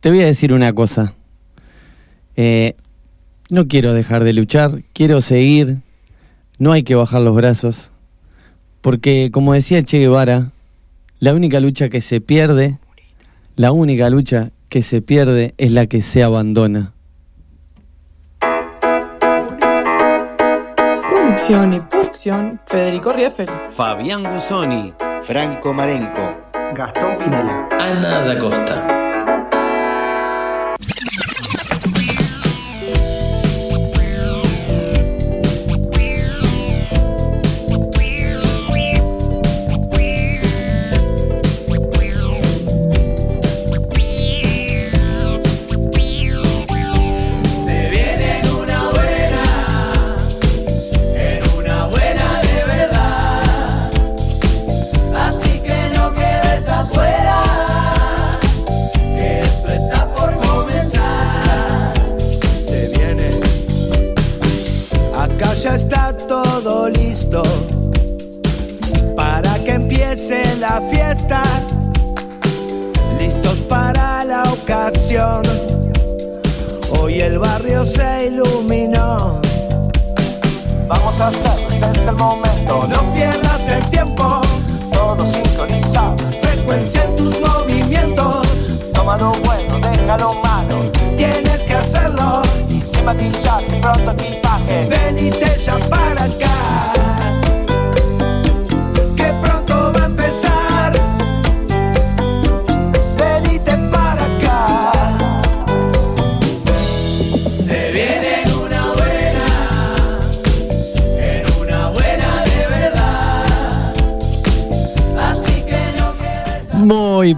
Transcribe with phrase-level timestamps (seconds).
[0.00, 1.14] te voy a decir una cosa.
[2.36, 2.74] Eh,
[3.48, 5.78] no quiero dejar de luchar, quiero seguir.
[6.58, 7.90] No hay que bajar los brazos.
[8.80, 10.50] Porque, como decía Che Guevara,
[11.18, 12.78] la única lucha que se pierde,
[13.56, 16.92] la única lucha que se pierde es la que se abandona.
[21.08, 23.48] Conducción y producción, Federico Rieffel.
[23.70, 24.92] Fabián Gusoni.
[25.22, 26.34] Franco Marenco.
[26.74, 27.68] Gastón Pinela.
[27.78, 28.95] Ana da Costa.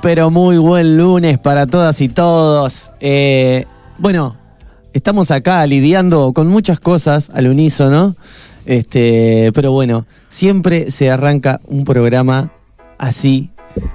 [0.09, 2.91] Pero muy buen lunes para todas y todos.
[2.99, 3.67] Eh,
[3.99, 4.37] bueno,
[4.95, 8.17] estamos acá lidiando con muchas cosas al unísono.
[8.65, 12.51] Este, pero bueno, siempre se arranca un programa
[12.97, 13.51] así,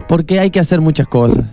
[0.07, 1.45] porque hay que hacer muchas cosas.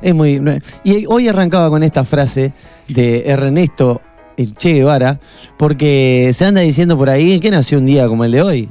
[0.00, 0.40] Es muy,
[0.84, 2.52] y hoy arrancaba con esta frase
[2.86, 4.00] de Ernesto
[4.36, 5.18] el Che Guevara,
[5.56, 8.68] porque se anda diciendo por ahí que nació un día como el de hoy,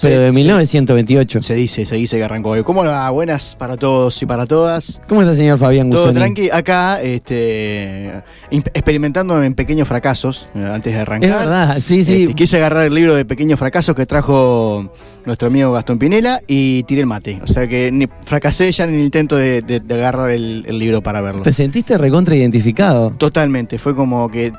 [0.00, 0.34] pero Sí, de sí.
[0.34, 1.42] 1928.
[1.42, 2.62] Se dice, se dice que arrancó hoy.
[2.62, 3.08] ¿Cómo va?
[3.10, 5.00] Buenas para todos y para todas.
[5.08, 6.18] ¿Cómo está, señor Fabián Todo Gusoni?
[6.18, 8.10] tranqui, acá este,
[8.50, 11.30] experimentando en pequeños fracasos eh, antes de arrancar.
[11.30, 12.22] Es verdad, sí, sí.
[12.22, 14.90] Este, quise agarrar el libro de pequeños fracasos que trajo
[15.24, 17.40] nuestro amigo Gastón Pinela y tiré el mate.
[17.42, 20.78] O sea que ni, fracasé ya en el intento de, de- de agarrar el, el
[20.78, 21.42] libro para verlo.
[21.42, 23.10] ¿Te sentiste recontra identificado?
[23.18, 24.52] Totalmente, fue como que.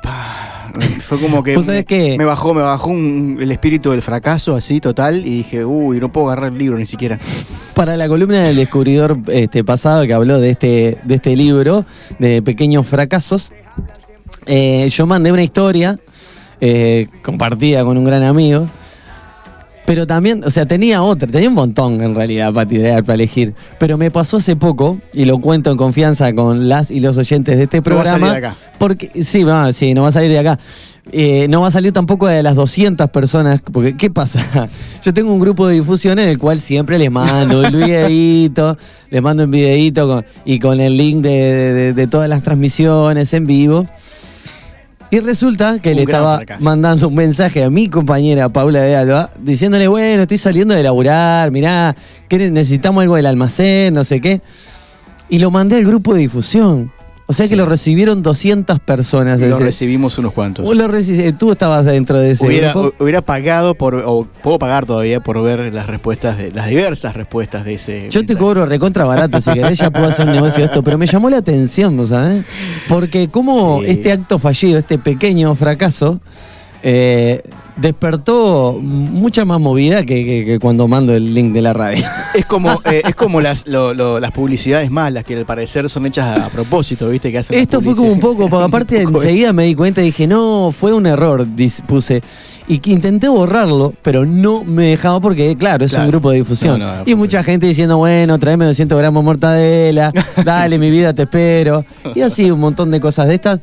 [1.08, 1.54] Fue como que.
[1.56, 2.16] ¿Vos sabés qué?
[2.18, 6.10] Me bajó, me bajó un- el espíritu del fracaso así total y dije, uy, no
[6.10, 7.18] puedo agarrar el libro ni siquiera.
[7.74, 11.84] Para la columna del descubridor este, pasado que habló de este, de este libro,
[12.18, 13.52] de pequeños fracasos,
[14.46, 15.98] eh, yo mandé una historia
[16.60, 18.68] eh, compartida con un gran amigo.
[19.86, 23.52] Pero también, o sea, tenía otra, tenía un montón en realidad para tirar, para elegir.
[23.78, 27.58] Pero me pasó hace poco, y lo cuento en confianza con las y los oyentes
[27.58, 28.26] de este No va a programa.
[28.28, 28.56] salir de acá.
[28.78, 30.58] Porque, sí, va, sí, no va a salir de acá.
[31.12, 34.70] Eh, no va a salir tampoco de las 200 personas, porque ¿qué pasa?
[35.04, 38.78] Yo tengo un grupo de difusión en el cual siempre les mando el videíto,
[39.10, 43.34] les mando un videíto con- y con el link de, de- de todas las transmisiones
[43.34, 43.86] en vivo.
[45.14, 46.64] Y resulta que Un le estaba fracaso.
[46.64, 51.52] mandando un mensaje a mi compañera Paula de Alba, diciéndole, bueno, estoy saliendo de laburar,
[51.52, 51.94] mirá,
[52.26, 54.40] que necesitamos algo del almacén, no sé qué.
[55.28, 56.90] Y lo mandé al grupo de difusión.
[57.26, 59.40] O sea que lo recibieron 200 personas.
[59.40, 60.62] Lo ese- recibimos unos cuantos.
[60.62, 62.88] Vos lo reci- tú estabas dentro de ese Hubiera, grupo.
[62.88, 67.14] hu- hubiera pagado por, o puedo pagar todavía por ver las respuestas, de las diversas
[67.14, 68.08] respuestas de ese.
[68.10, 70.98] Yo te cobro recontra barato, si querés ya puedo hacer un negocio de esto, pero
[70.98, 72.44] me llamó la atención, ¿no sabes?
[72.88, 73.86] Porque como Sí.
[73.88, 76.20] este acto fallido, este pequeño fracaso,
[76.82, 77.42] eh,
[77.76, 82.04] despertó mucha más movida que, que- que cuando mando el link de la radio.
[82.34, 86.04] Es como, eh, es como las, lo- lo- las publicidades malas que al parecer son
[86.06, 87.30] hechas a, a propósito, ¿viste?
[87.30, 90.26] Que hacen Esto fue como un poco, porque aparte enseguida me di cuenta y dije,
[90.26, 91.46] no, fue un error,
[91.86, 92.22] puse.
[92.66, 96.06] Y que intenté borrarlo, pero no me dejaba porque, claro, es Claro.
[96.06, 96.80] un grupo de difusión.
[96.80, 100.12] No, no, y mucha gente diciendo, bueno, tráeme 200 gramos de mortadela,
[100.44, 101.84] dale, mi vida, te espero.
[102.16, 103.60] Y así un montón de cosas de estas.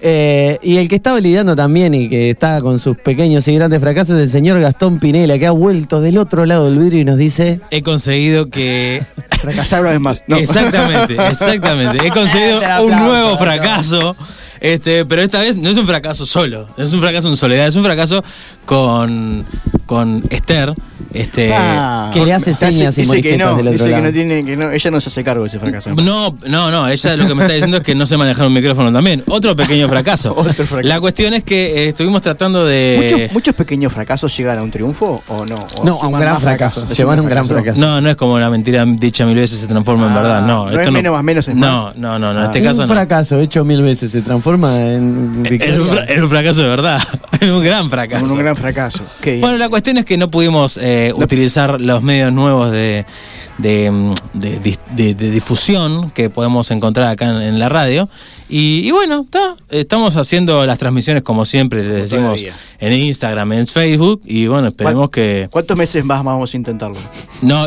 [0.00, 3.80] Eh, y el que estaba lidiando también y que está con sus pequeños y grandes
[3.80, 7.04] fracasos es el señor Gastón Pinela, que ha vuelto del otro lado del vidrio y
[7.04, 7.60] nos dice...
[7.70, 9.02] He conseguido que.
[9.40, 10.22] Fracasar una vez más.
[10.26, 10.36] No.
[10.36, 12.06] Exactamente, exactamente.
[12.06, 14.16] He conseguido un nuevo fracaso.
[14.60, 17.66] Este, pero esta vez no es un fracaso solo, no es un fracaso en soledad,
[17.66, 18.24] es un fracaso
[18.66, 19.44] con,
[19.86, 20.74] con Esther.
[21.12, 24.02] Este, Ah, Que le hace señas y dice que morisquetas no, del otro dice que
[24.02, 25.94] no tiene, que no, ella no se hace cargo de ese fracaso.
[25.94, 28.52] No, no, no, ella lo que me está diciendo es que no sé manejar un
[28.52, 29.24] micrófono también.
[29.26, 30.32] Otro pequeño fracaso.
[30.36, 30.82] Otro fracaso.
[30.82, 33.08] La cuestión es que eh, estuvimos tratando de...
[33.10, 35.66] ¿Muchos, muchos pequeños fracasos llegan a un triunfo o no?
[35.78, 36.80] ¿O No, a un gran fracaso.
[36.80, 36.98] fracasos?
[36.98, 37.80] Llevan un ¿Suman gran fracaso.
[37.80, 40.42] No, no es como la mentira dicha mil veces se transforma en Ah, verdad.
[40.46, 41.96] No, no esto es menos más menos es no, más.
[41.96, 42.44] no, no, no, en Ah.
[42.46, 42.88] este un caso no.
[42.92, 46.04] fracaso hecho mil veces se transforma en un, fra- victoria.
[46.08, 47.00] es un fracaso de verdad.
[47.38, 48.24] Es un gran fracaso.
[48.24, 49.00] Un, un gran fracaso.
[49.20, 49.38] Qué.
[49.40, 53.04] Bueno, la cuestión es que no pudimos eh, utilizar los medios nuevos de,
[53.58, 58.08] de, mm, de de- de difusión que podemos encontrar acá en, en la radio.
[58.48, 62.54] Y, y bueno, está, estamos haciendo las transmisiones como siempre, le decimos todavía.
[62.78, 64.22] en Instagram, en Facebook.
[64.24, 65.48] Y bueno, esperemos que.
[65.50, 66.96] ¿Cuántos meses más vamos a intentarlo?
[67.42, 67.66] No,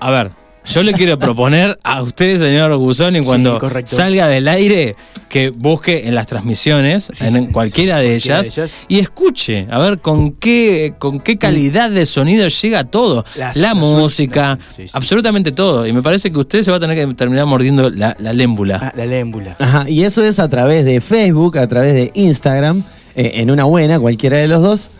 [0.00, 0.30] a ver,
[0.66, 3.96] yo le quiero proponer a usted, señor Guzoni, cuando correcto.
[3.96, 4.96] salga del aire,
[5.28, 7.38] que busque en las transmisiones, Sí, en, sí.
[7.38, 8.72] en cualquiera de Cualquiera ellas, de ellas.
[8.88, 13.24] y escuche, a ver con qué, con qué calidad de sonido llega todo.
[13.36, 14.90] Las- la las- música, sí, sí.
[14.92, 15.86] absolutamente todo.
[15.86, 18.78] Y me parece que usted se va a tener que terminar mordiendo la, la lémbula.
[18.82, 19.56] Ah, la lémbula.
[19.58, 22.84] Ajá, y eso es a través de Facebook, a través de Instagram,
[23.16, 24.90] eh, en una buena, cualquiera de los dos.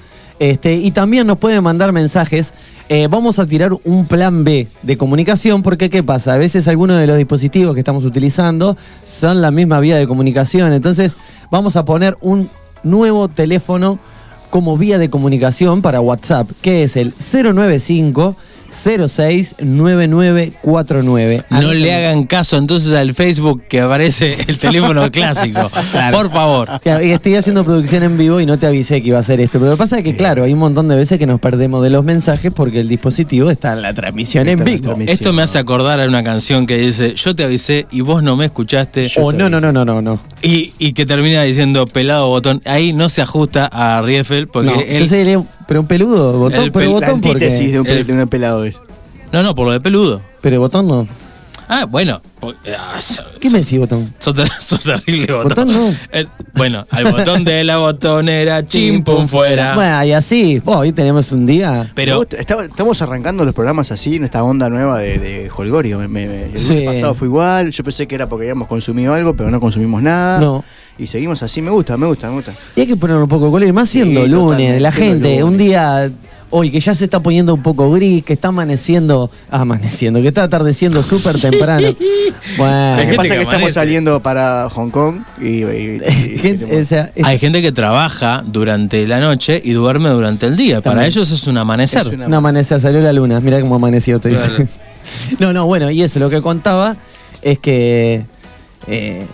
[0.40, 2.52] Este, y también nos pueden mandar mensajes.
[2.90, 6.34] Eh, vamos a tirar un plan B de comunicación, porque ¿qué pasa?
[6.34, 8.76] A veces algunos de los dispositivos que estamos utilizando
[9.06, 10.70] son la misma vía de comunicación.
[10.74, 11.16] Entonces,
[11.50, 12.50] vamos a poner un
[12.82, 13.98] nuevo teléfono
[14.50, 18.36] como vía de comunicación para WhatsApp, que es el 095
[18.70, 21.44] 069949.
[21.50, 25.70] No le hagan caso entonces al Facebook que aparece el teléfono clásico.
[26.10, 26.68] Por favor.
[26.82, 29.40] Claro, y estoy haciendo producción en vivo y no te avisé que iba a hacer
[29.40, 29.58] esto.
[29.58, 31.82] Pero lo que pasa es que, claro, hay un montón de veces que nos perdemos
[31.82, 34.84] de los mensajes porque el dispositivo está en la transmisión en Está en la vivo.
[34.84, 35.14] transmisión.
[35.14, 38.36] Esto me hace acordar a una canción que dice, yo te avisé y vos no
[38.36, 39.10] me escuchaste.
[39.16, 40.20] O no, no, no, no, no, no.
[40.42, 42.60] Y, y que termina diciendo pelado botón.
[42.64, 46.62] Ahí no se ajusta a Rieffel porque No, él- yo un- pero un peludo, botón,
[46.64, 47.46] El pero pel- botón porque...
[47.50, 48.76] de un, pel- el- de un pelado es.
[49.32, 50.20] No, no, por lo de peludo.
[50.40, 51.08] Pero botón no.
[51.66, 52.20] Ah, bueno.
[52.40, 54.12] por- ah, so- ¿Qué me decís botón?
[54.18, 55.48] Sos, ter- sos terrible botón.
[55.48, 55.94] Botón no.
[56.12, 59.74] Eh, bueno, al botón de la botonera, chimpum fuera.
[59.74, 61.90] Bueno, y así, oh, hoy tenemos un día...
[61.94, 65.98] Pero está- estamos arrancando los programas así, en esta onda nueva de, de Holgorio.
[65.98, 66.82] Me- me- me- el Sí.
[66.84, 70.38] pasado fue igual, yo pensé que era porque habíamos consumido algo, pero no consumimos nada.
[70.40, 70.62] No.
[70.98, 72.52] Y seguimos así, me gusta, me gusta, me gusta.
[72.76, 75.40] Y hay que poner un poco de color, y más Sí, siendo lunes, la gente,
[75.40, 75.44] lunes.
[75.44, 76.10] un día
[76.50, 80.28] hoy que ya se está poniendo un poco gris, que está amaneciendo, ah, amaneciendo, que
[80.28, 81.88] está atardeciendo súper temprano.
[82.56, 85.64] Bueno, Lo que gente pasa es que que estamos saliendo para Hong Kong y, y-
[85.64, 86.00] y-
[86.38, 90.46] gente, tenemos- o sea, es- hay gente que trabaja durante la noche y duerme durante
[90.46, 90.80] el día.
[90.80, 92.06] Para ellos es un amanecer.
[92.06, 94.46] Es una- no amaneció, salió la luna, mira cómo amaneció, te dice.
[94.48, 94.68] Claro.
[95.38, 96.96] No, no, bueno, y eso, lo que contaba
[97.42, 98.24] es que...
[98.86, 99.26] eh,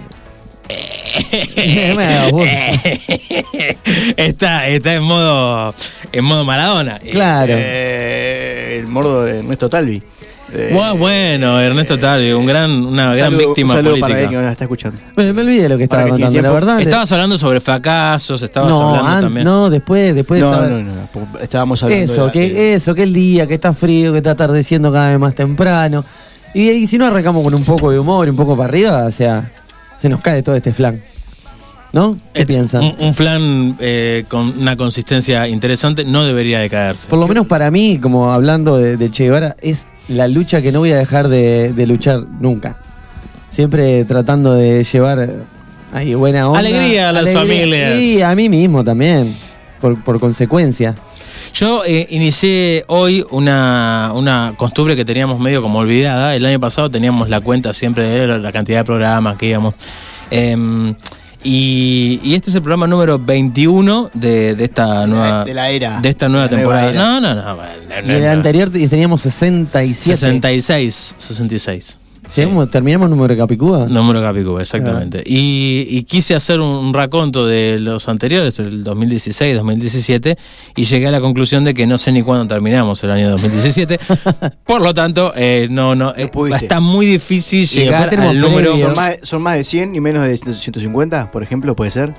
[4.17, 5.75] está, está en modo
[6.13, 6.99] en modo Maradona.
[7.11, 7.53] claro.
[7.57, 10.03] Eh, el mordo de Ernesto Talvi.
[10.53, 14.09] Eh, Bueno, bueno, Ernesto Talvi, un gran, una un gran saludo- víctima un saludo política.
[14.09, 14.99] para él que nos está escuchando.
[15.15, 16.81] me, me olvidé lo que estaba que contando, la verdad.
[16.81, 19.45] Estabas hablando sobre fracasos, estabas no, hablando an- también.
[19.45, 22.75] no, después, después No, estaba- no, no, no, estábamos hablando Eso, de la- que, de-
[22.75, 26.05] eso, que el día, que está frío, que está atardeciendo cada vez más temprano.
[26.53, 29.05] Y, y si no arrancamos con un poco de humor y un poco para arriba,
[29.05, 29.49] o sea,
[30.01, 31.01] se nos cae todo este flan.
[31.93, 32.17] ¿No?
[32.33, 32.83] ¿Qué Eh, piensan?
[32.85, 37.09] Un, un flan eh, con una consistencia interesante no debería de caerse.
[37.09, 40.71] Por lo menos para mí, como hablando de, de Che Guevara, es la lucha que
[40.73, 42.77] no voy a dejar de, de luchar nunca.
[43.49, 45.31] Siempre tratando de llevar eh,
[45.93, 46.61] ahí buena onda.
[46.61, 47.97] Alegría a las familias.
[48.01, 49.37] Y a mí mismo también,
[49.81, 50.95] por, por consecuencia.
[51.53, 56.37] Yo eh, inicié hoy una, una costumbre que teníamos medio como olvidada.
[56.37, 59.75] El año pasado teníamos la cuenta siempre de la cantidad de programas que íbamos.
[60.31, 60.95] Em,
[61.43, 66.01] y, y este es el programa número 21 de, de esta nueva de la era.
[66.01, 66.91] de esta nueva La nueva temporada.
[66.91, 67.03] era.
[67.03, 67.57] No, no, no.
[67.57, 67.73] bueno,
[68.07, 68.31] Y el no.
[68.31, 70.17] anterior te- teníamos 67.
[70.17, 71.99] 66, 66.
[72.35, 73.87] Llegamos- ¿Terminamos número de Capicúa?
[73.89, 75.23] Número Capicúa, exactamente.
[75.27, 80.37] Y, y quise hacer un, un raconto de los anteriores, el 2016, 2017,
[80.77, 83.99] y llegué a la conclusión de que no sé ni cuándo terminamos el año 2017.
[84.65, 88.77] Por lo tanto, eh, no, no, eh, está muy difícil llegar al número.
[88.79, 91.75] ¿Son más, son más de 100 y menos de 150, por ejemplo?
[91.75, 92.15] ¿Puede ser?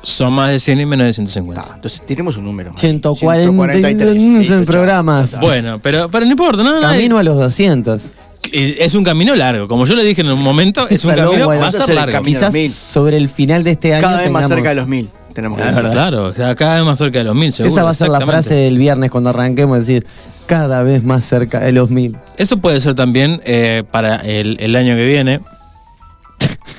[0.00, 1.60] Son más de 100 y menos de 150.
[1.60, 2.72] Ah, entonces tenemos un número.
[2.76, 5.32] 140 Listo, programas.
[5.32, 5.40] chao.
[5.40, 8.12] Bueno, pero, pero no importa, no, no, Camino a los 200.
[8.52, 9.68] Es un camino largo.
[9.68, 11.96] Como yo le dije en un momento, es un camino loma, va a ser el
[11.96, 12.22] largo.
[12.22, 12.70] Quizás mil.
[12.72, 15.08] sobre el final de este año Cada vez más tengamos- cerca de los 1000.
[15.34, 15.76] Tenemos que Claro,
[16.24, 16.34] decir.
[16.36, 17.72] claro, cada- vez más cerca de los mil, seguro.
[17.74, 20.06] Esa va a ser la frase del viernes cuando arranquemos, es decir,
[20.46, 22.16] cada vez más cerca de los mil.
[22.38, 25.40] Eso puede ser también eh, para el, el año que viene.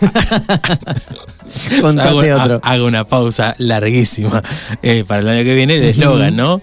[1.82, 2.60] Contate hago, otro.
[2.64, 4.44] ha- hago una pausa larguísima
[4.82, 5.76] eh, para el año que viene.
[5.78, 6.62] El eslogan, ¿no?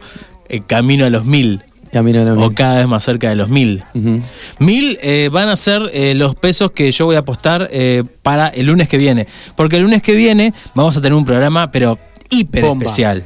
[0.48, 1.62] Eh, camino a los mil.
[1.93, 2.55] Camino a los O mil.
[2.55, 3.83] cada vez más cerca de los mil.
[4.59, 8.49] Mil eh, van a ser eh, los pesos que yo voy a apostar eh, para
[8.49, 9.26] el lunes que viene.
[9.55, 11.99] Porque el lunes que viene vamos a tener un programa, pero
[12.31, 12.85] hiper Bomba.
[12.85, 13.25] especial.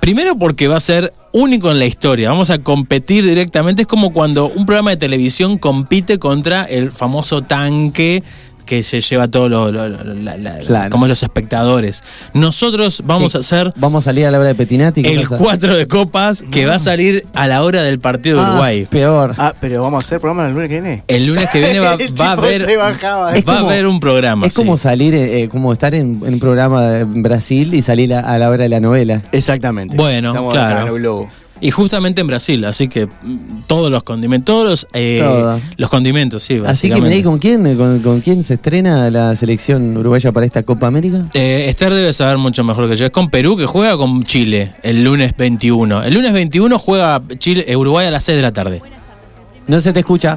[0.00, 2.30] Primero porque va a ser único en la historia.
[2.30, 3.82] Vamos a competir directamente.
[3.82, 8.22] Es como cuando un programa de televisión compite contra el famoso tanque
[8.64, 10.90] que se lleva todo lo, lo- lo- la- la- Claro.
[10.90, 12.02] como los espectadores.
[12.34, 13.38] Nosotros vamos Sí.
[13.38, 15.02] a hacer Vamos a salir a la hora de Petinati.
[15.02, 15.36] ¿qué el pasa?
[15.38, 18.86] 4 de copas que va a salir a la hora del partido de Ah, Uruguay.
[18.88, 19.34] Peor.
[19.38, 21.04] Ah, pero vamos a hacer programa el lunes que viene.
[21.08, 22.62] El lunes que viene va, va a haber.
[22.62, 22.94] Es va
[23.44, 24.46] como- a haber un programa.
[24.46, 24.60] es sí.
[24.60, 28.20] como salir, eh, eh, como estar en, en un programa en Brasil y salir a,
[28.20, 29.22] a la hora de la novela.
[29.32, 29.96] Exactamente.
[29.96, 30.96] Bueno, Estamos claro.
[31.62, 35.22] Y justamente en Brasil, así que mm, todos los condimentos, todos los, eh,
[35.76, 36.60] los condimentos, sí.
[36.66, 40.44] Así que mirá, ¿y con quién, con, con quién se estrena la selección uruguaya para
[40.44, 41.24] esta Copa América?
[41.34, 43.06] Eh, Esther debe saber mucho mejor que yo.
[43.06, 46.02] Es con Perú que juega con Chile el lunes 21.
[46.02, 48.82] El lunes 21 juega Chile, eh, Uruguay a las 6 de la tarde.
[49.68, 50.36] No se te escucha.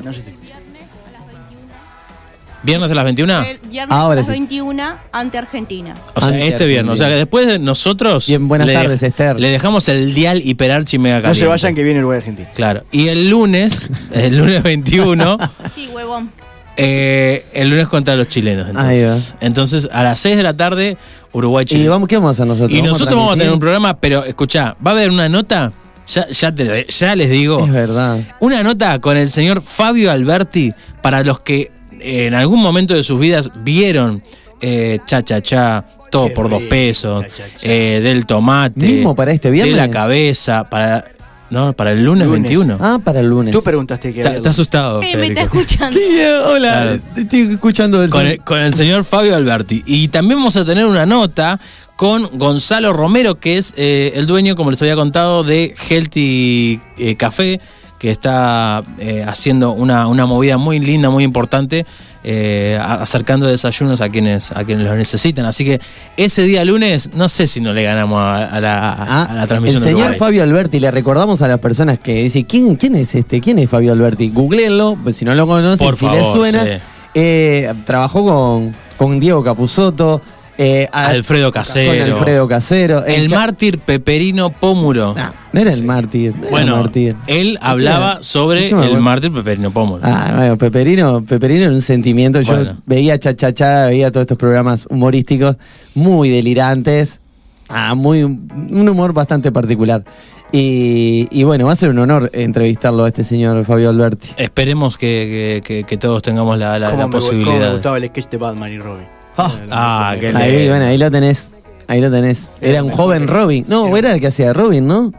[2.65, 3.41] ¿Viernes a las 21?
[3.41, 4.31] El viernes Ahora a las sí.
[4.31, 5.95] 21 ante Argentina.
[6.13, 6.93] O sea, Ante este viernes.
[6.93, 8.27] O sea, que después de nosotros.
[8.27, 9.39] Bien, buenas le tardes, Esther.
[9.39, 11.39] Le dejamos el dial hiperarchi mega No caliente.
[11.41, 12.49] se vayan que viene Uruguay Argentina.
[12.55, 12.83] Claro.
[12.91, 15.37] Y el lunes, el lunes 21.
[15.75, 16.31] Sí, huevón.
[16.77, 18.67] Eh, el lunes contra los chilenos.
[18.75, 20.97] Ahí Entonces, entonces a las 6 de la tarde,
[21.31, 21.83] Uruguay-Chile.
[21.85, 22.71] ¿Y vamos, qué vamos a hacer nosotros?
[22.77, 25.71] Y nosotros vamos a tener un programa, pero escuchá, va a haber una nota,
[26.07, 28.19] ya, ya, te- ya les digo, Es verdad.
[28.41, 33.19] una nota con el señor Fabio Alberti para los que en algún momento de sus
[33.19, 34.21] vidas vieron
[34.61, 37.67] eh, Cha Cha Cha, todo Qué por dos pesos, Cha Cha Cha.
[37.67, 39.75] eh, del tomate, ¿Mismo para este de viernes?
[39.75, 41.05] la cabeza, para,
[41.49, 42.43] no, para el lunes, Lunes.
[42.43, 42.77] 21.
[42.79, 43.53] Ah, para el lunes.
[43.53, 45.01] Tú preguntaste que Está, está asustado.
[45.03, 45.97] Eh, me está escuchando.
[45.99, 46.99] Sí, eh, hola, Claro.
[47.17, 49.83] estoy escuchando el con el, con el señor Fabio Alberti.
[49.85, 51.59] Y también vamos a tener una nota
[51.95, 57.15] con Gonzalo Romero, que es eh, el dueño, como les había contado, de Healthy eh,
[57.15, 57.61] Café,
[58.05, 61.87] que está eh, haciendo una, una movida muy linda, muy importante,
[62.23, 65.45] eh, acercando desayunos a quienes, a quienes los necesitan.
[65.45, 65.81] Así que
[66.15, 69.47] ese día lunes, no sé si no le ganamos a, a la, a- a la
[69.47, 70.15] transmisión Ah, el señor.
[70.17, 73.41] Fabio Alberti, le recordamos a las personas que dicen, ¿quién, quién es este?
[73.41, 74.29] ¿Quién es Fabio Alberti?
[74.29, 76.63] Googleenlo, pues si no lo conocen, Por si les suena.
[76.63, 76.69] sí.
[77.15, 80.21] Eh, trabajó con, con Diego Capusotto.
[80.57, 81.91] Eh, a- Alfredo Casero.
[82.05, 83.05] Con Alfredo Casero.
[83.05, 85.13] El mártir Peperino Pómuro.
[85.15, 86.33] No, no era el mártir.
[86.35, 87.15] no era Bueno, el mártir.
[87.27, 90.01] él hablaba sobre Sí, el mártir Peperino Pómuro.
[90.03, 92.41] Ah, bueno, Peperino, Peperino era un sentimiento.
[92.41, 92.77] Yo Bueno.
[92.85, 95.57] veía cha cha cha, veía todos estos programas humorísticos
[95.93, 97.19] muy delirantes.
[97.67, 100.03] Ah, muy un humor bastante particular.
[100.51, 104.29] Y, y bueno, va a ser un honor entrevistarlo a este señor Fabio Alberti.
[104.37, 107.71] Esperemos que, que- que- que todos tengamos la, la- cómo la me, cómo me posibilidad.
[107.73, 109.05] gustaba el sketch de Batman y Robin.
[109.37, 110.69] Ah, qué Ahí, lindo.
[110.71, 111.53] bueno, ahí lo tenés.
[111.87, 112.51] Ahí lo tenés.
[112.61, 113.65] Era un joven Robin.
[113.67, 115.11] No, era- era el que hacía Robin, ¿no?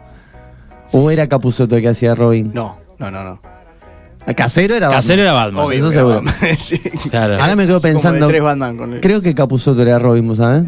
[0.92, 2.50] ¿O era Capuzotto el que hacía Robin?
[2.54, 3.40] No, no, no, no.
[4.26, 5.64] A Casero era Casero era Batman.
[5.66, 6.16] Obvio eso seguro.
[6.22, 6.78] Batman, sí.
[7.10, 7.40] Claro.
[7.40, 8.26] Ahora me quedo Como de pensando.
[8.26, 10.64] tres Batman con el- Creo que Capuzotto era Robin, ¿vos ¿sabes?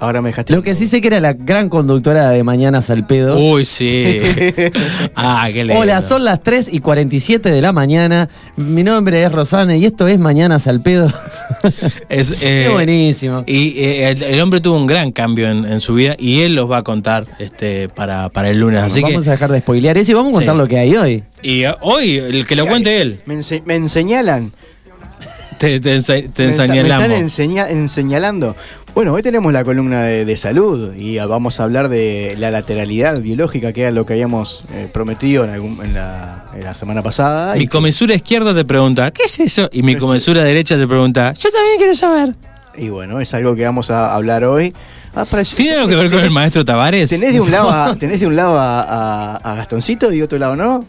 [0.00, 0.52] Ahora me dejaste.
[0.52, 3.38] Lo que sí sé que era la gran conductora de Mañanas al Pedo.
[3.38, 4.18] Uy, sí.
[5.14, 5.80] ah, qué lindo.
[5.80, 8.28] Hola, son las 3 y 47 de la mañana.
[8.56, 11.10] Mi nombre es Rosana y esto es Mañanas al Pedo.
[12.10, 13.42] Es, eh, Qué buenísimo.
[13.46, 16.54] Y eh, el, el hombre tuvo un gran cambio en, en su vida y él
[16.54, 18.82] los va a contar este para, para el lunes.
[18.82, 20.58] Así vamos que a dejar de spoilear eso y vamos a contar Sí.
[20.58, 21.22] lo que hay hoy.
[21.42, 23.20] y eh, hoy el que lo cuente él.
[23.24, 24.52] Me, ense- me enseñalan.
[25.58, 27.18] Te, te, ense- te Me, está- me están enseñalamos.
[27.20, 28.56] enseña- enseñalando.
[28.94, 32.52] Bueno, hoy tenemos la columna de, de salud y ah, vamos a hablar de la
[32.52, 36.74] lateralidad biológica, que era lo que habíamos eh, prometido en, algún- en la, en la
[36.74, 37.56] semana pasada.
[37.56, 39.68] Mi comensura izquierda te pregunta, ¿qué es eso?
[39.72, 42.34] Y mi comensura derecha te pregunta, yo también quiero saber.
[42.76, 44.72] y bueno, es algo que vamos a hablar hoy.
[45.16, 45.24] Ah,
[45.56, 47.10] ¿Tiene algo que ver con el maestro Tavares?
[47.10, 50.22] ¿Tenés de un lado, a, tenés de un lado a, a- a Gastoncito y de
[50.24, 50.84] otro lado no?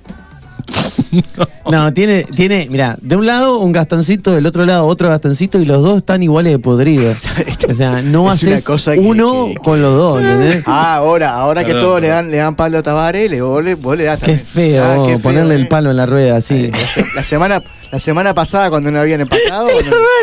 [1.72, 5.66] No, tiene, tiene, mira, de un lado un gastoncito, del otro lado otro gastoncito y
[5.66, 7.18] los dos están iguales de podridos.
[7.68, 10.64] O sea, no Es haces cosa que- uno con los dos, ¿entendés?
[10.68, 13.74] Ah, ahora, ahora que todos le dan, le dan palo a Tavares, le, vos, le,
[13.74, 15.60] vos le das Qué feo, Ah, qué feo, ponerle eh.
[15.62, 16.68] el palo en la rueda así.
[16.68, 17.62] La, se- la semana,
[17.92, 19.74] la semana pasada, cuando no habían empatado, no,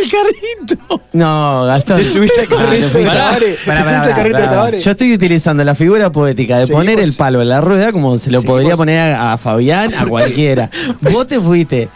[0.03, 1.03] el carrito!
[1.13, 1.99] No, Gastón.
[1.99, 4.79] te subiste al Ah, carrito de al.
[4.79, 6.81] Yo estoy utilizando la figura poética de Seguimos.
[6.85, 8.45] poner el palo en la rueda como se lo Seguimos.
[8.61, 10.71] podría poner a, a Fabián, a cualquiera.
[11.01, 11.89] Vos te fuiste.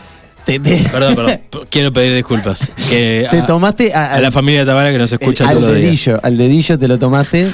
[0.44, 1.40] Te, te- Perdón, perdón.
[1.70, 2.70] Quiero pedir disculpas.
[2.88, 5.62] Que te a, tomaste a, a la familia de Tabara que nos escucha al todos
[5.68, 5.84] los días.
[5.86, 7.50] dedillo, al dedillo te lo tomaste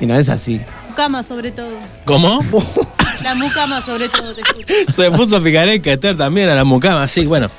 [0.00, 0.60] y no es así.
[0.94, 1.70] Mucama sobre todo.
[2.04, 2.38] ¿Cómo?
[3.24, 4.92] La mucama sobre todo, te escucho.
[4.92, 7.50] Se puso picareca Esther también a la mucama, sí, bueno.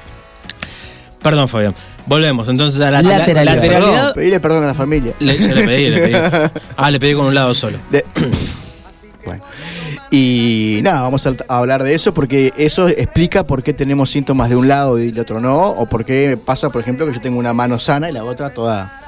[1.21, 1.75] Perdón, Fabián.
[2.05, 3.55] Volvemos entonces a la la- Lateralidad.
[3.55, 3.91] lateralidad.
[3.93, 5.11] Perdón, pedile perdón a la familia.
[5.19, 6.13] Le, yo le pedí, le pedí.
[6.77, 7.77] Ah, le pedí con un lado solo.
[7.91, 8.05] De-
[9.25, 9.43] bueno.
[10.11, 14.49] Y nada, vamos a, a hablar de eso porque eso explica por qué tenemos síntomas
[14.49, 17.19] de un lado y del otro no, o por qué pasa, por ejemplo, que yo
[17.19, 19.01] tengo una mano sana y la otra toda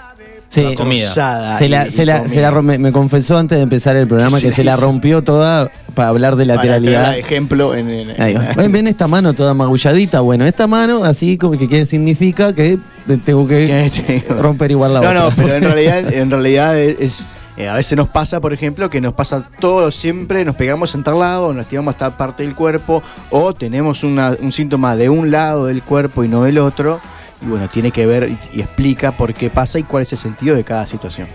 [0.50, 1.06] Sí, comida.
[1.08, 2.34] trozada se la, y- se y la, comida.
[2.34, 5.70] se la rom- me, confesó antes de empezar el programa que se la rompió toda
[5.94, 7.04] para hablar de Para lateralidad.
[7.06, 8.54] traer ejemplo en, en- Ahí va.
[8.68, 10.22] Ven, esta mano toda magulladita.
[10.22, 12.78] Bueno, esta mano, así como que ¿qué significa que
[13.26, 15.20] tengo que romper igual la No, otra.
[15.24, 17.26] no, pero en realidad, en realidad es,
[17.58, 21.04] eh, a veces nos pasa, por ejemplo, que nos pasa todo siempre, nos pegamos en
[21.04, 23.02] tal lado, nos tiramos a tal parte del cuerpo,
[23.32, 27.02] o tenemos una- un síntoma de un lado del cuerpo y no del otro.
[27.42, 30.20] Y bueno, tiene que ver y, y explica por qué pasa y cuál es el
[30.20, 31.28] sentido de cada situación.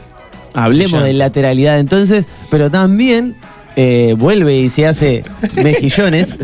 [0.54, 1.02] Hablemos Ya.
[1.02, 3.34] de lateralidad entonces, pero también
[3.76, 5.24] eh, vuelve y se hace
[5.62, 6.36] mejillones.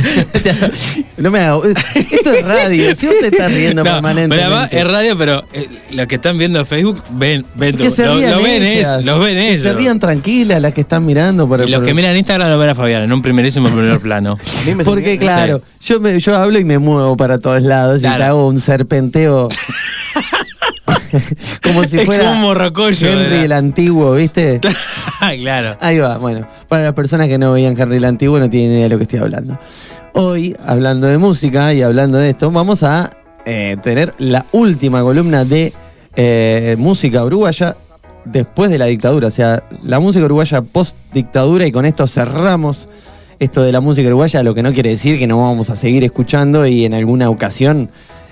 [1.16, 1.60] no me haga.
[1.94, 4.36] Esto es radio, si vos te estás riendo No, permanentemente.
[4.36, 8.06] pero además es radio, pero eh, los que están viendo Facebook ven, ven, Que se
[8.06, 9.62] lo, ven ellas, ellos, los ven ellos.
[9.62, 12.58] Se rían tranquilas las que están mirando por Y los por- que miran Instagram lo
[12.58, 14.38] ven a Fabián en un primerísimo primer plano.
[14.84, 18.46] Porque claro, yo me, yo hablo y me muevo para todos lados y te hago
[18.48, 19.48] un serpenteo
[21.62, 23.08] como si es fuera como un morrocoyo.
[23.08, 23.44] Henry ¿verdad?
[23.44, 24.60] el antiguo, ¿viste?
[25.40, 25.76] Claro.
[25.80, 28.84] Ahí va, bueno, para las personas que no veían Henry el antiguo no tienen idea
[28.84, 29.58] de lo que estoy hablando.
[30.12, 33.10] Hoy, hablando de música y hablando de esto, vamos a
[33.44, 35.72] eh, tener la última columna de
[36.14, 37.76] eh, música uruguaya
[38.24, 42.88] después de la dictadura, o sea, la música uruguaya post dictadura y con esto cerramos
[43.38, 46.04] esto de la música uruguaya, lo que no quiere decir que no vamos a seguir
[46.04, 47.90] escuchando y en alguna ocasión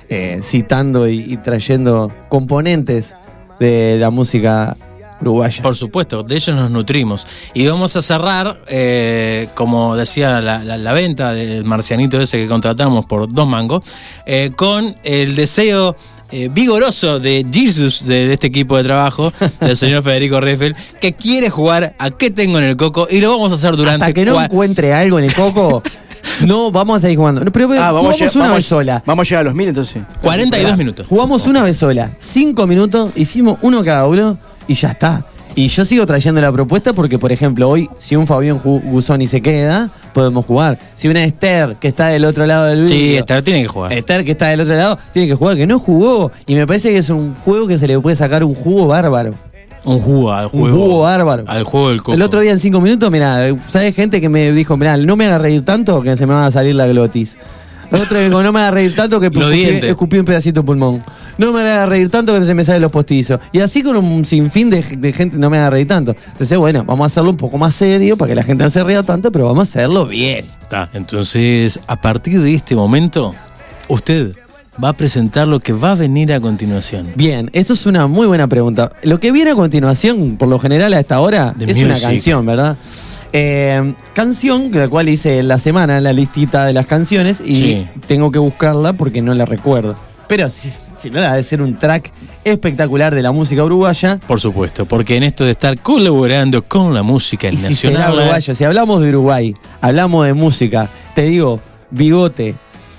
[0.08, 3.14] eh, citando y, y trayendo componentes
[3.58, 4.76] de la música
[5.20, 5.62] uruguaya.
[5.62, 7.26] Por supuesto, de ellos nos nutrimos.
[7.54, 12.46] Y vamos a cerrar, eh, como decía la, la- la venta del marcianito ese que
[12.46, 13.82] contratamos por dos mangos,
[14.26, 15.96] eh, con el deseo
[16.32, 21.14] eh, vigoroso de Jesus de, de este equipo de trabajo, del señor Federico Reffel, que
[21.14, 24.12] quiere jugar a qué tengo en el coco y lo vamos a hacer durante Hasta
[24.12, 25.82] que no encuentre algo en el coco,
[26.46, 27.44] no vamos a seguir jugando.
[27.44, 29.02] No, pero Ah, vamos, jugamos a llegar- una vamos- vez sola.
[29.06, 30.02] Vamos a llegar a los mil entonces.
[30.22, 31.06] 42 minutos.
[31.08, 32.10] Jugamos una vez sola.
[32.18, 35.24] Cinco minutos, hicimos uno cada uno y ya está.
[35.58, 39.40] Y yo sigo trayendo la propuesta porque, por ejemplo, hoy, si un Fabián Gusoni se
[39.40, 40.78] queda, podemos jugar.
[40.94, 43.90] Si una Esther, que está del otro lado del Sí, esta tiene que jugar.
[43.94, 46.30] Esther, que está del otro lado, tiene que jugar, que no jugó.
[46.46, 49.32] Y me parece que es un juego que se le puede sacar un jugo bárbaro.
[49.86, 50.76] Un jugo al Un juego.
[50.76, 51.44] jugo bárbaro.
[51.46, 52.14] Al juego del coco.
[52.14, 55.26] El otro día en cinco minutos, mira, ¿sabes gente que me dijo, mira, no me
[55.26, 57.36] haga reír tanto que se me va a salir la glotis?
[57.92, 59.26] El otro dijo, no me haga reír tanto que
[59.88, 61.00] escupí, un pedacito de pulmón.
[61.38, 63.38] No me haga reír tanto que no se me salen los postizos.
[63.52, 66.16] Y así con un sinfín de, de gente, no me haga reír tanto.
[66.32, 68.82] Entonces, bueno, vamos a hacerlo un poco más serio para que la gente no se
[68.82, 70.46] ría tanto, pero vamos a hacerlo bien.
[70.94, 73.34] Entonces, a partir de este momento,
[73.86, 74.32] usted
[74.82, 77.08] va a presentar lo que va a venir a continuación.
[77.16, 78.92] Bien, eso es una muy buena pregunta.
[79.02, 82.44] Lo que viene a continuación, por lo general a esta hora, The es una canción,
[82.44, 82.76] ¿verdad?
[83.32, 87.86] Eh, canción, la cual hice en la semana, la listita de las canciones, y Sí.
[88.06, 89.96] tengo que buscarla porque no la recuerdo.
[90.28, 92.10] Pero si, si no, la debe ser un track
[92.44, 94.18] espectacular de la música uruguaya.
[94.26, 98.14] Por supuesto, porque en esto de estar colaborando con la música Y si será nacional.
[98.18, 101.60] uruguayo, si hablamos de Uruguay, hablamos de música, te digo
[101.90, 102.54] bigote,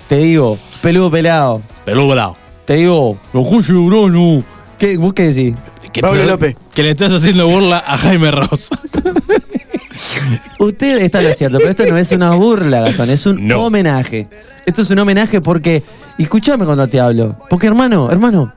[0.08, 2.36] te digo peludo pelado, Pelú volado.
[2.64, 4.42] te digo los Julio Urano.
[4.78, 5.54] ¿Qué, ¿Vos qué decís?
[5.92, 6.56] Que, Pablo López.
[6.74, 8.68] que le estás haciendo burla a Jaime Ross.
[10.58, 13.64] Usted está en lo cierto, pero esto no es una burla, Gastón, es un No.
[13.64, 14.28] homenaje.
[14.66, 15.82] Esto es un homenaje porque,
[16.18, 18.52] escúchame cuando te hablo, porque hermano, hermano,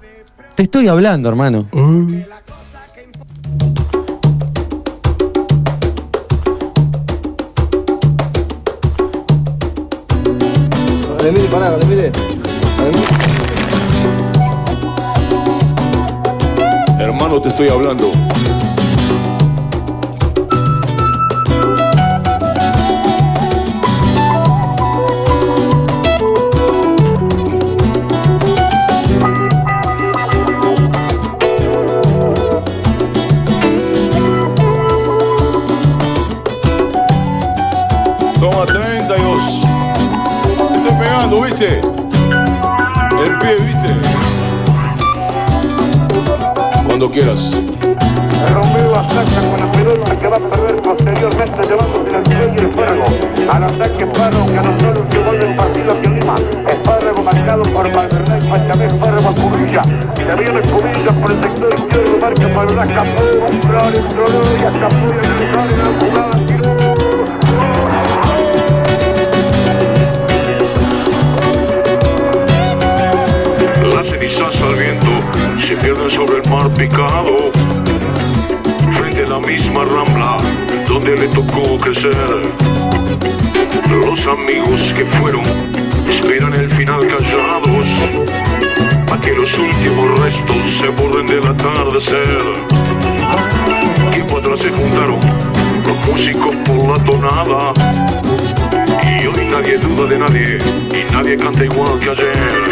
[0.56, 1.68] te estoy hablando, hermano.
[11.24, 12.12] Mire, pará, mire.
[17.00, 18.12] Hermano, te estoy hablando.
[41.62, 43.90] El pie, ¿viste?
[46.88, 47.56] Cuando quieras.
[48.52, 52.72] Romeo ataca con la pelota que va a perder posteriormente llevándose al pie y el
[52.72, 53.06] fuego.
[53.52, 56.36] Al ataque Espárrago que anotó el último del partido aquí Lima.
[56.68, 59.84] Espárrago marcado por Valverde y Pachamé, Espárrago a Cubilla.
[60.16, 63.22] Se viene Cubilla por el sector izquierdo, marca para Capó,
[63.68, 66.81] Flores, Flores, Capó y el lugar en la jugada,
[74.02, 75.06] Las cenizas al viento
[75.62, 77.52] se pierden sobre el mar picado.
[78.96, 80.38] Frente a la misma rambla
[80.88, 82.16] donde le tocó crecer.
[83.92, 85.44] Los amigos que fueron
[86.10, 87.86] esperan el final callados.
[89.12, 92.54] A que los últimos restos se borren del atardecer.
[94.14, 95.20] Tiempo atrás se juntaron
[95.86, 97.74] los músicos por la tonada.
[99.04, 100.58] Y hoy nadie duda de nadie
[100.90, 102.71] y nadie canta igual que ayer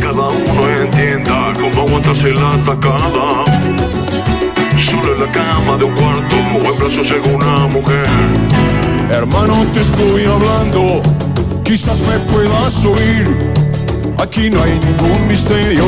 [0.00, 3.44] cada uno entienda cómo aguantarse la atacada.
[4.84, 8.06] Solo en la cama de un cuarto o en brazos de una mujer.
[9.12, 11.02] Hermano, te estoy hablando,
[11.64, 13.36] quizás me puedas oír.
[14.18, 15.84] Aquí no hay ningún misterio,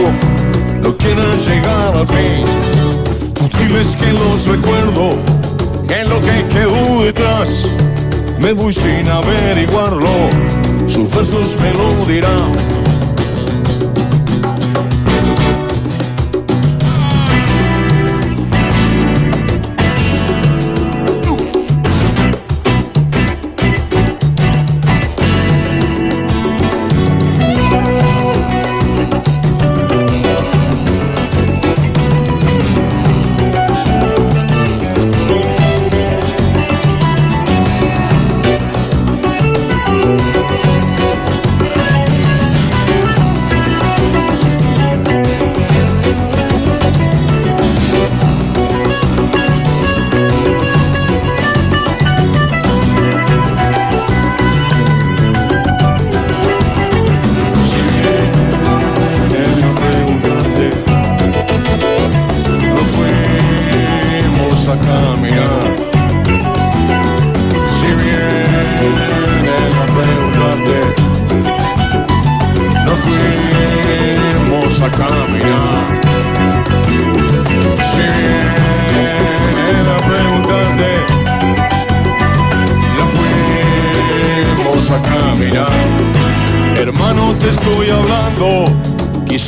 [0.83, 2.45] no quieren llegar al fin.
[3.59, 5.19] Diles que los recuerdo,
[5.87, 7.67] que lo que quedó detrás,
[8.39, 10.31] me voy sin averiguarlo.
[10.89, 12.82] Sus versos me lo dirán.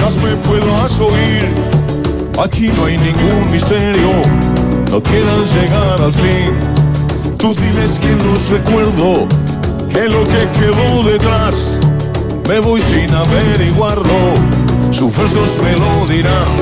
[0.04, 1.54] Quizás me puedas oír.
[2.42, 4.10] Aquí no hay ningún misterio,
[4.90, 7.38] no quieran llegar al fin.
[7.38, 9.26] Tú diles que los recuerdo,
[9.92, 11.78] que lo que quedó detrás,
[12.48, 14.34] me voy sin averiguarlo.
[14.90, 16.54] Sus versos me lo dirán,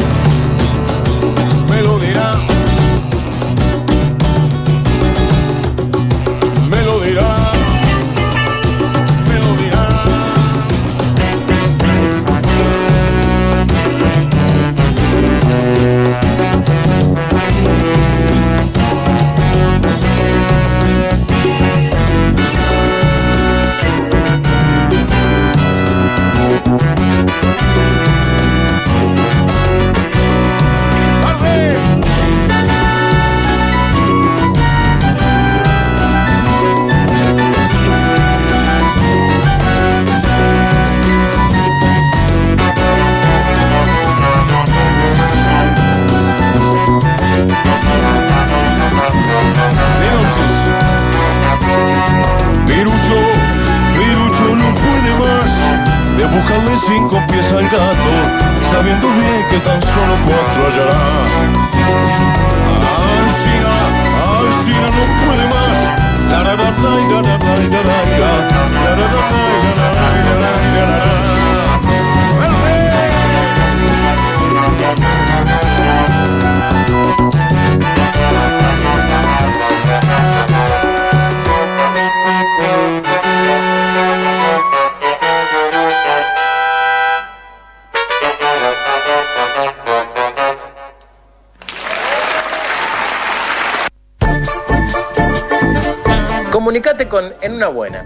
[97.62, 98.04] una buena.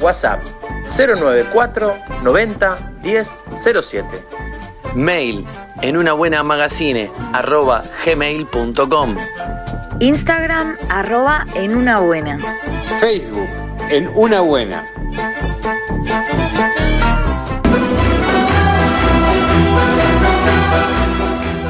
[0.00, 0.42] WhatsApp
[0.96, 3.42] 094 90 10
[3.80, 4.06] 07.
[4.96, 5.44] Mail
[5.82, 9.16] en una buena magazine arroba gmail.com.
[10.00, 12.38] Instagram arroba en una buena.
[12.98, 13.48] Facebook
[13.90, 14.84] en una buena.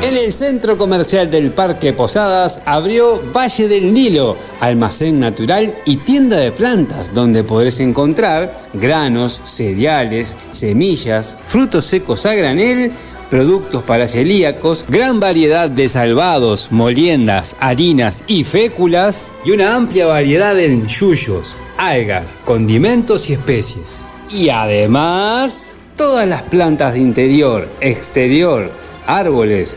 [0.01, 6.39] En el centro comercial del Parque Posadas abrió Valle del Nilo almacén natural y tienda
[6.39, 12.93] de plantas, donde podrás encontrar granos, cereales, semillas, frutos secos a granel,
[13.31, 20.55] productos para celíacos, gran variedad de salvados, moliendas, harinas y féculas y una amplia variedad
[20.55, 24.07] de yuyos, algas, condimentos y especies.
[24.31, 28.71] Y además, todas las plantas de interior, exterior,
[29.07, 29.77] árboles,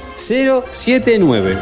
[0.15, 1.57] 079.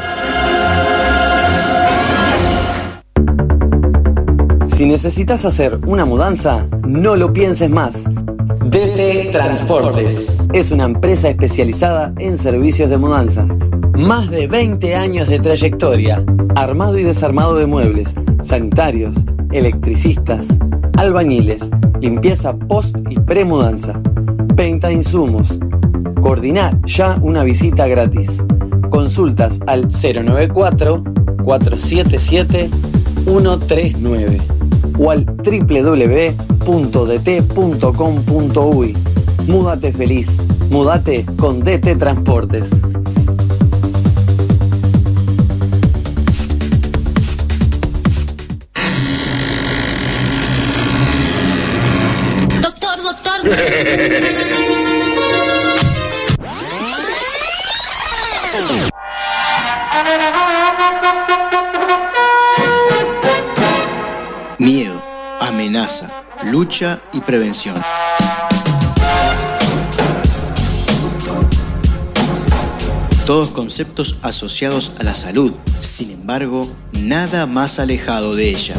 [4.76, 8.06] Si necesitas hacer una mudanza, no lo pienses más.
[8.66, 13.58] DT Transportes es una empresa especializada en servicios de mudanzas.
[13.98, 16.24] Más de 20 años de trayectoria.
[16.56, 19.16] Armado y desarmado de muebles, sanitarios,
[19.52, 20.48] electricistas,
[20.98, 24.00] albañiles, limpieza post y premudanza,
[24.56, 25.60] venta de insumos.
[26.21, 28.43] Coordina ya una visita gratis.
[28.89, 31.03] Consultas al 094
[31.43, 32.69] 477
[33.25, 34.38] 139
[34.97, 36.58] o al www.dt.com.uy.
[39.47, 40.38] Múdate feliz.
[40.69, 42.69] Múdate con DT Transportes.
[52.62, 53.39] Doctor, doctor.
[66.50, 67.82] lucha y prevención.
[73.26, 78.76] Todos conceptos asociados a la salud, sin embargo, nada más alejado de ella.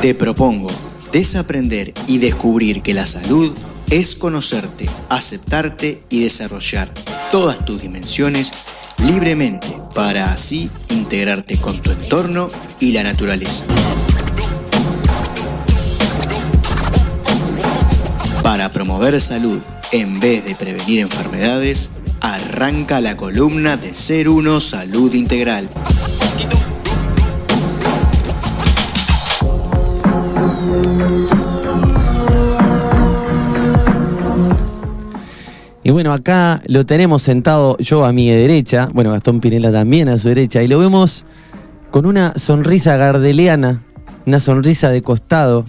[0.00, 0.70] Te propongo
[1.12, 3.52] desaprender y descubrir que la salud
[3.90, 6.92] es conocerte, aceptarte y desarrollar
[7.30, 8.52] todas tus dimensiones
[8.98, 13.64] libremente para así integrarte con tu entorno y la naturaleza.
[18.48, 19.58] Para promover salud
[19.92, 21.90] en vez de prevenir enfermedades,
[22.22, 25.68] arranca la columna de Ser Uno Salud Integral.
[35.84, 40.16] Y bueno, acá lo tenemos sentado yo a mi derecha, bueno, Gastón Pinela también a
[40.16, 41.26] su derecha, y lo vemos
[41.90, 43.82] con una sonrisa gardeliana,
[44.24, 45.66] una sonrisa de costado.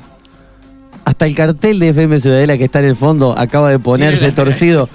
[1.05, 4.89] Hasta el cartel de FM Ciudadela que está en el fondo acaba de ponerse torcido.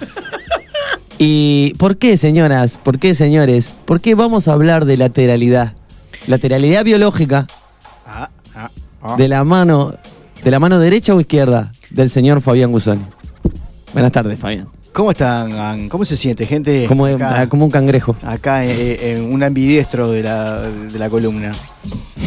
[1.18, 2.76] ¿Y por qué, señoras?
[2.76, 3.74] ¿Por qué, señores?
[3.84, 5.72] ¿Por qué vamos a hablar de lateralidad?
[6.26, 7.46] Lateralidad biológica
[9.16, 9.94] de la mano,
[10.42, 13.00] de la mano derecha o izquierda del señor Fabián Guzón.
[13.92, 14.73] Buenas tardes, Fabián.
[14.94, 15.88] ¿Cómo están?
[15.88, 16.86] ¿Cómo se siente, gente?
[16.86, 18.16] Como, acá, como un cangrejo.
[18.22, 21.52] acá eh, en un ambidiestro de la, de la columna.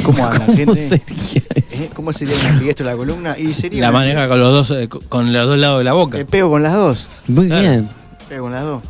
[0.04, 0.76] ¿Cómo andan, ¿Cómo gente?
[0.88, 1.90] sería ¿Eh?
[1.94, 3.36] ¿Cómo sería un ambidiestro de la columna?
[3.40, 6.18] Y sería La maneja con los dos, eh, con los dos lados de la boca.
[6.18, 7.08] Me pego con las dos.
[7.28, 7.88] Muy bien.
[8.28, 8.84] Pego con las dos.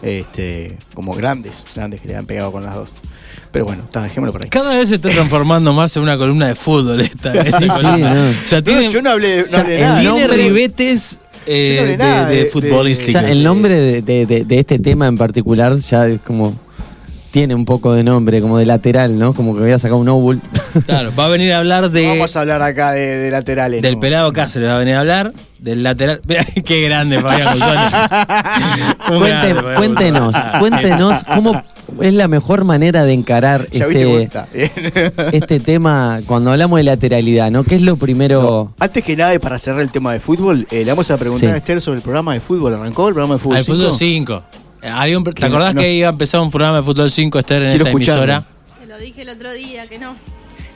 [0.00, 2.88] Este, como grandes, grandes que le han pegado con las dos.
[3.52, 4.48] Pero bueno, está, dejémoslo por ahí.
[4.48, 7.82] Cada vez se está transformando más en una columna de fútbol esta, esta Sí, sí,
[7.82, 8.14] columna.
[8.14, 8.30] no.
[8.30, 10.00] O sea, tiene, No, yo no hablé- no o sea, hablé nada.
[10.00, 13.22] Tiene ribetes eh, de, de de- futbolísticos.
[13.22, 16.54] Ya, el nombre de- de este tema en particular ya es como.
[17.34, 19.34] Tiene un poco de nombre, como de lateral, ¿no?
[19.34, 20.40] Como que voy a sacar un óvul.
[20.86, 23.82] Claro, va a venir a hablar de, Vamos a hablar acá de, de laterales.
[23.82, 24.00] del ¿no?
[24.00, 26.20] pelado Cáceres, va a venir a hablar del lateral.
[26.28, 27.58] Mirá, qué grande Fabián
[29.08, 31.60] Cuente- cuéntenos, cuéntenos cómo
[32.00, 34.28] es la mejor manera de encarar este,
[35.32, 37.64] este tema cuando hablamos de lateralidad, ¿no?
[37.64, 38.72] ¿Qué es lo primero?
[38.78, 41.48] Antes que nada, y para cerrar el tema de fútbol, eh, le vamos a preguntar
[41.48, 41.52] Sí.
[41.52, 42.74] a Esther sobre el programa de fútbol.
[42.74, 43.56] ¿Arrancó el programa de fútbol?
[43.56, 44.42] Al fútbol 5?
[44.84, 44.96] 5.
[45.00, 47.38] Había un- ¿Te Que acordás no- que iba a empezar un programa de fútbol 5
[47.38, 48.22] Esther en esta escucharlo.
[48.24, 48.44] emisora?
[48.80, 50.16] Te lo dije el otro día que no.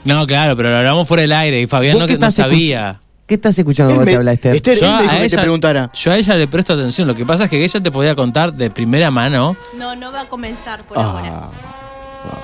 [0.05, 2.99] No, claro, pero lo hablamos fuera del aire y Fabián ¿Vos no, que sabía.
[3.27, 4.55] ¿Qué estás escuchando cuando te habla Esther?
[4.55, 5.91] Esther, dijo a que te ella- preguntara.
[5.93, 7.07] yo a ella le presto atención.
[7.07, 9.55] Lo que pasa es que ella te podía contar de primera mano.
[9.77, 11.01] No, no va a comenzar por Ah.
[11.11, 11.41] ahora.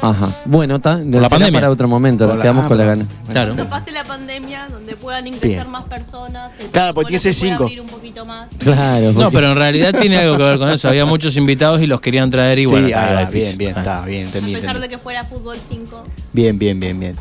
[0.02, 0.30] Ajá.
[0.46, 0.98] Bueno, está.
[0.98, 1.60] la será pandemia.
[1.60, 3.06] para otro momento, nos quedamos ah, con la gana.
[3.30, 3.56] Claro.
[3.56, 5.70] Capaz de la pandemia, donde puedan ingresar Bien.
[5.70, 6.52] más personas.
[6.60, 7.64] el Claro, porque protocolo tiene se cinco.
[7.64, 8.48] abrir un poquito más.
[8.60, 9.08] Claro.
[9.08, 10.88] No, porque- pero en realidad tiene algo que ver con eso.
[10.90, 13.58] Había muchos invitados y los querían traer y Sí, bueno, ah, estaba bien, difícil.
[13.58, 13.80] bien, Ah.
[13.80, 14.82] está bien, A entendí, pesar entendí.
[14.88, 16.06] de que fuera fútbol 5.
[16.34, 17.16] Bien, bien, bien, bien.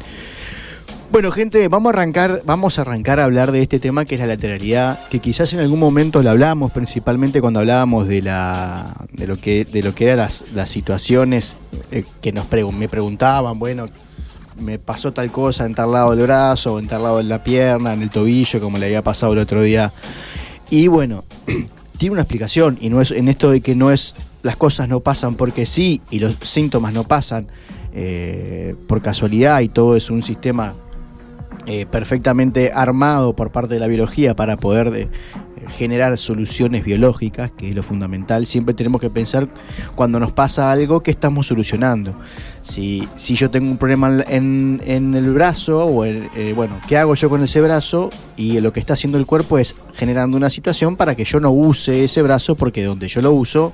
[1.14, 4.20] Bueno, gente, vamos a arrancar, vamos a arrancar a hablar de este tema que es
[4.20, 9.28] la lateralidad, que quizás en algún momento lo hablamos, principalmente cuando hablábamos de la de
[9.28, 11.54] lo que de lo que eran las, las situaciones
[11.92, 13.86] eh, que nos pregu- me preguntaban, bueno,
[14.58, 17.92] me pasó tal cosa en tal lado del brazo, en tal lado de la pierna,
[17.92, 19.92] en el tobillo, como le había pasado el otro día.
[20.68, 21.22] Y bueno,
[21.96, 24.98] tiene una explicación y no es en esto de que no es las cosas no
[24.98, 27.46] pasan porque sí y los síntomas no pasan
[27.94, 30.74] eh, por casualidad y todo es un sistema
[31.66, 35.08] eh, perfectamente armado por parte de la biología para poder de-
[35.78, 38.46] generar soluciones biológicas, que es lo fundamental.
[38.46, 39.48] Siempre tenemos que pensar
[39.94, 42.14] cuando nos pasa algo que estamos solucionando.
[42.62, 47.14] Si, si yo tengo un problema en, en el brazo, o eh, bueno, ¿qué hago
[47.14, 48.10] yo con ese brazo?
[48.36, 51.50] Y lo que está haciendo el cuerpo es generando una situación para que yo no
[51.50, 53.72] use ese brazo, porque donde yo lo uso,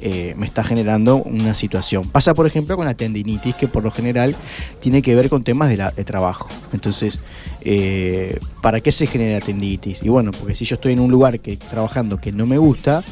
[0.00, 2.08] eh, me está generando una situación.
[2.08, 4.34] Pasa, por ejemplo, con la tendinitis, que por lo general
[4.80, 6.48] tiene que ver con temas de, la- de trabajo.
[6.72, 7.20] Entonces,
[7.62, 10.02] eh, ¿para qué se genera tendinitis?
[10.02, 13.02] Y bueno, porque si yo estoy en un lugar que trabajando que no me gusta,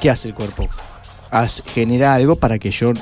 [0.00, 0.68] ¿qué hace el cuerpo?
[1.30, 2.92] Haz- genera algo para que yo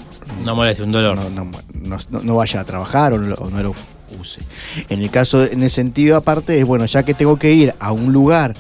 [0.45, 1.17] No moleste, un dolor.
[1.19, 1.45] no,
[1.85, 3.75] no- no- no vaya a trabajar o no, o no lo
[4.21, 4.41] use.
[4.89, 7.93] En el caso, en el sentido aparte, es bueno, ya que tengo que ir a
[7.93, 8.55] un lugar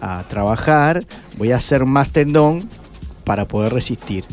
[0.00, 1.04] a trabajar,
[1.38, 2.68] voy a hacer más tendón
[3.24, 4.24] para poder resistir.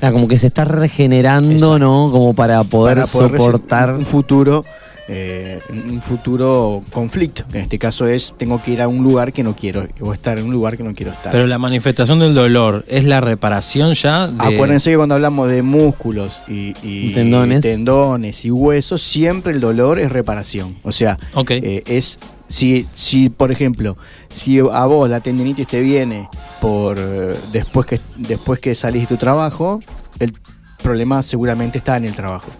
[0.00, 2.10] Ah, como que se está regenerando, ¿no?
[2.10, 3.94] Como para poder, para poder resi- soportar.
[3.94, 4.64] un futuro
[5.08, 9.32] eh, un futuro conflicto que en este caso es tengo que ir a un lugar
[9.32, 12.18] que no quiero o estar en un lugar que no quiero estar Pero la manifestación
[12.18, 14.34] del dolor es la reparación ya de...
[14.56, 17.60] Acuérdense que cuando hablamos de músculos y, y Tendones.
[17.62, 20.76] tendones y huesos, siempre el dolor es reparación.
[20.82, 21.18] O sea,
[21.50, 23.96] eh, es si, si, por ejemplo,
[24.28, 26.28] si a vos la tendinitis te viene
[26.60, 29.80] por eh, después que después que salís de tu trabajo,
[30.18, 30.34] el
[30.82, 32.50] problema seguramente está en el trabajo.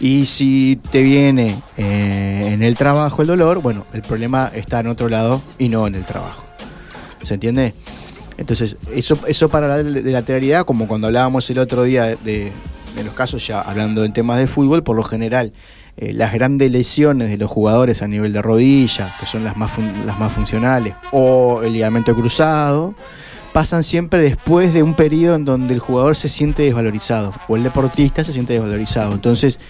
[0.00, 4.88] Y si te viene eh, en el trabajo el dolor, bueno, el problema está en
[4.88, 6.42] otro lado y no en el trabajo.
[7.22, 7.72] ¿Se entiende?
[8.36, 12.50] Entonces, eso, eso para la de lateralidad, como cuando hablábamos el otro día de,
[12.96, 15.52] de los casos, ya hablando en temas de fútbol, por lo general,
[16.02, 19.70] eh, las grandes lesiones de los jugadores a nivel de rodilla, que son las más,
[20.04, 22.96] las más funcionales, o el ligamento cruzado,
[23.52, 27.62] pasan siempre después de un periodo en donde el jugador se siente desvalorizado, o el
[27.62, 29.12] deportista se siente desvalorizado.
[29.12, 29.60] Entonces,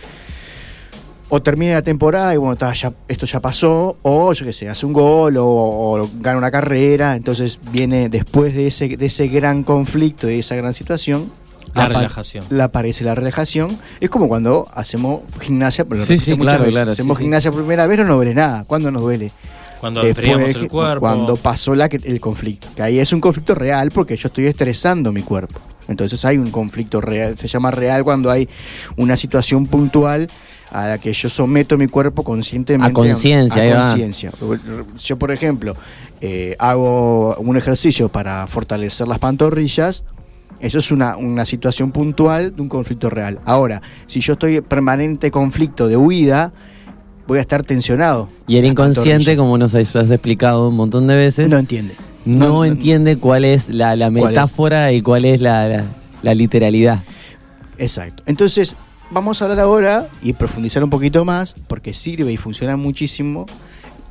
[1.28, 4.70] o termina la temporada y bueno, ta, ya, esto ya pasó, o yo qué sé,
[4.70, 9.28] hace un gol o, o gana una carrera, entonces viene después de ese, de ese
[9.28, 11.30] gran conflicto, de esa gran situación.
[11.74, 12.44] La relajación.
[12.50, 13.78] La aparece la relajación.
[14.00, 17.60] Es como cuando hacemos gimnasia, pero Sí, sí, claro, veces, claro, Hacemos sí, gimnasia por
[17.60, 18.64] primera vez, no nos duele nada.
[18.64, 19.32] ¿Cuándo nos duele?
[19.80, 21.00] Cuando Después enfriamos el cuerpo.
[21.00, 22.68] Cuando pasó la, el conflicto.
[22.76, 25.60] Que ahí es un conflicto real porque yo estoy estresando mi cuerpo.
[25.88, 27.36] Entonces hay un conflicto real.
[27.36, 28.48] Se llama real cuando hay
[28.96, 30.28] una situación puntual
[30.70, 32.90] a la que yo someto mi cuerpo conscientemente.
[32.90, 33.88] A conciencia, a va.
[33.88, 34.30] conciencia.
[35.02, 35.76] Yo, por ejemplo,
[36.20, 40.04] eh, hago un ejercicio para fortalecer las pantorrillas.
[40.62, 43.40] Eso es una, una situación puntual de un conflicto real.
[43.44, 46.52] Ahora, si yo estoy en permanente conflicto de huida,
[47.26, 48.28] voy a estar tensionado.
[48.46, 51.94] Y el inconsciente, como nos has explicado un montón de veces, No entiende.
[52.24, 54.28] no, entiende cuál es la, la ¿Cuál es?
[54.28, 55.84] metáfora y cuál es la, la-
[56.22, 57.02] la literalidad.
[57.78, 58.22] Exacto.
[58.26, 58.76] Entonces,
[59.10, 63.46] vamos a hablar ahora y profundizar un poquito más, porque sirve y funciona muchísimo,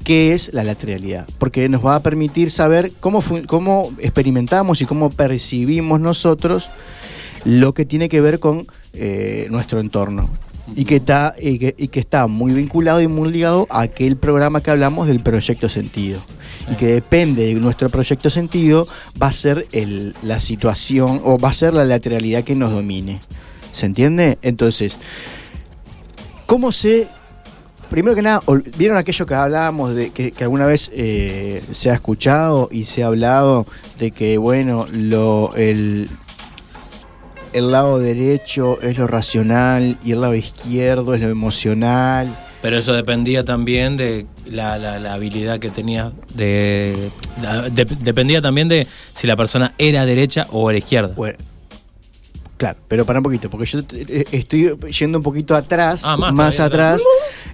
[0.03, 1.27] qué es la lateralidad.
[1.37, 6.69] Porque nos va a permitir saber cómo, cómo experimentamos y cómo percibimos nosotros
[7.45, 10.29] lo que tiene que ver con eh, nuestro entorno.
[10.75, 14.71] Y que, está, y, que, está muy vinculado y muy ligado a aquel programa que
[14.71, 16.21] hablamos del proyecto sentido.
[16.71, 18.87] Y que depende de nuestro proyecto sentido,
[19.21, 19.67] va a ser
[20.21, 23.19] la situación o va a ser la lateralidad que nos domine.
[23.73, 24.37] ¿Se entiende?
[24.41, 24.97] Entonces,
[26.45, 27.07] ¿cómo se...
[27.91, 28.41] Primero que nada,
[28.77, 33.03] ¿vieron aquello que hablábamos de que, que alguna vez eh, se ha escuchado y se
[33.03, 33.67] ha hablado
[33.99, 36.09] de que, bueno, lo, el,
[37.51, 42.33] el lado derecho es lo racional y el lado izquierdo es lo emocional?
[42.61, 47.11] Pero eso dependía también de la, la- la habilidad que tenía de,
[47.73, 51.13] de- Dependía también de si la persona era derecha o era izquierda.
[52.61, 56.59] Claro, pero para un poquito, porque yo eh, estoy yendo un poquito atrás, Ah, más
[56.59, 57.01] atrás,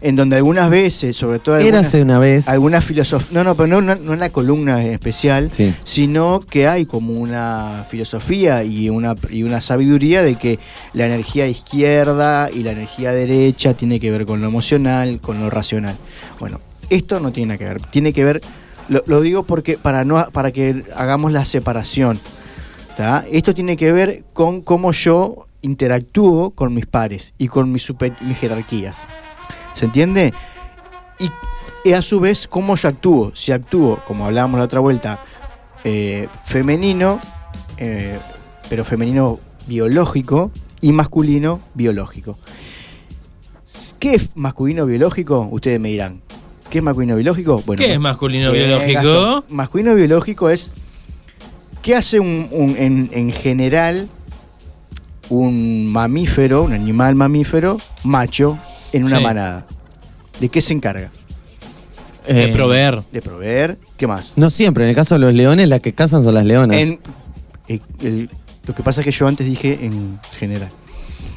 [0.01, 2.49] en donde algunas veces, sobre todo algunas, una vez.
[2.49, 5.73] alguna filosofía, no, no, pero no, no, no en la columna en especial, Sí.
[5.85, 10.59] sino que hay como una filosofía y una, y una sabiduría de que
[10.91, 15.49] la energía izquierda y la energía derecha tiene que ver con lo emocional, con lo
[15.49, 15.95] racional.
[16.41, 18.41] Bueno, esto no tiene nada que ver, tiene que ver,
[18.89, 22.19] lo, lo digo porque para, no, para que hagamos la separación.
[22.97, 23.25] ¿Tá?
[23.31, 28.17] Esto tiene que ver con cómo yo interactúo con mis pares y con mis, super-
[28.21, 28.97] mis jerarquías.
[29.73, 30.33] ¿Se entiende?
[31.19, 31.29] Y,
[31.87, 33.31] y a su vez, cómo yo actúo.
[33.35, 35.19] Si actúo, como hablábamos la otra vuelta,
[35.83, 37.21] eh, femenino,
[37.77, 38.17] eh,
[38.69, 42.37] pero femenino biológico y masculino biológico.
[43.99, 45.47] ¿Qué es masculino biológico?
[45.51, 46.21] Ustedes me dirán.
[46.69, 47.63] ¿Qué es masculino biológico?
[47.65, 49.43] Bueno, ¿Qué es masculino eh, biológico?
[49.49, 50.71] Masculino biológico es
[51.87, 54.09] ¿Qué hace un, un- en, en general
[55.29, 58.59] un mamífero, un animal mamífero, macho,
[58.91, 59.23] en una Sí.
[59.23, 59.65] manada?
[60.41, 61.11] ¿De qué se encarga?
[62.27, 63.01] De Eh, proveer.
[63.13, 63.77] De proveer.
[63.95, 64.33] ¿Qué más?
[64.35, 66.75] No siempre, en el caso de los leones, las que cazan son las leonas.
[66.77, 66.99] En,
[67.69, 68.29] eh, el-
[68.67, 70.67] lo que pasa es que yo antes dije en general.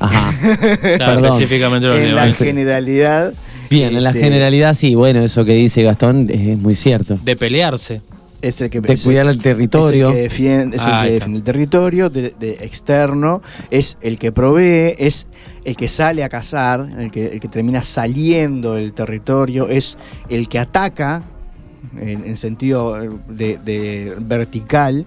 [0.01, 0.35] Ajá.
[0.81, 1.25] Claro, Perdón.
[1.27, 2.39] específicamente los en la leones.
[2.39, 3.35] generalidad.
[3.71, 7.21] Bien, en la este, generalidad sí, bueno, eso que dice Gastón es muy cierto.
[7.23, 8.03] De pelearse.
[8.43, 10.09] Es el que, De es cuidar el territorio.
[10.09, 13.97] Es el que defiende, es el Ah, que defiende el territorio de, de externo, es
[14.01, 15.27] el que provee, es
[15.65, 20.49] el que sale a cazar, el que, el que termina saliendo del territorio, es el
[20.49, 21.23] que ataca
[21.99, 22.97] en, en sentido
[23.29, 25.05] de, de vertical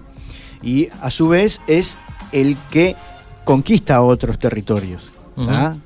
[0.62, 1.98] y a su vez es
[2.32, 2.94] el que
[3.44, 5.13] conquista otros territorios.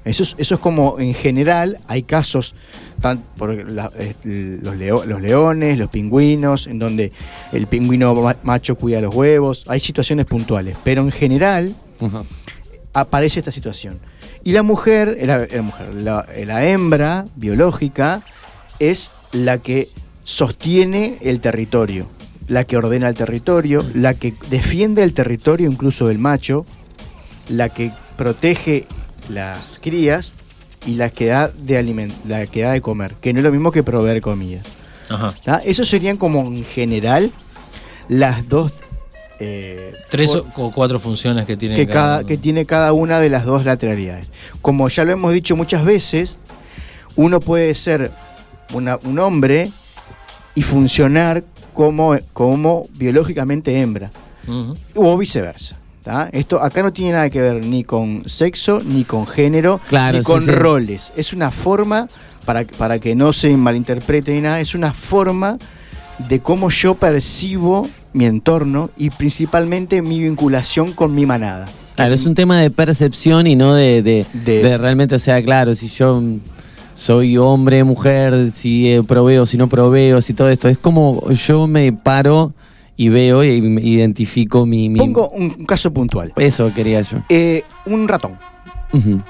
[0.05, 2.55] Eso, es, eso es como en general hay casos
[3.01, 4.15] tan- por la- eh,
[4.63, 7.13] los, leo- los leones, los pingüinos, en donde
[7.53, 11.75] el pingüino ma- macho cuida los huevos, hay situaciones puntuales, pero en general
[12.93, 13.99] aparece esta situación.
[14.45, 18.23] Y la mujer, la, la mujer, la, la hembra biológica
[18.79, 19.89] es la que
[20.25, 22.07] sostiene el territorio,
[22.49, 26.65] la que ordena el territorio, la que defiende el territorio incluso del macho,
[27.49, 28.87] la que protege
[29.29, 30.33] las crías
[30.87, 33.51] y la que da de aliment la que da de comer, que no es lo
[33.53, 34.61] mismo que proveer comida.
[35.09, 35.35] Ajá.
[35.45, 35.63] ¿tá?
[35.65, 37.31] Esos serían como en general
[38.09, 38.73] las dos
[39.41, 43.29] eh, Tres o o cuatro funciones que tiene que, cada, que tiene cada una de
[43.31, 44.29] las dos lateralidades.
[44.63, 46.37] Como ya lo hemos dicho muchas veces,
[47.17, 48.11] uno puede ser
[48.73, 49.71] una- un hombre
[50.57, 54.11] y funcionar como, como biológicamente hembra,
[54.97, 55.77] o viceversa.
[56.09, 56.31] ¿Tá?
[56.33, 60.25] Esto acá no tiene nada que ver ni con sexo, ni con género, Claro, ni
[60.25, 60.51] con sí.
[60.51, 61.13] roles.
[61.19, 62.09] Es una forma,
[62.47, 65.59] para, para que no se malinterprete ni nada, es una forma
[66.31, 71.67] de cómo yo percibo mi entorno y principalmente mi vinculación con mi manada.
[71.95, 75.43] Claro, es un tema de percepción y no de, de, De- de realmente, o sea,
[75.45, 76.23] claro, si yo
[76.95, 80.69] soy hombre, mujer, si eh, proveo, si no proveo, si todo esto.
[80.69, 82.55] Es como yo me paro
[83.01, 83.49] y veo y
[83.95, 84.89] identifico mi...
[84.89, 86.33] mi- Pongo un, caso puntual.
[86.37, 87.19] Eso quería yo.
[87.29, 88.33] Eh, un ratón.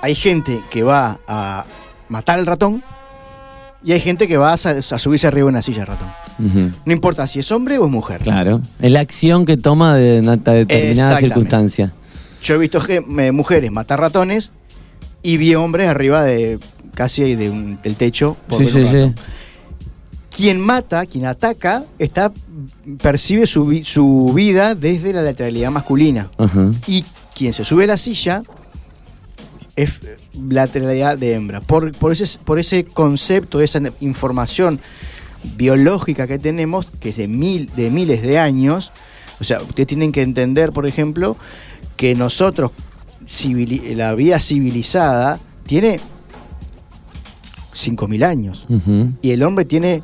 [0.01, 1.67] Hay gente que va a
[2.09, 2.83] matar al ratón
[3.85, 6.09] y hay gente que va a, subirse arriba de una silla al ratón.
[6.87, 8.21] No importa si es hombre o es mujer.
[8.23, 8.63] Claro.
[8.81, 11.93] Es la acción que toma de una determinada circunstancia.
[12.43, 14.51] Yo he visto eh, mujeres matar ratones
[15.23, 16.59] y vi hombres arriba de
[16.95, 18.37] casi de un- del techo.
[18.49, 19.13] por Sí, sí, sí.
[20.39, 22.33] Quien mata, quien ataca, está
[23.03, 26.29] percibe su, su vida desde la lateralidad masculina.
[26.87, 28.45] Y quien se sube a la silla
[29.75, 29.91] es
[30.49, 31.61] lateralidad de hembra.
[31.61, 34.79] Por, por, ese, por ese concepto, esa información
[35.57, 38.93] biológica que tenemos, que es de, mil, de miles de años,
[39.41, 41.37] o sea, ustedes tienen que entender, por ejemplo,
[41.97, 42.71] que nosotros,
[43.97, 45.99] la vida civilizada, tiene
[47.75, 48.67] 5.000 años
[49.23, 50.03] y el hombre tiene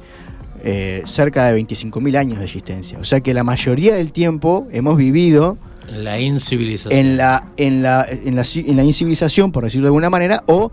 [0.66, 2.98] eh, cerca de 25.000 años de existencia.
[2.98, 6.98] O sea que la mayoría del tiempo hemos vivido La incivilización.
[6.98, 10.72] en la, en la, en la, en la incivilización, por decirlo de alguna manera, o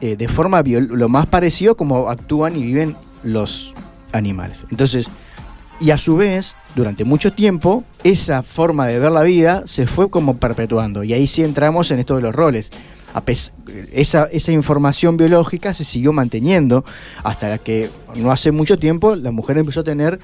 [0.00, 3.74] eh, de forma lo más parecido como actúan y viven los
[4.12, 4.66] animales.
[4.70, 5.08] Entonces,
[5.80, 10.10] y a su vez, durante mucho tiempo, esa forma de ver la vida se fue
[10.10, 11.02] como perpetuando.
[11.02, 12.70] Y ahí sí entramos en esto de los roles.
[13.92, 16.84] Esa, esa información biológica se siguió manteniendo
[17.22, 20.18] hasta que no hace mucho tiempo la mujer empezó a tener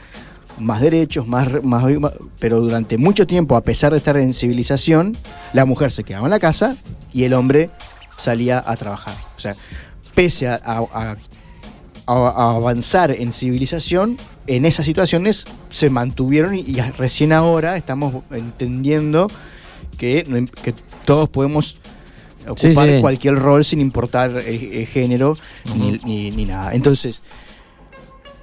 [0.59, 1.85] más derechos, más, más,
[2.39, 5.17] pero durante mucho tiempo, a pesar de estar en civilización,
[5.53, 6.77] la mujer se quedaba en la casa
[7.13, 7.71] y el hombre
[8.17, 9.17] salía a trabajar.
[9.37, 9.57] O sea,
[10.15, 11.17] pese a,
[12.07, 19.31] avanzar en civilización, en esas situaciones se mantuvieron y, y recién ahora estamos entendiendo
[19.97, 20.75] que, que
[21.05, 21.77] todos podemos
[22.49, 23.01] ocupar sí.
[23.01, 25.37] cualquier rol sin importar el, el género
[25.77, 26.75] ni, ni- ni nada.
[26.75, 27.21] Entonces,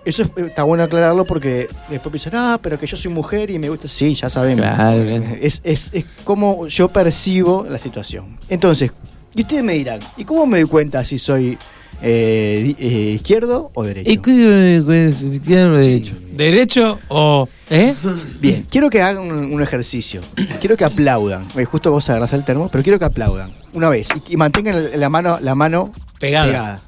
[0.05, 3.59] eso es- está bueno aclararlo porque después piensan, ah, pero que yo soy mujer y
[3.59, 3.87] me gusta.
[3.87, 4.65] Sí, ya sabemos.
[4.65, 5.03] Claro.
[5.41, 8.37] Es, es, es como yo percibo la situación.
[8.49, 8.91] Entonces,
[9.35, 11.57] y ustedes me dirán, ¿y cómo me doy cuenta si soy
[12.01, 14.09] eh, eh, izquierdo o derecho?
[14.09, 16.15] ¿Y qué- qué es izquierda o derecho?
[16.31, 17.49] ¿Derecho o.?
[17.69, 17.93] ¿Eh?
[18.39, 20.21] Bien, quiero que hagan un, un ejercicio.
[20.61, 21.45] Quiero que aplaudan.
[21.57, 23.51] Eh, Justo vos agarrás el termo, pero quiero que aplaudan.
[23.73, 24.07] Una vez.
[24.29, 26.79] Y, y mantengan la mano, la mano Pegada.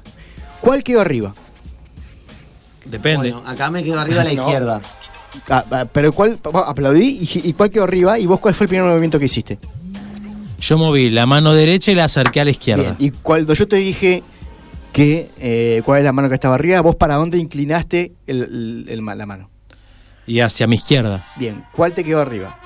[0.60, 1.34] ¿Cuál quedó arriba?
[2.84, 3.32] Depende.
[3.32, 4.42] Bueno, acá me quedo arriba a la No.
[4.42, 4.80] izquierda.
[5.48, 6.38] Ah, ah, pero ¿cuál?
[6.42, 8.18] vos Aplaudí y, y ¿cuál quedó arriba?
[8.18, 9.58] ¿Y vos cuál fue el primer movimiento que hiciste?
[10.58, 12.94] Yo moví la mano derecha y la acerqué a la izquierda.
[12.96, 14.22] Bien, Y cuando yo te dije
[14.92, 18.86] que eh, cuál es la mano que estaba arriba, vos para dónde inclinaste el- el-
[18.88, 19.49] el ma- la mano.
[20.26, 21.26] Y hacia mi izquierda.
[21.36, 22.56] Bien, ¿cuál te quedó arriba?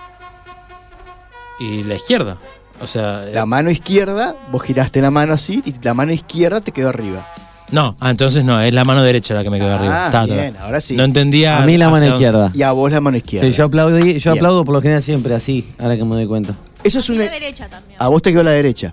[1.61, 2.37] Y la izquierda.
[2.81, 3.25] O sea.
[3.33, 7.27] La mano izquierda, vos giraste la mano así y la mano izquierda te quedó arriba.
[7.71, 10.11] No, ah, entonces no, es la mano derecha la que me quedó Ah, arriba.
[10.11, 10.35] Ta, ta.
[10.35, 10.95] bien, ahora sí.
[10.97, 11.57] No entendía.
[11.63, 12.51] A mí la mano izquierda.
[12.55, 13.49] Y a vos la mano izquierda.
[13.49, 14.43] Sí, yo aplaudí, yo Bien.
[14.43, 16.55] aplaudo por lo general siempre así, ahora que me doy cuenta.
[16.83, 17.25] Eso es una.
[17.25, 17.97] derecha también.
[18.01, 18.93] A vos te quedó la derecha.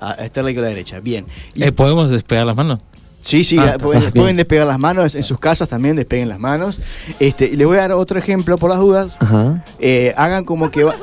[0.00, 0.98] A Esther le quedó la derecha.
[1.00, 1.26] Bien.
[1.54, 2.80] Y- Eh, ¿Podemos despegar las manos?
[3.24, 6.80] Sí, sí, Ah, pueden, despegar las manos, en sus casas también despeguen las manos.
[7.20, 9.14] Este, y les voy a dar otro ejemplo por las dudas.
[9.20, 9.62] Ajá.
[9.78, 10.94] Eh, hagan como que va.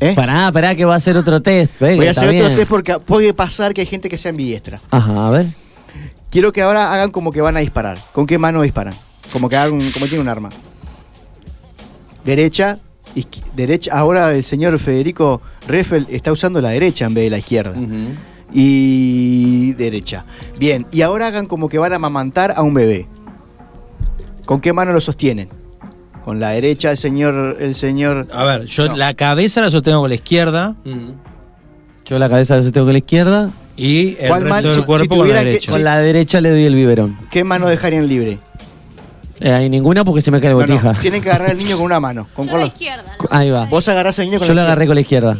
[0.00, 0.14] ¿Eh?
[0.14, 1.78] Pará, pará, que va a hacer otro test.
[1.80, 4.80] Voy a hacer otro test porque puede pasar que hay gente que sea ambidiestra.
[4.90, 5.46] Ajá, a ver.
[6.30, 7.98] Quiero que ahora hagan como que van a disparar.
[8.12, 8.94] ¿Con qué mano disparan?
[9.32, 10.50] Como que hagan un- como tiene un arma.
[12.24, 12.78] Derecha,
[13.56, 13.92] derecha.
[13.98, 17.74] Ahora el señor Federico Reffel está usando la derecha en vez de la izquierda.
[18.52, 20.24] Y derecha.
[20.58, 23.06] Bien, y ahora hagan como que van a amamantar a un bebé.
[24.46, 25.48] ¿Con qué mano lo sostienen?
[26.24, 30.10] Con la derecha el señor el señor A ver, yo la cabeza la sostengo con
[30.10, 30.74] la izquierda
[32.04, 33.50] Yo la cabeza la sostengo con la izquierda.
[33.76, 35.72] y el ¿Cuál resto mano- del si- cuerpo si con la tuvieran que- derecha.
[35.72, 37.18] Con la derecha le doy el biberón.
[37.30, 38.38] ¿Qué mano dejarían libre?
[39.40, 40.94] Eh, hay ninguna porque se me cae No, no, botija.
[40.94, 42.26] tienen que agarrar al niño con una mano.
[42.34, 42.72] ¿Con cuál?
[43.30, 43.66] Ahí va.
[43.66, 45.38] Vos agarrás al niño con Yo la la agarré con la izquierda.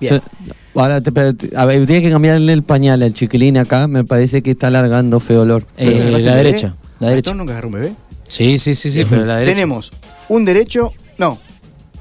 [0.00, 0.22] Bien.
[0.46, 3.86] Yo- ahora, te- pero a ver, tienes que cambiarle el pañal al chiquilín acá.
[3.88, 5.66] Me parece que está largando feo olor.
[5.76, 6.74] Eh, ¿Agarraste la derecha.
[7.00, 7.30] La derecha.
[7.30, 7.92] ¿Gastón nunca agarró un bebé?
[8.28, 9.54] Sí, sí, sí, sí, pero la derecha.
[9.54, 9.92] Tenemos
[10.28, 11.38] un derecho, no,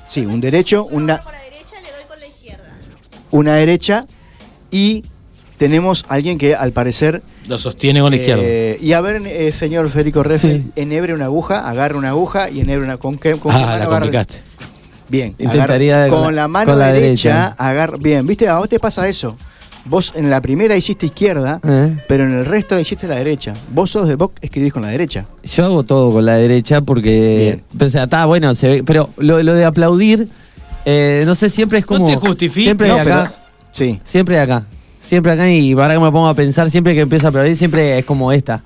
[0.07, 1.21] sí, un derecho, una,
[3.31, 4.05] una derecha
[4.71, 5.03] y
[5.57, 7.21] tenemos alguien que al parecer...
[7.47, 8.43] Lo sostiene con la izquierda.
[8.45, 12.61] eh, y a ver, eh, señor Federico Reffel, enhebre una aguja, agarre una aguja y
[12.61, 12.97] enhebre una...
[12.97, 14.41] ¿Con qué, con Ah, la complicaste.
[15.09, 17.55] Bien, Intentaría agarra- con con la- mano con la derecha, derecha.
[17.57, 19.37] agarra, bien, viste, a vos te pasa eso.
[19.85, 21.97] Vos en la primera hiciste izquierda, Eh.
[22.07, 23.53] pero en el resto hiciste la derecha.
[23.73, 25.25] Vos sos de vos escribís con la derecha.
[25.43, 27.61] Yo hago todo con la derecha porque.
[27.79, 30.29] O sea, está bueno, se ve- pero lo, lo de aplaudir,
[30.85, 32.05] eh, no sé, siempre es como.
[32.05, 32.63] te justifiques.
[32.63, 33.23] Siempre No, de acá.
[33.29, 33.99] pero- sí.
[34.05, 34.65] Siempre de acá.
[35.01, 37.99] Siempre acá y ahora que me pongo a pensar, siempre que empiezo a aplaudir, siempre
[37.99, 38.63] es como esta.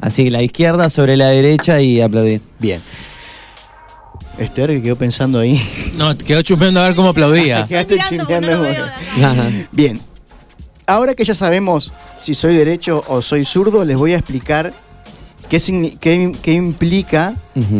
[0.00, 2.40] Así, la izquierda sobre la derecha y aplaudir.
[2.60, 2.80] Bien.
[4.40, 5.60] Esther que quedó pensando ahí.
[5.96, 7.66] No, quedó chusmeando a ver cómo aplaudía.
[7.68, 8.64] Quedaste chimbeando.
[9.72, 10.00] Bien.
[10.86, 14.72] Ahora que ya sabemos si soy derecho o soy zurdo, les voy a explicar
[15.48, 15.58] qué,
[16.00, 17.34] qué- qué implica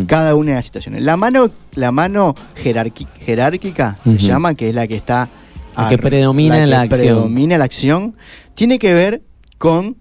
[0.06, 1.02] cada una de las situaciones.
[1.02, 5.28] La mano, la mano jerárquica se llama, que es la que está
[5.76, 7.00] La que predomina en la que acción.
[7.16, 8.14] predomina la acción,
[8.54, 9.22] tiene que ver
[9.58, 9.96] con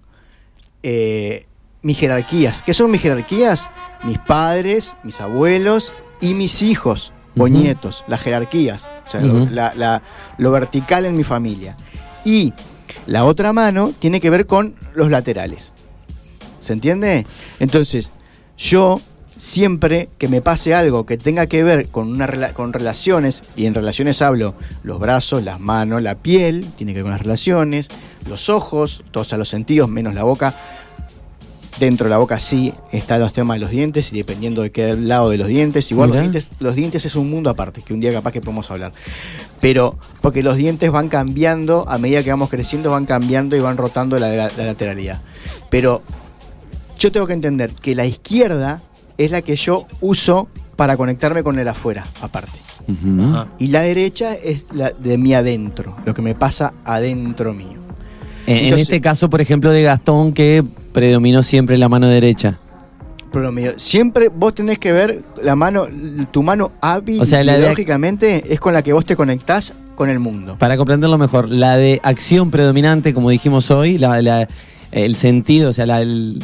[0.82, 1.46] eh,
[1.82, 2.62] mis jerarquías.
[2.62, 3.68] ¿Qué son mis jerarquías?
[4.04, 9.74] Mis padres, mis abuelos y mis hijos o nietos, las jerarquías, o sea, lo- la-
[9.74, 10.02] la-
[10.38, 11.76] lo vertical en mi familia.
[12.24, 12.52] Y
[13.06, 15.72] la otra mano tiene que ver con los laterales.
[16.58, 17.26] ¿Se entiende?
[17.60, 18.10] Entonces,
[18.58, 19.00] yo
[19.36, 23.64] siempre que me pase algo que tenga que ver con, una rela- con relaciones, y
[23.66, 27.88] en relaciones hablo los brazos, las manos, la piel, tiene que ver con las relaciones,
[28.28, 30.54] los ojos, todos a los sentidos, menos la boca.
[31.78, 34.94] Dentro de la boca sí están los temas de los dientes y dependiendo de qué
[34.96, 35.90] lado de los dientes.
[35.90, 38.70] Igual los dientes, los dientes es un mundo aparte, que un día capaz que podemos
[38.70, 38.92] hablar.
[39.60, 43.76] Pero porque los dientes van cambiando, a medida que vamos creciendo, van cambiando y van
[43.76, 45.20] rotando la, la- la lateralidad.
[45.70, 46.02] Pero
[46.98, 48.82] yo tengo que entender que la izquierda
[49.16, 52.58] es la que yo uso para conectarme con el afuera, aparte.
[53.58, 57.78] Y la derecha es la de mi adentro, lo que me pasa adentro mío.
[58.46, 62.58] En, este caso, por ejemplo, de Gastón, que predominó siempre la mano derecha.
[63.32, 65.86] Pero medio- siempre vos tenés que ver la mano,
[66.32, 69.72] tu mano hábil O sea, la de- biológicamente es con la que vos te conectás
[69.94, 70.56] con el mundo.
[70.58, 74.48] Para comprenderlo mejor, la de acción predominante, como dijimos hoy, la, la-
[74.90, 76.42] el sentido, o sea, la- el-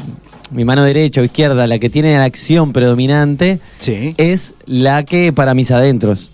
[0.52, 4.14] mi mano derecha o izquierda, la que tiene la acción predominante, Sí.
[4.16, 6.30] es la que para mis adentros.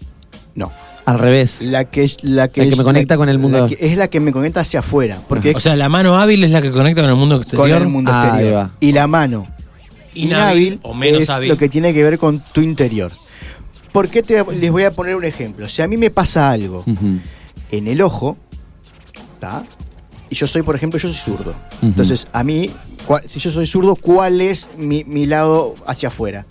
[0.55, 0.71] No.
[1.05, 1.63] Al revés.
[1.63, 3.63] La que, la que, La que me conecta con el mundo.
[3.63, 5.19] la que- es la que me conecta hacia afuera.
[5.29, 7.83] Porque O sea, la mano hábil es la que conecta con el mundo con exterior.
[7.83, 8.71] el mundo Ah, exterior.
[8.81, 9.47] Y la mano
[10.15, 11.49] Inhábil o menos es hábil.
[11.49, 13.11] lo que tiene que ver con tu interior.
[13.93, 15.69] ¿Por qué te, les voy a poner un ejemplo?
[15.69, 16.85] Si a mí me pasa algo
[17.71, 18.37] en el ojo,
[19.41, 19.65] ¿tá?
[20.31, 21.55] y yo soy, por ejemplo, yo soy zurdo.
[21.83, 22.71] Entonces, a mí,
[23.27, 26.47] si yo soy zurdo, ¿cuál es mi, mi lado hacia afuera?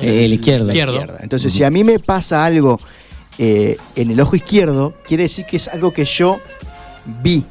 [0.00, 0.66] El izquierdo.
[0.66, 0.94] La Izquierdo.
[0.96, 1.18] izquierda.
[1.22, 2.78] Entonces, si a mí me pasa algo
[3.42, 6.38] eh, en el ojo izquierdo, quiere decir que es algo que yo
[7.22, 7.42] vi,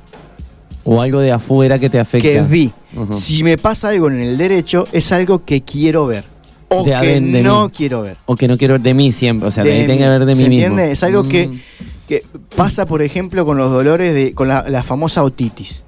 [0.86, 2.30] O algo de afuera que te afecta.
[2.30, 2.72] que vi.
[3.14, 6.24] Si me pasa algo en el derecho, es algo que quiero ver.
[6.70, 7.72] O De que de no mí.
[7.76, 8.18] quiero ver.
[8.28, 9.48] O que no quiero ver de mí siempre.
[9.48, 10.68] O sea, De que tenga que ver de ¿se mí mismo.
[10.68, 10.92] entiende?
[10.94, 11.60] Es algo que, Mm.
[12.08, 12.24] que
[12.56, 14.34] pasa, por ejemplo, con los dolores de.
[14.34, 15.82] con la, la famosa otitis.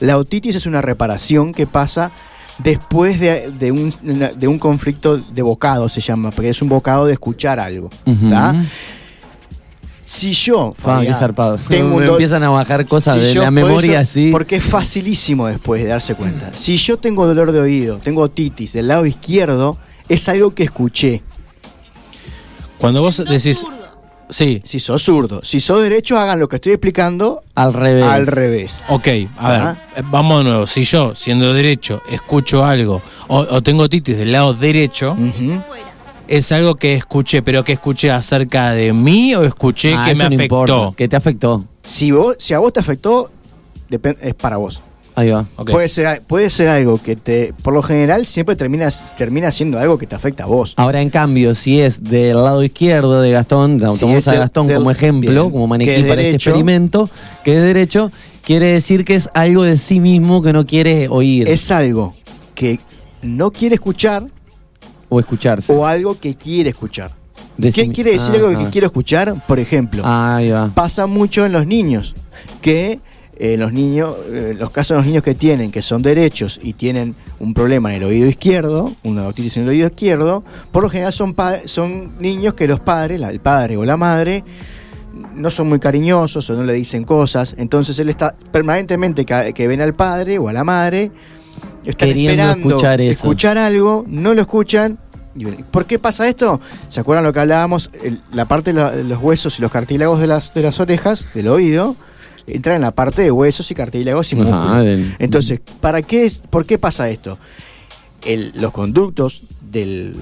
[0.00, 2.10] La otitis es una reparación que pasa
[2.58, 3.92] después de, de un,
[4.36, 7.88] de un conflicto de bocado, se llama, porque es un bocado de escuchar algo.
[8.30, 8.54] ¿tá?
[10.10, 10.74] Si yo.
[10.78, 11.56] Ah, Fabián, qué zarpado.
[11.68, 14.30] tengo un empiezan a bajar cosas si de yo- la por memoria eso- así.
[14.32, 16.50] Porque es facilísimo después de darse cuenta.
[16.54, 19.76] Si yo tengo dolor de oído, tengo otitis del lado izquierdo,
[20.08, 21.20] es algo que escuché.
[22.78, 23.64] Cuando vos decís.
[24.30, 24.62] Sí.
[24.64, 25.40] Si sos zurdo.
[25.42, 28.04] Si sos derecho, hagan lo que estoy explicando Al revés.
[28.04, 28.84] al revés.
[28.88, 29.82] Ok, a ver, Ajá.
[29.96, 30.66] eh, vamos de nuevo.
[30.66, 35.62] Si yo, siendo derecho, escucho algo o, o tengo titis del lado derecho, Ujú.
[36.28, 40.24] Es algo que escuché, pero que escuché acerca de mí o escuché Ah, que me
[40.24, 40.44] no afectó.
[40.44, 41.64] importa, Que te afectó.
[41.84, 43.30] Si, vos, si a vos te afectó,
[44.20, 44.80] es para vos.
[45.14, 45.46] Ahí va.
[45.56, 45.70] Ok.
[45.72, 47.52] Puede, ser, puede ser algo que te.
[47.62, 50.74] Por lo general, siempre termina, termina siendo algo que te afecta a vos.
[50.76, 54.76] Ahora, en cambio, si es del lado izquierdo de Gastón, Si tomamos a Gastón del-
[54.76, 57.10] como ejemplo, bien, como maniquí para este experimento,
[57.42, 58.12] que es derecho,
[58.44, 62.14] quiere decir que es algo de sí mismo que no quiere oír Es algo
[62.54, 62.78] que
[63.22, 64.24] no quiere escuchar
[65.08, 65.72] o escucharse.
[65.72, 67.12] o algo que quiere escuchar.
[67.56, 68.64] De ¿Qué quiere decir Ah, algo ah.
[68.64, 69.34] que quiero escuchar?
[69.46, 70.70] Por ejemplo, Ahí va.
[70.74, 72.14] pasa mucho en los niños,
[72.60, 73.00] que
[73.40, 76.72] eh, los niños, eh, los casos de los niños que tienen, que son derechos y
[76.72, 80.42] tienen un problema en el oído izquierdo, una otitis en el oído izquierdo,
[80.72, 81.34] por lo general son,
[81.64, 84.42] son niños que los padres, la- el padre o la madre,
[85.34, 89.66] no son muy cariñosos o no le dicen cosas, entonces él está permanentemente que, que
[89.68, 91.10] ven al padre o a la madre,
[91.84, 93.10] están Queriendo esperando escuchar eso.
[93.10, 94.98] escuchar algo, no lo escuchan.
[95.36, 96.60] y bueno, ¿Por qué pasa esto?
[96.88, 97.90] ¿Se acuerdan lo que hablábamos?
[98.02, 100.80] El- la parte de la- de los huesos y los cartílagos de las, de las
[100.80, 101.94] orejas, del oído,
[102.46, 104.84] entran en la parte de huesos y cartílagos y Ajá, músculos.
[104.84, 107.38] del- Entonces, ¿para qué, ¿por qué pasa esto?
[108.24, 110.16] El- los conductos del,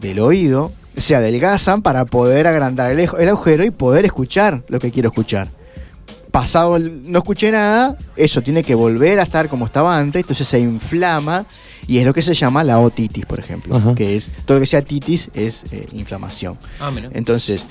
[0.00, 4.90] del oído se adelgazan para poder agrandar el, el agujero y poder escuchar lo que
[4.92, 5.48] quiero escuchar.
[6.30, 10.46] Pasado el no escuché nada, eso tiene que volver a estar como estaba antes, entonces
[10.46, 11.46] se inflama
[11.86, 13.94] y es lo que se llama la otitis, por ejemplo, Ajá.
[13.94, 16.56] que es todo lo que sea titis es eh, inflamación.
[16.78, 17.08] Ah, mira.
[17.12, 17.66] Entonces,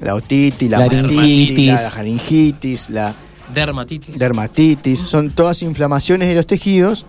[0.00, 3.14] la otitis, la mastitis, la, la faringitis, la
[3.54, 4.18] Dermatitis.
[4.18, 7.06] dermatitis, son todas inflamaciones de los tejidos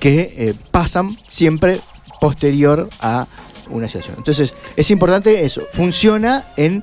[0.00, 1.80] que eh, pasan siempre
[2.20, 3.26] posterior a
[3.70, 4.14] una situación.
[4.18, 6.82] Entonces, es importante eso, funciona en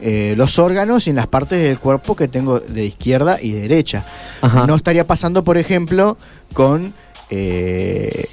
[0.00, 3.60] eh, los órganos y en las partes del cuerpo que tengo de izquierda y de
[3.62, 4.04] derecha.
[4.40, 4.66] Ajá.
[4.66, 6.16] No estaría pasando, por ejemplo,
[6.54, 6.92] con
[7.30, 8.26] eh,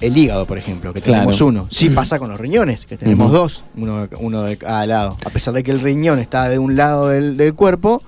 [0.00, 1.46] el hígado, por ejemplo, que tenemos Claro.
[1.46, 1.68] uno.
[1.70, 5.16] Sí pasa con los riñones, que tenemos dos, uno, uno de cada lado.
[5.24, 8.02] A pesar de que el riñón está de un lado del, del cuerpo,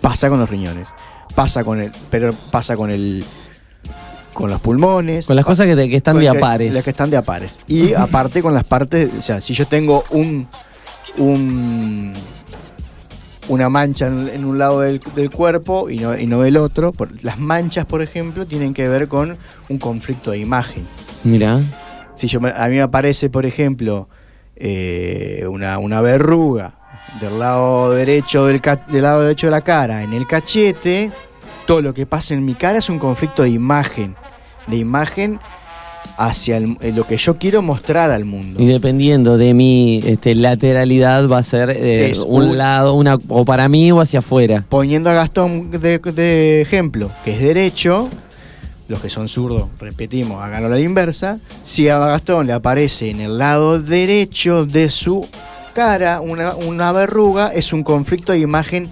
[0.00, 0.88] pasa con los riñones.
[1.34, 3.24] Pasa con el, pero pasa con el
[4.34, 5.26] con los pulmones.
[5.26, 6.74] Con las cosas que, te- que están de apares.
[6.74, 7.58] Las que están de apares.
[7.68, 10.48] Y aparte con las partes, o sea, si yo tengo un,
[11.18, 12.12] un
[13.48, 16.92] una mancha en, en un lado del, del cuerpo y no, y no del otro,
[16.92, 19.36] por- las manchas, por ejemplo, tienen que ver con
[19.68, 20.86] un conflicto de imagen.
[21.24, 21.60] Mira.
[22.14, 24.08] Si yo me- a mí me aparece, por ejemplo,
[24.56, 26.74] eh, una, una verruga
[27.20, 28.60] del lado derecho del
[29.02, 31.10] lado derecho de la cara en el cachete,
[31.66, 34.14] todo lo que pasa en mi cara es un conflicto de imagen,
[34.68, 35.40] de imagen
[36.26, 38.62] hacia el- eh, lo que yo quiero mostrar al mundo.
[38.62, 43.18] Y dependiendo de mi este, lateralidad va a ser eh, Es un un- lado, una
[43.28, 44.64] o para mí o hacia afuera.
[44.68, 48.08] Poniendo a Gastón de, de ejemplo, que es derecho,
[48.88, 51.38] los que son zurdos, repetimos, háganlo a la inversa.
[51.64, 55.26] Si a Gastón le aparece en el lado derecho de su
[55.74, 58.88] cara una, una verruga, es un conflicto de imagen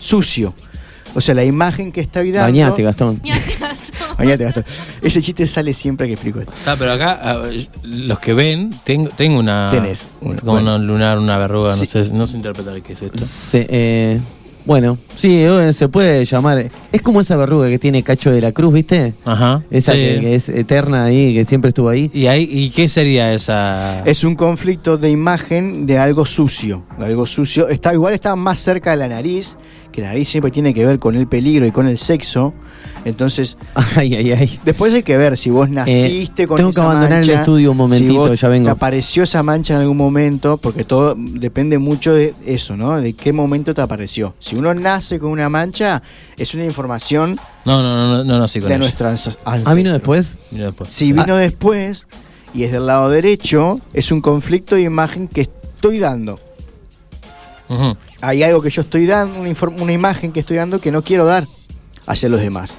[0.00, 0.52] sucio.
[1.14, 2.40] O sea, la imagen que está dando.
[2.40, 3.20] Bañate, Gastón.
[4.18, 4.64] Bañate, Gastón.
[5.02, 6.52] Ese chiste sale siempre que explico esto.
[6.66, 9.70] Ah, pero acá, a ver, los que ven, tengo, tengo una.
[9.70, 10.76] Tenés una, Como bueno.
[10.76, 11.80] una lunar, una verruga, Sí.
[11.80, 13.24] no sé, no sé interpretar qué es esto.
[13.24, 14.20] Se- eh,
[14.66, 16.70] Bueno, sí, eh, se puede llamar.
[16.90, 19.12] Es como esa verruga que tiene Cacho de la Cruz, ¿viste?
[19.26, 19.62] Ajá.
[19.70, 19.98] Esa sí.
[19.98, 22.10] que, que es eterna ahí, que siempre estuvo ahí.
[22.14, 24.00] ¿Y, ahí, ¿Y qué sería esa...?
[24.06, 26.82] Es un conflicto de imagen de algo sucio.
[26.98, 27.68] Algo sucio.
[27.68, 29.58] Está, igual está más cerca de la nariz,
[29.92, 32.54] que la nariz siempre tiene que ver con el peligro y con el sexo.
[33.04, 33.56] Entonces,
[33.96, 34.60] Ay, ay, ay.
[34.64, 38.12] después hay que ver si vos naciste con tengo que abandonar el estudio un momentito,
[38.24, 38.64] si vos ya vengo.
[38.66, 42.98] Te apareció esa mancha en algún momento, porque todo depende mucho de eso, ¿no?
[43.00, 44.34] De qué momento te apareció.
[44.40, 46.02] Si uno nace con una mancha,
[46.36, 49.74] es una información No, no, no, no, no, sí, con de ans- ¿Ah, ancestro.
[49.74, 50.38] vino después?
[50.50, 50.92] Mira después.
[50.92, 52.06] Si vino después
[52.54, 56.38] y es del lado derecho, es un conflicto de imagen que estoy dando.
[58.20, 61.46] Hay algo que yo estoy dando, una imagen que estoy dando que no quiero dar
[62.06, 62.76] hacia los demás.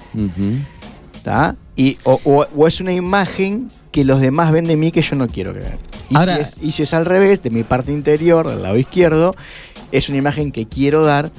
[1.23, 1.55] ¿tá?
[1.75, 5.15] Y, o, o- o es una imagen que los demás ven de mí que yo
[5.15, 5.77] no quiero que vean.
[6.09, 8.77] Y, Ahora- si es, y si es al revés, de mi parte interior, del lado
[8.77, 9.35] izquierdo,
[9.91, 11.31] es una imagen que quiero dar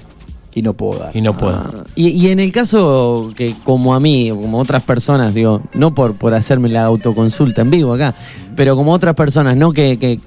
[0.55, 1.15] y no puedo dar.
[1.15, 1.55] Y no puedo.
[1.55, 5.63] Ah, y, y en el caso que como a mí o como otras personas, digo,
[5.75, 8.15] no por, por hacerme la autoconsulta en vivo acá,
[8.57, 10.19] pero como otras personas, no que, que-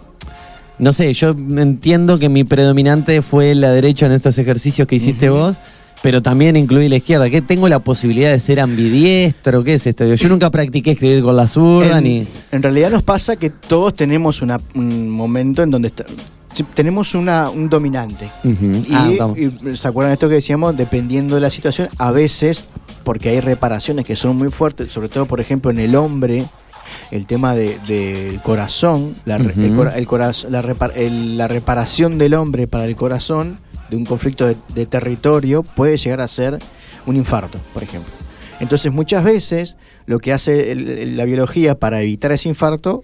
[0.77, 5.29] no sé, yo entiendo que mi predominante fue la derecha en estos ejercicios que hiciste
[5.29, 5.57] vos,
[6.01, 7.29] pero también incluí la izquierda.
[7.29, 9.63] ¿Qué tengo la posibilidad de ser ambidiestro?
[9.63, 10.05] ¿Qué es esto?
[10.13, 12.27] Yo nunca practiqué escribir con la zurda en, ni.
[12.51, 16.05] en realidad nos pasa que todos tenemos una- un momento en donde está-
[16.73, 18.29] tenemos una, un dominante.
[18.43, 20.75] Y, Ah, y, ¿se acuerdan de esto que decíamos?
[20.75, 22.65] Dependiendo de la situación, a veces,
[23.03, 26.47] porque hay reparaciones que son muy fuertes, sobre todo, por ejemplo, en el hombre,
[27.11, 29.83] el tema de- del corazón, la, re- Ujú.
[29.83, 33.57] el el coraz- la, repar- el- la reparación del hombre para el corazón
[33.89, 36.59] de un conflicto de, de territorio puede llegar a ser
[37.05, 38.11] un infarto, por ejemplo.
[38.59, 43.03] Entonces, muchas veces, lo que hace el- la biología para evitar ese infarto,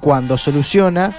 [0.00, 1.16] cuando soluciona,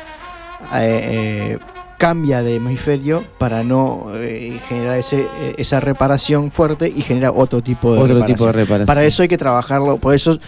[0.75, 1.59] eh, eh,
[1.97, 5.25] cambia de hemisferio para no eh, generar ese,
[5.57, 8.35] esa reparación fuerte y genera otro tipo de Otro reparación.
[8.37, 8.85] tipo de reparación.
[8.85, 10.39] Para eso hay que trabajarlo, por eso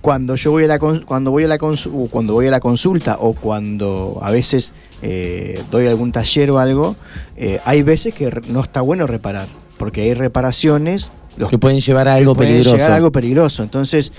[0.00, 3.16] cuando yo voy a la cuando voy a la o cuando voy a la consulta
[3.20, 4.72] o cuando a veces
[5.02, 6.96] eh, doy algún taller o algo,
[7.36, 9.46] eh, hay veces que no está bueno reparar,
[9.78, 12.72] porque hay reparaciones los Que pueden llevar a algo peligroso.
[12.76, 13.62] llegar a algo peligroso.
[13.62, 14.12] Entonces,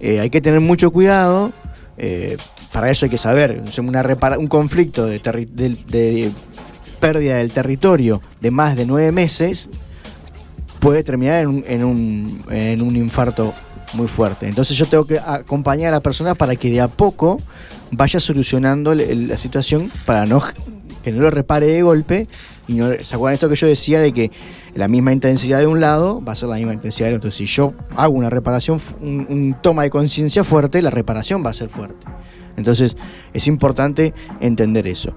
[0.00, 1.52] eh, hay que tener mucho cuidado.
[1.98, 2.36] eh,
[2.72, 3.62] para eso hay que saber.
[3.78, 5.18] Una repara- un conflicto de,
[5.54, 6.30] del- de
[7.00, 9.70] pérdida del territorio de más de nueve meses
[10.80, 13.54] puede terminar en un, en un, en un infarto
[13.92, 14.48] muy fuerte.
[14.48, 17.40] Entonces yo tengo que acompañar a la persona para que de a poco
[17.90, 20.42] vaya solucionando la situación para no
[21.02, 22.26] que no lo repare de golpe.
[22.66, 24.32] Y no, ¿Se acuerdan esto que yo decía de que
[24.74, 27.30] la misma intensidad de un lado va a ser la misma intensidad del otro?
[27.30, 31.54] Si yo hago una reparación, un, un toma de conciencia fuerte, la reparación va a
[31.54, 32.04] ser fuerte.
[32.56, 32.96] Entonces
[33.32, 35.12] es importante entender eso.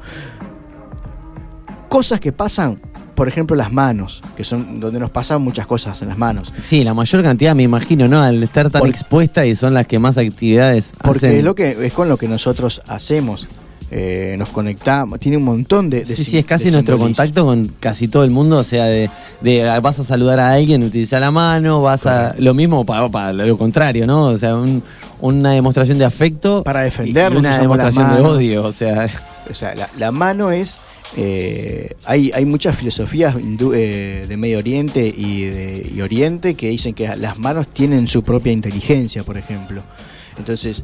[1.87, 2.79] Cosas que pasan,
[3.19, 6.53] por ejemplo las manos, que son donde nos pasan muchas cosas en las manos.
[6.61, 8.21] Sí, la mayor cantidad me imagino, ¿no?
[8.21, 11.39] Al estar tan Por- expuesta y son las que más actividades Porque hacen.
[11.39, 13.47] es, lo que, es con lo que nosotros hacemos.
[13.91, 16.05] Eh, nos conectamos, tiene un montón de...
[16.05, 17.17] de Sí, sí, es casi nuestro simbolismo.
[17.23, 19.09] contacto con casi todo el mundo, o sea, de,
[19.41, 22.35] de, vas a saludar a alguien, utiliza la mano, vas a...
[22.37, 24.25] Lo mismo para, lo contrario, ¿no?
[24.27, 24.83] O sea, un-
[25.21, 27.39] una demostración de afecto Para y defendernos.
[27.39, 29.07] una demostración de odio, o sea...
[29.49, 30.77] O sea, la, la mano es...
[31.15, 36.69] eh, hay, hay muchas filosofías hindú- eh, de Medio Oriente y de y Oriente que
[36.69, 39.81] dicen que las manos tienen su propia inteligencia, por ejemplo.
[40.37, 40.83] Entonces,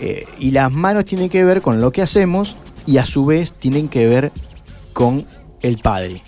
[0.00, 2.56] eh, y las manos tienen que ver con lo que hacemos
[2.86, 4.30] y a su vez tienen que ver
[4.92, 5.24] con
[5.62, 6.22] el Padre.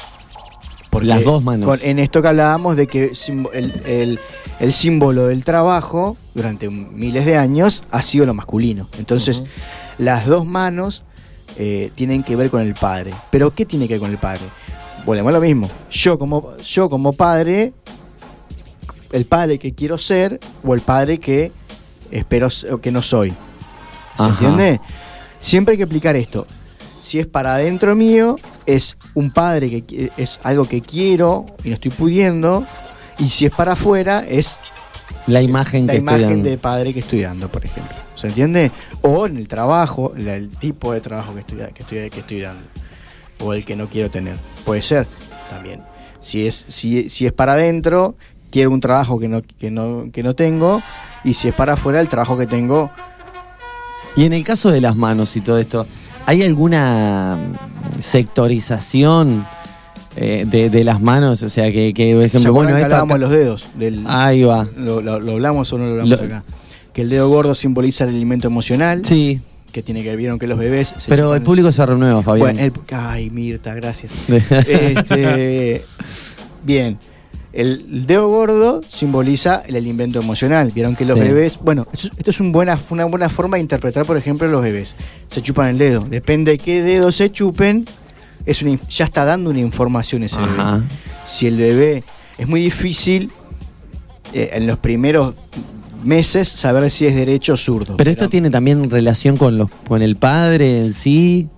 [1.08, 1.68] Las dos manos.
[1.68, 4.18] con- en esto que hablábamos de que simbo- el, el-
[4.60, 8.88] el símbolo del trabajo durante miles de años ha sido lo masculino.
[8.98, 9.42] Entonces,
[9.98, 11.02] las dos manos
[11.56, 13.14] eh, tienen que ver con el padre.
[13.30, 14.42] ¿Pero qué tiene que ver con el padre?
[15.04, 15.70] Volvemos a lo mismo.
[15.90, 17.72] Yo como, yo como padre,
[19.12, 21.52] el padre que quiero ser o el padre que
[22.10, 23.30] espero o que no soy.
[24.16, 24.28] ¿Se Ajá.
[24.30, 24.80] entiende?
[25.40, 26.46] Siempre hay que explicar esto.
[27.02, 31.74] Si es para adentro mío, es un padre que es algo que quiero y no
[31.74, 32.64] estoy pudiendo.
[33.18, 34.56] Y si es para afuera, es
[35.26, 36.48] La imagen la que estoy dando.
[36.48, 37.94] de padre que estoy dando, por ejemplo.
[38.16, 38.70] ¿Se entiende?
[39.02, 42.62] O en el trabajo, el tipo de trabajo que estoy, que estoy, que estoy dando.
[43.40, 44.36] O el que no quiero tener.
[44.64, 45.06] Puede ser
[45.50, 45.80] también.
[46.20, 48.14] Si es, si, si es para adentro,
[48.50, 50.80] quiero un trabajo que no, que, no, que no tengo.
[51.24, 52.90] Y si es para afuera, el trabajo que tengo.
[54.16, 55.86] Y en el caso de las manos y todo esto,
[56.26, 57.36] ¿hay alguna
[58.00, 59.46] sectorización
[60.16, 61.42] eh, de, de las manos?
[61.42, 63.66] O sea, que, que por ¿Se ejemplo, bueno, esto acá- los dedos?
[63.74, 64.66] Del, Ahí va.
[64.76, 66.42] ¿Lo, lo- lo hablamos o no lo hablamos Lo- acá?
[66.94, 69.04] Que el dedo gordo simboliza el alimento emocional.
[69.04, 69.40] Sí.
[69.72, 70.94] que tiene que ver, vieron que los bebés...
[70.96, 72.54] se Pero chupan- el público se renueva, Fabián.
[72.56, 74.12] Bueno, el- ay, Mirta, gracias.
[74.28, 75.84] Este,
[76.62, 76.96] bien,
[77.52, 80.70] el dedo gordo simboliza el alimento emocional.
[80.72, 81.24] Vieron que los Sí.
[81.24, 84.62] bebés, bueno, esto, esto es un buena, una buena forma de interpretar, por ejemplo, los
[84.62, 84.94] bebés.
[85.28, 86.00] Se chupan el dedo.
[86.02, 87.84] Depende de qué dedo se chupen,
[88.46, 90.74] es una, ya está dando una información ese Ajá.
[90.76, 90.86] bebé.
[91.26, 92.04] Si el bebé
[92.38, 93.30] es muy difícil
[94.32, 95.34] eh, en los primeros
[96.04, 97.96] meses saber si es derecho o zurdo.
[97.96, 101.48] Pero esto tiene también relación con los con el padre en sí.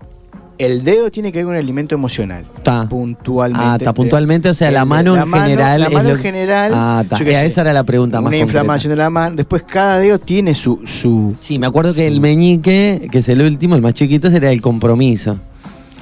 [0.59, 2.47] El dedo tiene que ver con el alimento emocional.
[2.57, 2.89] Está.
[2.89, 3.67] Puntualmente.
[3.69, 5.81] Ah, está puntualmente, o sea, la mano en general.
[5.83, 6.73] La es mano lo- en general.
[6.75, 7.17] Ah, está.
[7.17, 8.61] Eh, sé, esa era la pregunta más Una concreta.
[8.61, 9.37] inflamación de la mano.
[9.37, 10.81] Después cada dedo tiene su.
[10.87, 14.51] su Sí, me acuerdo que el meñique, que es el último, el más chiquito, sería
[14.51, 15.39] el compromiso.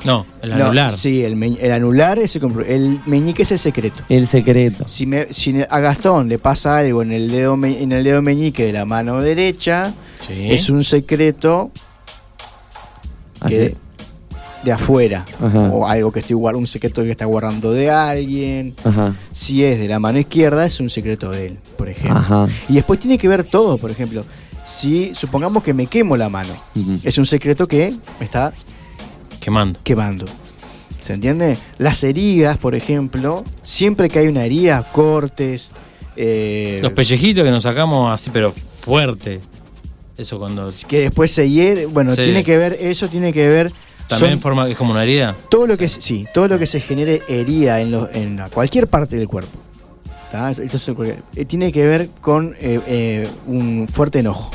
[0.05, 0.93] No, el No, anular.
[0.93, 4.03] sí, el, me- el anular es el, compro- el meñique es el secreto.
[4.09, 4.85] El secreto.
[4.87, 8.21] Si, me- si a Gastón le pasa algo en el dedo me- en el dedo
[8.23, 9.95] meñique de la mano derecha,
[10.27, 10.51] Sí.
[10.53, 11.71] es un secreto
[13.47, 13.77] que- Así.
[14.65, 15.25] de afuera.
[15.43, 15.71] Ajá.
[15.71, 18.75] O algo que estoy guardando, un secreto que está guardando de alguien.
[18.85, 19.15] Ajá.
[19.33, 22.17] Si es de la mano izquierda, es un secreto de él, por ejemplo.
[22.17, 22.49] Ajá.
[22.69, 24.25] Y después tiene que ver todo, por ejemplo.
[24.67, 26.55] Si supongamos que me quemo la mano,
[27.03, 28.55] es un secreto que me está
[29.45, 29.79] Quemando.
[29.85, 30.25] quemando.
[31.03, 31.59] ¿Se entiende?
[31.77, 35.71] Las heridas, por ejemplo, siempre que hay una herida, cortes,
[36.17, 39.41] eh, Los pellejitos que nos sacamos así, pero fuerte.
[40.17, 40.71] Eso cuando.
[40.89, 42.23] que después se hiere, bueno, Sí.
[42.25, 43.73] tiene que ver, eso tiene que ver
[44.09, 45.35] También son- forma es como una herida.
[45.51, 48.49] todo lo que se- sí, todo lo que se genere herida en, los- en la-
[48.49, 49.59] cualquier parte del cuerpo.
[50.33, 50.89] Entonces,
[51.37, 54.51] eh, tiene que ver con eh, eh, un fuerte enojo.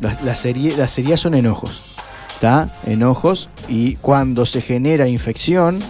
[0.00, 1.93] Las, las, heri- las heridas son enojos.
[2.40, 2.70] ¿Tá?
[2.86, 5.80] Enojos y cuando se genera infección,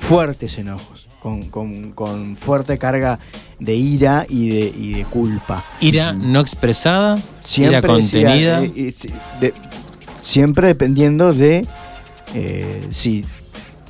[0.00, 0.92] fuertes enojos.
[1.20, 3.18] Con, con- con fuerte carga
[3.58, 5.64] de ira y de, y de culpa.
[5.80, 8.60] Ira no expresada, Siempre ira contenida.
[8.60, 9.54] decía, eh, eh, de-
[10.22, 11.66] siempre dependiendo de
[12.34, 13.24] eh, si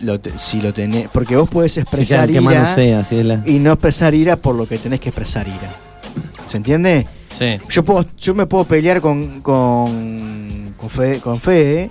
[0.00, 1.08] lo, te- si lo tenés.
[1.12, 5.00] Porque vos podés expresar ira sea, la- y no expresar ira por lo que tenés
[5.00, 5.72] que expresar ira.
[6.46, 7.04] ¿Se entiende?
[7.30, 7.56] Sí.
[7.68, 11.90] Yo, puedo, yo me puedo pelear con, con, con, Fede, con Fede,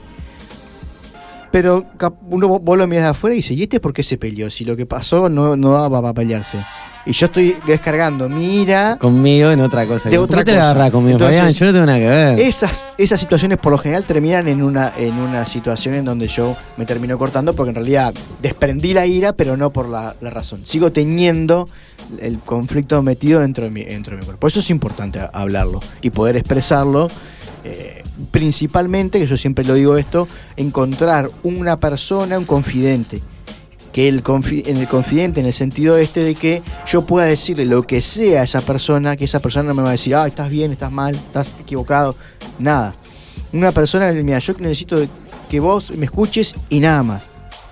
[1.54, 1.86] pero
[2.32, 4.50] uno vo- vos lo miras de afuera y dice, ¿y este por qué se peleó?
[4.50, 6.58] Si lo que pasó no, no daba para pelearse.
[7.06, 10.10] Y yo estoy descargando mi ira Conmigo en otra cosa.
[10.10, 10.72] De ¿Por otra qué te la cosa.
[10.72, 11.54] agarrás conmigo, Entonces, Fabián?
[11.54, 12.40] Yo no tengo nada que ver.
[12.40, 16.56] Esas, esas situaciones por lo general terminan en una, en una situación en donde yo
[16.78, 20.62] me termino cortando porque en realidad desprendí la ira, pero no por la, la razón.
[20.66, 21.70] Sigo teniendo
[22.20, 24.40] el conflicto metido dentro de mi, dentro de mi cuerpo.
[24.40, 27.10] Por eso es importante hablarlo y poder expresarlo.
[27.64, 33.22] Eh, principalmente, que yo siempre lo digo esto, encontrar una persona, un confidente.
[33.92, 37.66] Que el, confi- en el confidente, en el sentido este de que yo pueda decirle
[37.66, 40.26] lo que sea a esa persona, que esa persona no me va a decir, ah,
[40.26, 42.16] estás bien, estás mal, estás equivocado,
[42.58, 42.96] nada.
[43.52, 44.98] Una persona, mira, yo necesito
[45.48, 47.22] que vos me escuches y nada más.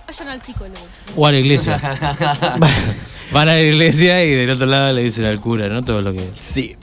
[0.07, 0.77] Vayan al psicólogo.
[1.15, 1.79] O a la iglesia.
[3.31, 5.81] Van a la iglesia y del otro lado le dicen al cura, ¿no?
[5.83, 6.21] Todo lo que.
[6.39, 6.75] Sí,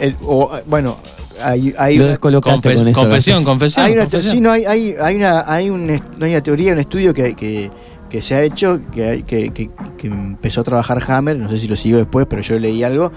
[0.00, 0.96] El- o, bueno,
[1.44, 3.00] hay, hay Lo una- descolocaste Confes- con eso.
[3.00, 3.86] confesión, confesión.
[3.86, 4.32] hay una, confesión.
[4.34, 7.12] sí, no, hay, hay, hay una, hay, un, est- no hay una teoría, un estudio
[7.14, 7.70] que, que,
[8.10, 11.58] que se ha hecho, que, hay- que, que- que empezó a trabajar Hammer, no sé
[11.58, 13.12] si lo siguió después, pero yo leí algo,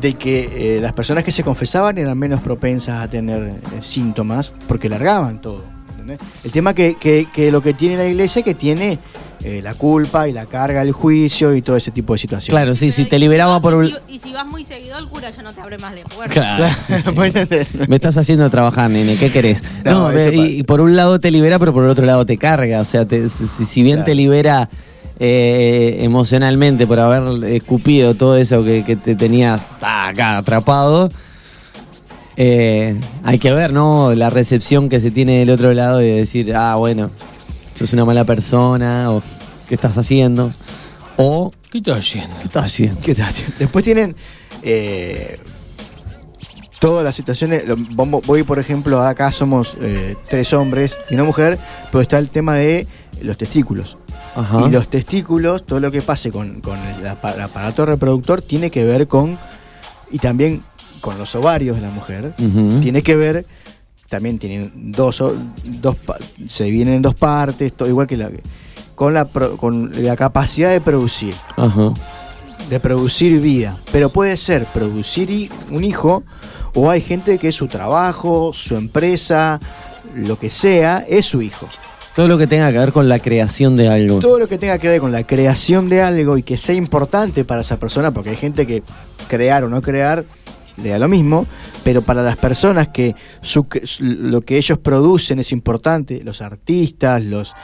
[0.00, 4.54] de que eh, las personas que se confesaban eran menos propensas a tener eh, síntomas
[4.66, 5.62] porque largaban todo.
[5.92, 6.18] ¿entendés?
[6.44, 8.98] El tema que, que, que lo que tiene la iglesia es que tiene
[9.42, 12.50] eh, la culpa y la carga del juicio y todo ese tipo de situaciones.
[12.50, 13.86] Claro, sí, si te liberaba por un...
[13.86, 16.32] Y, y si vas muy seguido, el cura ya no te abre más la puerta.
[16.32, 16.66] Claro.
[17.88, 19.62] Me estás haciendo trabajar, nene, ¿qué querés?
[19.84, 22.36] No, pa- y, y por un lado te libera, pero por el otro lado te
[22.38, 22.80] carga.
[22.80, 24.06] O sea, te- si, si bien Claro.
[24.06, 24.68] te libera
[25.20, 31.08] eh, emocionalmente por haber escupido todo eso que, que te tenías ah, acá atrapado,
[32.36, 34.12] eh, hay que ver, ¿no?
[34.14, 37.10] La recepción que se tiene del otro lado y decir, ah, bueno,
[37.74, 39.22] sos una mala persona, o
[39.68, 40.52] ¿qué estás haciendo?
[41.16, 41.52] O,
[42.40, 43.00] ¿Qué estás haciendo?
[43.02, 43.54] ¿qué estás haciendo?
[43.58, 44.16] Después tienen
[44.62, 45.38] eh,
[46.80, 47.64] todas las situaciones.
[47.66, 51.58] Voy, por ejemplo, acá somos eh, tres hombres y una mujer,
[51.90, 52.86] pero está el tema de
[53.22, 53.96] los testículos.
[54.36, 54.62] Ajá.
[54.66, 58.70] Y los testículos, todo lo que pase con, con el, apa- el aparato reproductor tiene
[58.70, 59.38] que ver con,
[60.10, 60.62] y también
[61.00, 62.32] con los ovarios de la mujer,
[62.80, 63.46] tiene que ver,
[64.14, 65.20] también tienen dos,
[65.64, 65.96] dos
[66.46, 68.30] se vienen en dos partes, todo igual que la,
[68.94, 71.92] con la, con la capacidad de producir Ajá.
[72.70, 73.74] de producir vida.
[73.90, 76.22] Pero puede ser producir un hijo
[76.76, 79.58] o hay gente que su trabajo, su empresa,
[80.14, 81.68] lo que sea, es su hijo.
[82.14, 84.20] Todo lo que tenga que ver con la creación de algo.
[84.20, 87.44] Todo lo que tenga que ver con la creación de algo y que sea importante
[87.44, 88.84] para esa persona, porque hay gente que
[89.26, 90.24] crear o no crear
[90.76, 91.46] le da lo mismo,
[91.84, 93.66] pero para las personas que su-
[94.00, 97.54] lo que ellos producen es importante, los artistas, los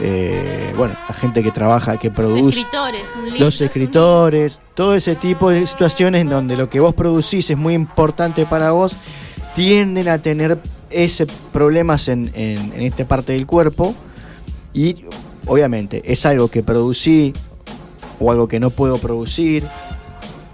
[0.00, 3.44] eh, bueno, la gente que trabaja, que produce, Escritores, un libro.
[3.44, 7.74] los escritores, todo ese tipo de situaciones en donde lo que vos producís es muy
[7.74, 8.96] importante para vos,
[9.54, 10.58] tienden a tener
[10.90, 13.94] ese problemas en, en- en esta parte del cuerpo
[14.72, 15.04] y
[15.46, 17.32] obviamente es algo que producí
[18.18, 19.64] o algo que no puedo producir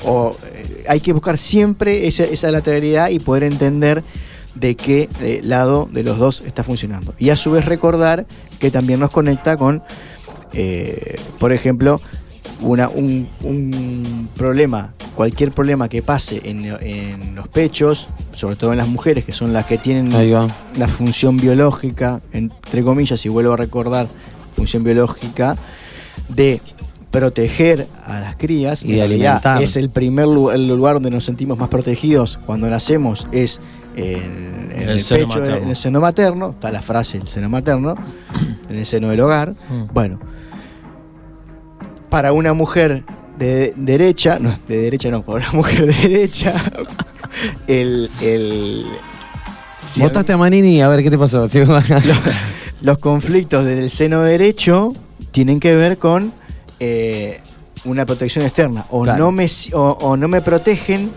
[0.05, 4.03] o eh, hay que buscar siempre esa, esa lateralidad y poder entender
[4.55, 7.15] de qué eh, lado de los dos está funcionando.
[7.19, 8.27] Y a su vez recordar
[8.59, 9.83] que también nos conecta con,
[10.53, 12.01] eh, por ejemplo,
[12.61, 18.79] una, un, un problema, cualquier problema que pase en, en los pechos, sobre todo en
[18.79, 20.11] las mujeres, que son las que tienen
[20.77, 24.09] la función biológica, entre comillas, y vuelvo a recordar,
[24.57, 25.57] función biológica,
[26.29, 26.61] de
[27.11, 28.83] proteger a las crías.
[28.85, 29.63] Y de alimentar.
[29.63, 33.61] Es el primer lu- el lugar donde nos sentimos más protegidos cuando nacemos, es
[33.97, 35.63] en, en El el, seno pecho, materno.
[35.65, 37.97] en el seno materno, está la frase el seno materno,
[38.71, 39.51] en el seno del hogar.
[39.71, 39.93] Mm.
[39.93, 40.19] Bueno,
[42.11, 43.05] para una mujer
[43.39, 46.53] de derecha, no, de derecha no, para una mujer de derecha,
[47.67, 48.85] el, el
[49.87, 51.49] si Votaste a Manini, a ver qué te pasó.
[51.49, 51.61] Sí,
[52.83, 54.93] los conflictos del seno derecho
[55.33, 56.33] tienen que ver con
[56.81, 57.41] eh,
[57.85, 58.87] una protección externa.
[58.91, 59.19] O, Claro.
[59.27, 61.11] no me, o, o no me protegen,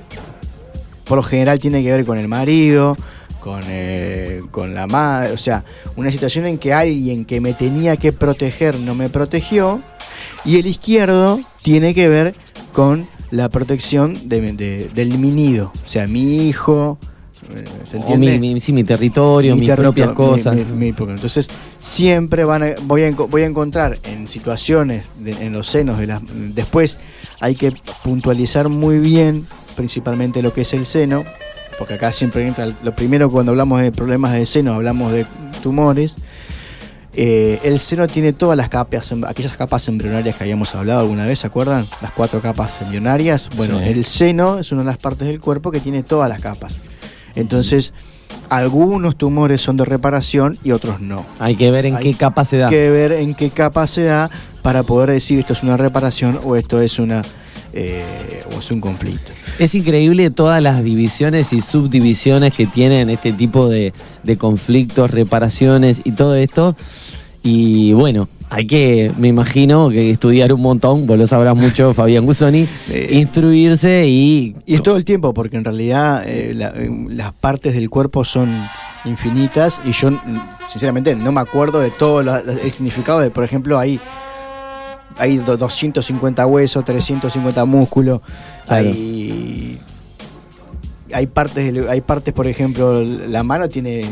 [1.05, 2.95] por lo general tiene que ver con el marido,
[3.39, 5.31] con, eh, con la madre.
[5.33, 5.63] O sea,
[5.95, 9.81] una situación en que alguien que me tenía que proteger no me protegió.
[10.45, 12.35] Y el izquierdo tiene que ver
[12.73, 15.71] con la protección de, de- del mi nido.
[15.85, 16.97] O sea, mi hijo.
[17.55, 20.55] Eh, ¿Se O mi, mi- sí, mi territorio, Mi mis territorio, propias cosas.
[20.55, 20.89] mi-.
[20.89, 25.99] Entonces, siempre van a- voy, a, voy a encontrar en situaciones, de- en los senos,
[25.99, 26.21] de las,
[26.55, 26.97] después
[27.39, 27.73] hay que
[28.03, 31.23] puntualizar muy bien, principalmente lo que es el seno,
[31.79, 35.25] porque acá siempre entra, lo primero cuando hablamos de problemas de seno, hablamos de
[35.63, 36.15] tumores.
[37.13, 41.25] Eh, el seno tiene todas las capas, em- aquellas capas embrionarias que habíamos hablado alguna
[41.25, 41.85] vez, ¿se acuerdan?
[42.01, 43.49] Las cuatro capas embrionarias.
[43.57, 43.89] Bueno, Sí.
[43.89, 46.77] el seno es una de las partes del cuerpo que tiene todas las capas.
[47.35, 47.93] Entonces,
[48.49, 51.25] algunos tumores son de reparación y otros no.
[51.39, 52.69] Hay que ver en Hay qué capa se da.
[52.69, 54.29] que ver en qué capa se da
[54.61, 57.21] para poder decir esto es una reparación o esto es una
[57.73, 59.31] eh, o es un conflicto.
[59.57, 66.01] Es increíble todas las divisiones y subdivisiones que tienen este tipo de, de conflictos, reparaciones
[66.03, 66.75] y todo esto.
[67.43, 72.25] Y bueno, hay que, me imagino, que estudiar un montón, vos lo sabrás mucho, Fabián
[72.25, 72.67] Gusoni,
[73.09, 74.55] instruirse y...
[74.65, 78.25] Y es todo el tiempo, porque en realidad eh, la- eh, las partes del cuerpo
[78.25, 78.67] son
[79.05, 80.09] infinitas y yo
[80.69, 83.99] sinceramente no me acuerdo de todo la- el significado de, por ejemplo, hay,
[85.17, 88.21] hay do- 250 huesos, 350 músculos,
[88.67, 88.89] Claro.
[88.89, 89.60] hay...
[91.13, 94.03] Hay partes, hay partes, por ejemplo, la mano tiene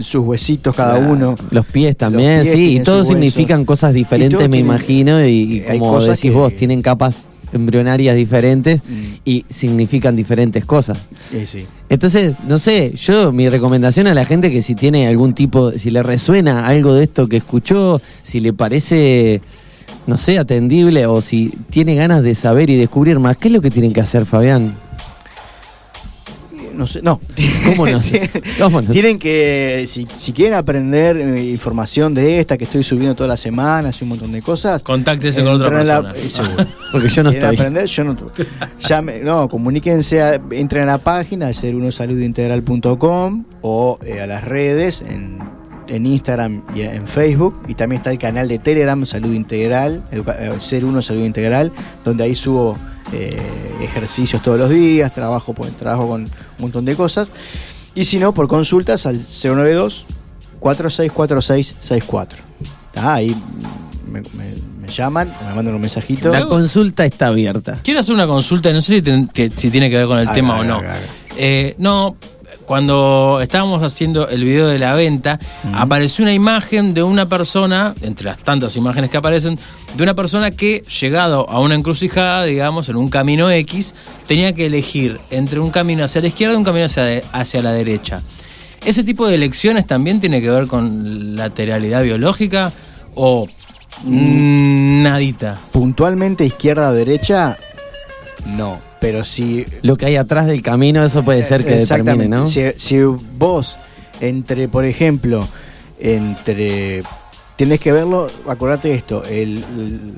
[0.00, 1.34] sus huesitos cada uno.
[1.50, 6.20] Los pies también, pies sí, y todos significan cosas diferentes, me imagino, y, como decís
[6.20, 9.14] que- vos, tienen capas embrionarias diferentes Mm.
[9.24, 10.98] y significan diferentes cosas.
[11.30, 11.66] Sí, sí.
[11.88, 15.90] Entonces, no sé, yo mi recomendación a la gente que si tiene algún tipo, si
[15.92, 19.40] le resuena algo de esto que escuchó, si le parece,
[20.08, 23.60] no sé, atendible o si tiene ganas de saber y descubrir más, ¿qué es lo
[23.60, 24.74] que tienen que hacer, Fabián?
[26.76, 27.20] No sé, no.
[27.66, 28.28] ¿Cómo no sé?
[28.58, 28.92] ¿Cómo no sé?
[28.92, 33.36] Tienen que, si, si quieren aprender eh, información de esta que estoy subiendo toda la
[33.36, 34.82] semana, hace un montón de cosas.
[34.82, 36.12] Contáctese con otra la- persona.
[36.12, 36.66] eh, seguro.
[36.92, 37.66] Porque yo no ¿Quieren estoy.
[37.66, 37.86] aprender?
[37.86, 38.16] Yo no.
[38.80, 45.02] Llame- no, comuníquense, a- entren a la página de serunosaludintegral.com o eh, a las redes
[45.02, 45.38] en,
[45.88, 47.54] en Instagram y en Facebook.
[47.68, 50.22] Y también está el canal de Telegram Salud Integral, eh,
[50.58, 51.72] Ser Uno Salud Integral,
[52.04, 52.76] donde ahí subo
[53.14, 57.28] eh, ejercicios todos los días, trabajo, pues, trabajo con un montón de cosas.
[57.94, 60.04] Y si no, por consultas al 092
[60.60, 62.42] 464664.
[62.92, 63.14] ¿Tá?
[63.14, 63.36] Ahí
[64.10, 66.30] me, me- me llaman, me mandan un mensajito.
[66.30, 67.78] La consulta está abierta.
[67.82, 70.24] Quiero hacer una consulta, no sé si, ten- que- si tiene que ver con el
[70.26, 70.76] Haga, tema o no.
[70.76, 70.96] haga.
[71.36, 72.16] Eh, no,
[72.66, 75.38] cuando estábamos haciendo el video de la venta,
[75.74, 79.58] apareció una imagen de una persona, entre las tantas imágenes que aparecen,
[79.94, 83.94] de una persona que, llegado a una encrucijada, digamos, en un camino X,
[84.26, 87.72] tenía que elegir entre un camino hacia la izquierda y un camino hacia, hacia la
[87.72, 88.22] derecha.
[88.84, 92.72] ¿Ese tipo de elecciones también tiene que ver con lateralidad biológica
[93.14, 93.48] o
[94.02, 95.58] mm, nadita?
[95.72, 97.56] Puntualmente izquierda o derecha,
[98.46, 98.93] no.
[99.04, 102.26] Pero si Lo que hay atrás del camino, eso puede ser que determine.
[102.26, 102.46] ¿no?
[102.46, 103.76] Si, si vos,
[104.22, 105.46] entre, por ejemplo,
[106.00, 107.02] entre.
[107.56, 110.12] Tenés que verlo, acordate de esto: el, el-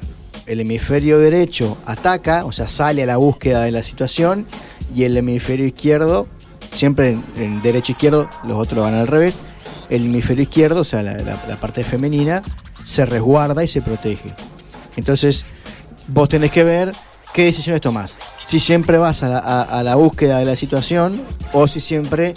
[0.47, 4.47] el hemisferio derecho ataca, o sea, sale a la búsqueda de la situación,
[4.95, 6.29] y el hemisferio izquierdo,
[6.71, 9.35] siempre en, en derecho izquierdo, los otros van al revés,
[9.91, 12.45] el hemisferio izquierdo, o sea, la, la- la parte femenina,
[12.85, 14.31] se resguarda y se protege.
[14.97, 15.45] Entonces,
[16.07, 16.93] vos tenés que ver
[17.35, 18.17] qué decisiones tomás.
[18.47, 21.21] Si siempre vas a la, a- a la búsqueda de la situación
[21.53, 22.35] o si siempre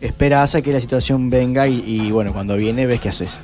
[0.00, 3.38] esperás a que la situación venga y, y, bueno, cuando viene ves qué haces.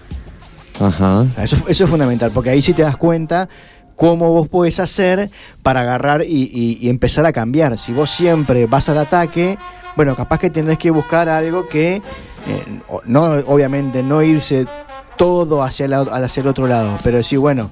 [0.81, 1.21] Ajá.
[1.21, 3.49] O sea, Eso, eso es fundamental, porque ahí sí te das cuenta
[3.97, 5.31] cómo vos podés hacer
[5.63, 7.77] para agarrar y, y- y empezar a cambiar.
[7.79, 9.59] Si vos siempre vas al ataque,
[9.97, 12.03] bueno, capaz que tenés que buscar algo que, eh,
[13.07, 14.67] no, obviamente, no irse
[15.17, 17.71] todo hacia el, lado- hacia el otro lado, pero decir, bueno,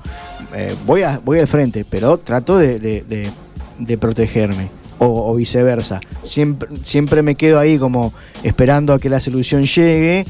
[0.54, 3.30] eh, voy, a, voy al frente, pero trato de, de- de-
[3.78, 4.68] de protegerme.
[4.98, 6.00] O, viceversa.
[6.22, 10.24] Siempre, siempre me quedo ahí como esperando a que la solución llegue.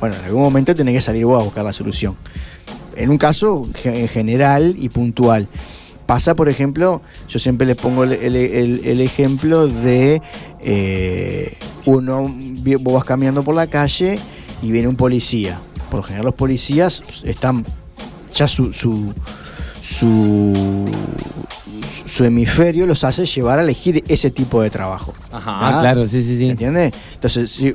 [0.00, 2.16] Bueno, en algún momento tenés que salir vos a buscar la solución
[2.96, 5.46] en un caso ge- en general y puntual.
[6.06, 10.22] Pasa, por ejemplo, yo siempre les pongo el, el- ejemplo de
[10.62, 12.24] eh, uno,
[12.80, 14.18] vos vas caminando por la calle
[14.62, 15.58] y viene un policía.
[15.90, 17.64] Por lo general los policías están,
[18.34, 18.72] ya su,
[19.98, 20.86] su,
[22.06, 25.14] su hemisferio los hace llevar a elegir ese tipo de trabajo.
[25.32, 26.48] Ah, claro, sí, sí, sí.
[26.48, 26.92] ¿Entiendes?
[27.14, 27.74] Entonces, si,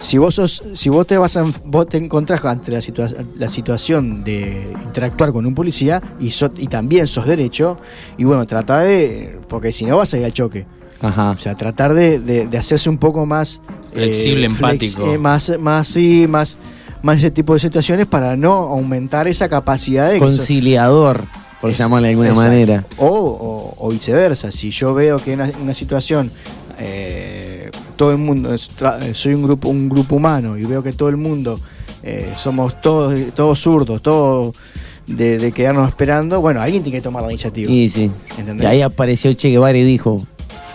[0.00, 3.48] si vos sos, si vos te vas a, vos te encontrás ante la, situa- la
[3.48, 7.78] situación de interactuar con un policía y, so- y también sos derecho,
[8.18, 10.66] y bueno, trata de, porque si no vas a ir al choque.
[11.02, 11.30] Ajá.
[11.30, 13.60] O sea, tratar de, de- de hacerse un poco más
[13.90, 15.12] Flexible, flex- empático.
[15.14, 16.58] eh, más, más, sí, más,
[17.02, 21.24] más ese tipo de situaciones para no aumentar esa capacidad de Conciliador,
[21.60, 22.48] por es- llamarle de alguna exacto.
[22.50, 22.84] manera.
[22.98, 26.30] O, o- o viceversa, si yo veo que en una, una situación
[26.78, 28.58] eh, todo el mundo eh,
[29.14, 31.60] soy un grupo un grupo humano y veo que todo el mundo
[32.02, 34.54] eh, somos todos todos zurdos, todos
[35.06, 37.70] de, de quedarnos esperando, bueno, alguien tiene que tomar la iniciativa.
[37.70, 38.10] Y sí.
[38.38, 38.64] ¿Entendés?
[38.64, 40.24] Y ahí apareció Che Guevara y dijo: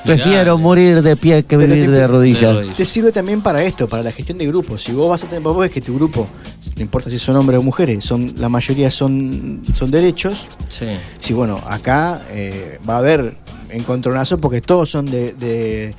[0.05, 2.75] Prefiero morir de pie que Pero vivir te- de rodillas.
[2.77, 4.83] Te sirve también para esto, para la gestión de grupos.
[4.83, 6.27] Si vos vas a tener, vos ves que tu grupo,
[6.75, 10.45] no importa si son hombres o mujeres, son la mayoría son, son derechos.
[10.69, 10.85] Sí.
[11.21, 13.35] Si bueno, acá eh, va a haber
[13.69, 15.93] encontronazos porque todos son de, de,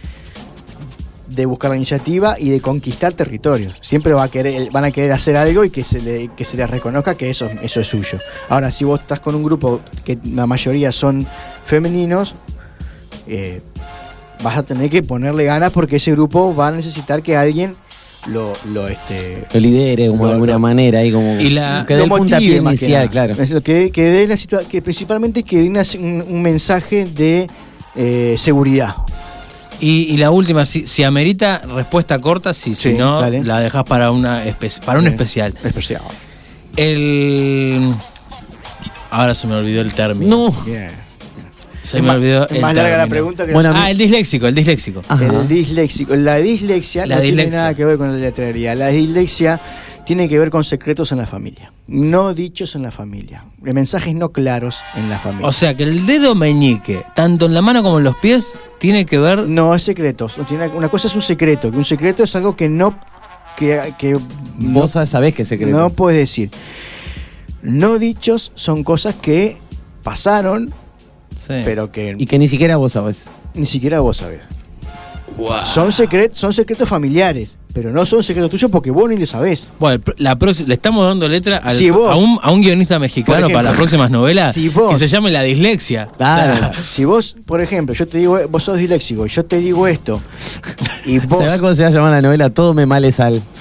[1.29, 3.75] de buscar la iniciativa y de conquistar territorios.
[3.81, 6.57] Siempre va a querer, van a querer hacer algo y que se, le, que se
[6.57, 8.19] les reconozca que eso, eso es suyo.
[8.49, 11.27] Ahora, si vos estás con un grupo que la mayoría son
[11.67, 12.35] femeninos,
[13.27, 13.61] eh,
[14.43, 17.75] vas a tener que ponerle ganas porque ese grupo va a necesitar que alguien
[18.27, 21.95] lo, lo este Lo lidere como de alguna lo- manera ahí como Y la- que
[21.95, 23.35] dé el puntapié inicial, claro.
[23.63, 27.47] Que, que dé la situa- que principalmente que dé una- un, un mensaje de
[27.95, 28.97] eh, seguridad.
[29.79, 33.45] Y, y la última, si, si amerita respuesta corta, sí, si Sí, no, dale.
[33.45, 34.43] la dejas para una
[34.85, 35.11] para un Sí.
[35.13, 35.55] especial.
[35.63, 36.01] Especial.
[36.77, 37.95] El.
[39.11, 40.37] Ahora se me olvidó el término.
[40.49, 40.53] No.
[40.65, 40.91] Bien.
[41.87, 44.47] Se Es me más- olvidó es más larga la pregunta que Bueno, Ah, el disléxico,
[44.47, 45.03] el disléxico.
[45.09, 45.25] Ajá.
[45.25, 46.15] El disléxico.
[46.17, 47.49] La dislexia La no dislexia.
[47.51, 48.75] tiene nada que ver con la letrería.
[48.75, 49.61] La dislexia
[50.05, 51.73] tiene que ver con secretos en la familia.
[51.89, 53.45] No dichos en la familia.
[53.59, 55.47] De mensajes no claros en la familia.
[55.49, 59.05] O sea que el dedo meñique, tanto en la mano como en los pies, tiene
[59.07, 59.41] que ver.
[59.49, 60.35] no es secretos.
[60.39, 61.71] No Una cosa es un secreto.
[61.71, 62.99] Que un secreto es algo que no.
[63.57, 64.21] que, que no
[64.81, 65.77] Vos sabés que es secreto.
[65.77, 66.51] No puedes decir.
[67.63, 69.57] No dichos son cosas que
[70.03, 70.73] pasaron,
[71.37, 71.55] Sí.
[71.65, 73.23] pero que Y que ni siquiera vos sabés.
[73.55, 74.41] ni siquiera vos sabés.
[75.67, 79.65] Son, secret, son secretos familiares, pero no son secretos tuyos porque vos ni lo sabés.
[79.79, 83.41] Bueno, la le estamos dando letra al- Si vos- a, un, a un guionista mexicano
[83.41, 86.09] ejemplo, para las próximas novelas si vos- que se llame La Dislexia.
[86.17, 86.55] Claro.
[86.55, 89.59] O sea, Si vos, por ejemplo, yo te digo, vos sos disléxico y yo te
[89.59, 90.23] digo esto,
[91.05, 91.39] y vos.
[91.39, 92.49] ¿Se va cómo se va a llamar la novela?
[92.49, 93.43] Todo me male sal.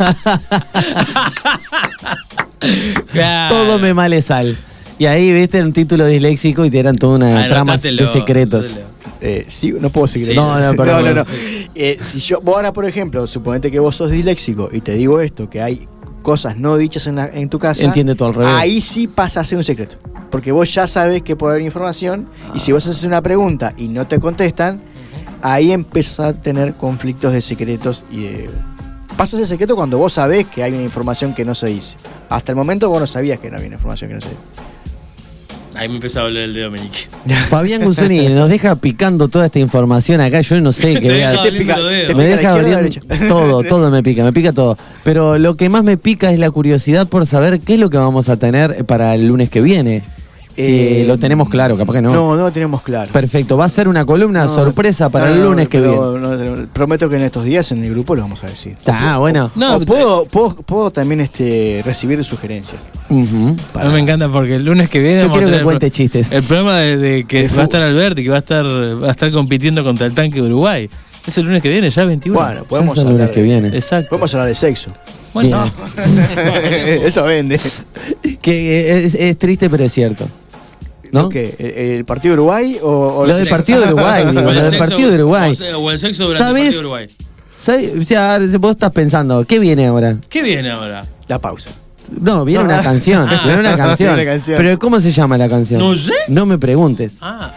[3.12, 3.54] claro.
[3.54, 4.56] Todo me male sal.
[5.00, 8.78] Y ahí viste un título disléxico y te eran toda una Ah, trama de secretos.
[9.22, 10.28] Eh, sí, no puedo seguir.
[10.28, 10.34] Sí.
[10.34, 11.04] No, no, no, perdón.
[11.06, 11.24] no, no.
[11.74, 15.20] Eh, si yo, vos ahora, por ejemplo, suponete que vos sos disléxico y te digo
[15.22, 15.88] esto, que hay
[16.20, 17.82] cosas no dichas en, la- en tu casa.
[17.86, 18.52] Entiende todo al revés.
[18.54, 19.96] Ahí sí pasa a ser un secreto.
[20.30, 23.88] Porque vos ya sabes que puede haber información y si vos haces una pregunta y
[23.88, 24.82] no te contestan,
[25.40, 28.50] ahí empiezas a tener conflictos de secretos y de...
[29.16, 31.96] Pasa ese secreto cuando vos sabés que hay una información que no se dice.
[32.28, 34.40] Hasta el momento vos no sabías que no había una información que no se dice.
[35.76, 36.98] Ahí me empezó a doler el dedo meñique.
[37.48, 40.40] Fabián Guzoni nos deja picando toda esta información acá.
[40.40, 42.16] Yo no sé qué Te voy a- deja doliendo los dedos.
[42.16, 44.76] Me deja de doliendo todo, todo me pica, me pica todo.
[45.04, 47.96] Pero lo que más me pica es la curiosidad por saber qué es lo que
[47.98, 50.02] vamos a tener para el lunes que viene.
[50.56, 52.12] Si lo tenemos claro, capaz que no.
[52.12, 53.12] No, no lo tenemos claro.
[53.12, 55.96] Perfecto, va a ser una columna No, sorpresa para no, el no, lunes que viene.
[55.96, 58.76] no, prometo que en estos días en el grupo lo vamos a decir.
[58.86, 59.50] Ah, bueno.
[59.54, 62.80] No, O puedo, puedo, puedo también este, recibir sugerencias.
[63.08, 63.26] Mí
[63.92, 65.22] me encanta porque el lunes que viene.
[65.22, 66.30] Yo quiero que cuente el, chistes.
[66.30, 69.10] El programa de, de que va a estar Alberti, que va a estar va a
[69.12, 70.90] estar compitiendo contra el tanque de Uruguay.
[71.26, 72.38] Es el lunes que viene, ya 21.
[72.38, 73.68] Bueno, podemos es el hablar lunes que de- viene.
[73.76, 74.08] Exacto.
[74.10, 74.90] Podemos hablar de sexo.
[75.34, 75.70] Bueno.
[77.04, 77.60] Eso vende.
[78.42, 80.26] Que es, es triste, pero es cierto.
[81.12, 81.28] ¿No?
[81.28, 81.54] ¿Qué?
[81.58, 84.54] ¿El, el partido de Uruguay o, o Lo del partido de Uruguay, digo, O el
[84.56, 85.50] lo del sexo- partido de Uruguay.
[85.50, 86.62] o sea, O el sexo durante el ¿Sabes?
[86.64, 87.08] partido de Uruguay.
[87.56, 87.92] ¿Sabes?
[88.00, 90.16] O sea, vos estás pensando, ¿qué viene ahora?
[90.28, 91.04] ¿Qué viene ahora?
[91.28, 91.70] La pausa.
[92.20, 93.40] No, viene una canción, Ah.
[93.44, 94.14] viene una canción.
[94.16, 94.56] Viene una canción.
[94.56, 95.80] Pero ¿cómo se llama la canción?
[95.80, 96.12] No sé.
[96.28, 97.12] No me preguntes.
[97.20, 97.52] Ah.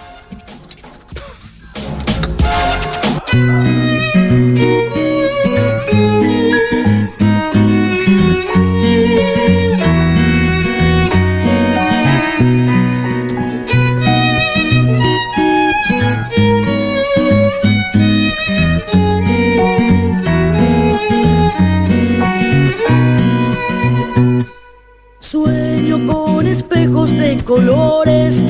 [26.84, 28.46] Espejos de colores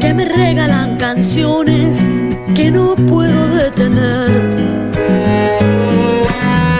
[0.00, 2.08] que me regalan canciones
[2.56, 4.30] que no puedo detener.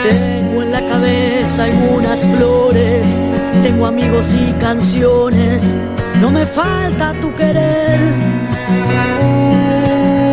[0.03, 3.21] Tengo en la cabeza algunas flores,
[3.63, 5.77] tengo amigos y canciones,
[6.23, 8.01] no me falta tu querer.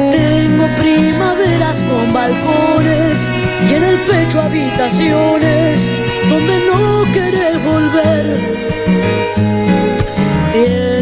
[0.10, 3.30] Tengo primaveras con balcones
[3.70, 5.92] y en el pecho habitaciones
[6.30, 8.62] donde no querés volver.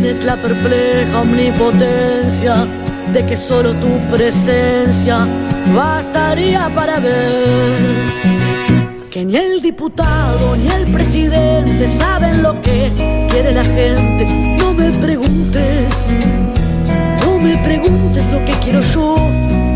[0.09, 2.65] Tienes la perpleja omnipotencia
[3.13, 5.27] de que solo tu presencia
[5.71, 7.77] bastaría para ver
[9.11, 12.91] que ni el diputado ni el presidente saben lo que
[13.29, 14.25] quiere la gente.
[14.57, 16.07] No me preguntes,
[17.23, 19.15] no me preguntes lo que quiero yo.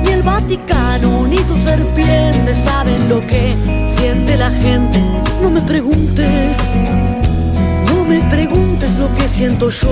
[0.03, 3.55] Ni el Vaticano ni sus serpientes saben lo que
[3.87, 4.99] siente la gente.
[5.43, 6.57] No me preguntes.
[8.13, 9.89] Me preguntes lo que siento yo.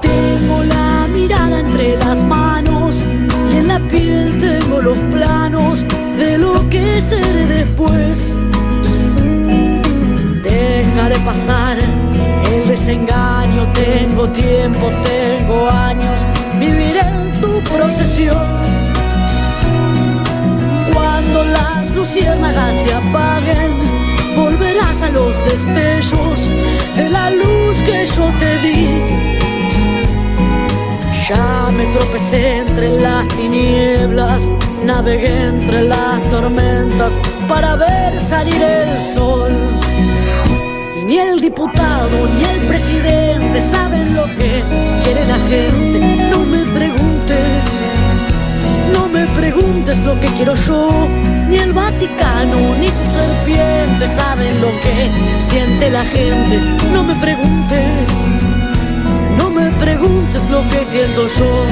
[0.00, 2.96] Tengo la mirada entre las manos
[3.52, 5.84] y en la piel tengo los planos
[6.16, 8.34] de lo que seré después.
[10.42, 11.76] Dejaré pasar
[12.50, 16.22] el desengaño, tengo tiempo, tengo años,
[16.58, 18.71] viviré en tu procesión.
[20.92, 23.72] Cuando las luciérnagas se apaguen,
[24.36, 26.52] volverás a los destellos
[26.96, 28.88] de la luz que yo te di.
[31.28, 34.50] Ya me tropecé entre las tinieblas,
[34.84, 39.52] navegué entre las tormentas para ver salir el sol.
[41.06, 44.62] Ni el diputado ni el presidente saben lo que
[45.04, 46.28] quiere la gente.
[46.30, 47.81] No me preguntes.
[48.92, 51.08] No me preguntes lo que quiero yo,
[51.48, 55.10] ni el Vaticano ni sus serpientes saben lo que
[55.50, 56.58] siente la gente.
[56.92, 58.08] No me preguntes,
[59.36, 61.64] no me preguntes lo que siento yo.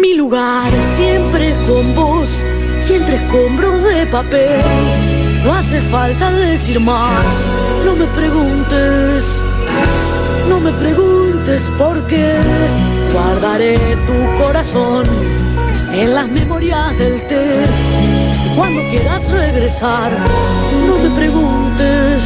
[0.00, 2.28] Mi lugar siempre con vos
[2.88, 4.62] y entre escombros de papel.
[5.44, 7.44] No hace falta decir más,
[7.84, 9.24] no me preguntes.
[10.48, 12.34] No me preguntes por qué
[13.14, 15.04] guardaré tu corazón
[15.92, 17.64] en las memorias del té.
[18.56, 20.10] Cuando quieras regresar,
[20.86, 22.24] no me preguntes,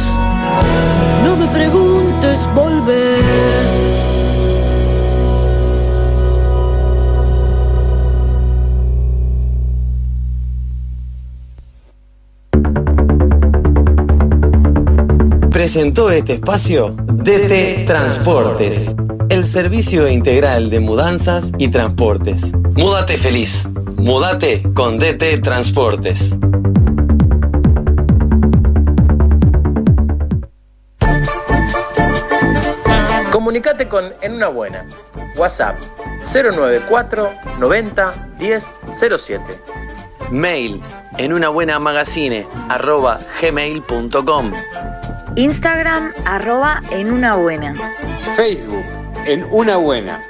[1.23, 3.99] no me preguntes volver.
[15.51, 18.95] Presentó este espacio DT Transportes,
[19.39, 22.51] el servicio integral de mudanzas y transportes.
[22.75, 23.69] Múdate feliz.
[23.95, 26.37] Múdate con DT Transportes.
[33.31, 34.85] Comunicate con En Una Buena.
[35.37, 35.77] WhatsApp
[36.33, 38.77] 094 90 10
[39.17, 39.43] 07.
[40.31, 40.81] Mail
[41.17, 44.51] en una buena magazine arroba gmail.com.
[45.37, 47.73] Instagram arroba en una buena.
[48.35, 48.83] Facebook,
[49.29, 50.23] en una buena.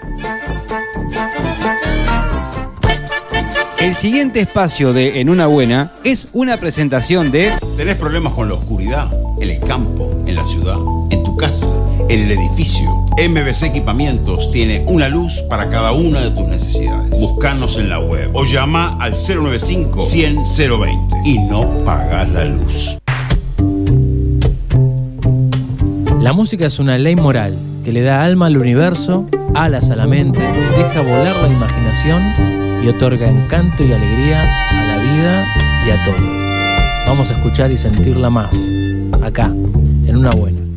[3.80, 8.56] El siguiente espacio de En una buena es una presentación de ¿Tenés problemas con la
[8.56, 9.10] oscuridad?
[9.40, 10.78] En el campo, en la ciudad,
[11.12, 11.70] en tu casa,
[12.10, 12.90] en el edificio.
[13.18, 17.10] MBC Equipamientos tiene una luz para cada una de tus necesidades.
[17.12, 22.98] Búscanos en la web o llama al 095 100 020 y no pagas la luz.
[26.20, 29.26] La música es una ley moral que le da alma al universo,
[29.56, 30.40] alas a la mente,
[30.78, 32.22] deja volar la imaginación
[32.86, 35.46] y otorga encanto y alegría a la vida
[35.88, 37.08] y a todo.
[37.08, 38.54] Vamos a escuchar y sentirla más,
[39.24, 39.46] acá,
[40.06, 40.69] en una buena.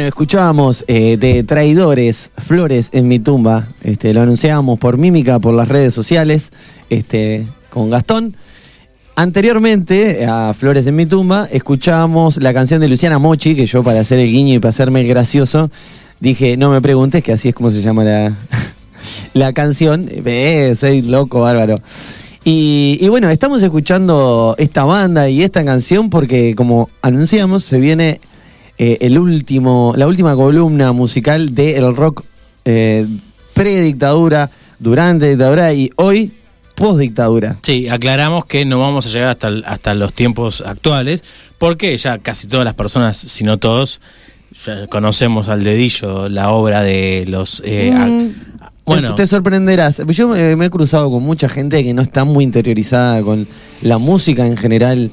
[0.00, 3.68] Bueno, escuchábamos eh, de Traidores, Flores en mi tumba.
[3.82, 6.52] Este, lo anunciábamos por mímica, por las redes sociales,
[6.88, 8.34] este, con Gastón.
[9.14, 14.00] Anteriormente a Flores en mi tumba, escuchábamos la canción de Luciana Mochi, que yo para
[14.00, 15.70] hacer el guiño y para hacerme el gracioso,
[16.18, 18.34] dije, no me preguntes, que así es como se llama la,
[19.34, 20.08] la canción.
[20.10, 21.82] Eh, soy loco, bárbaro.
[22.42, 28.18] Y, y bueno, estamos escuchando esta banda y esta canción porque, como anunciamos, se viene
[28.82, 32.24] eh, el último, la última columna musical del rock
[32.64, 33.06] eh,
[33.52, 36.32] pre-dictadura, durante dictadura y hoy
[36.76, 37.58] post-dictadura.
[37.60, 41.22] Sí, aclaramos que no vamos a llegar hasta, hasta los tiempos actuales,
[41.58, 44.00] porque ya casi todas las personas, si no todos,
[44.64, 47.62] ya conocemos al dedillo la obra de los...
[47.66, 48.28] eh, Mm,
[48.86, 50.00] bueno, te, te sorprenderás.
[50.08, 53.46] Yo eh, me he cruzado con mucha gente que no está muy interiorizada con
[53.82, 55.10] la música en general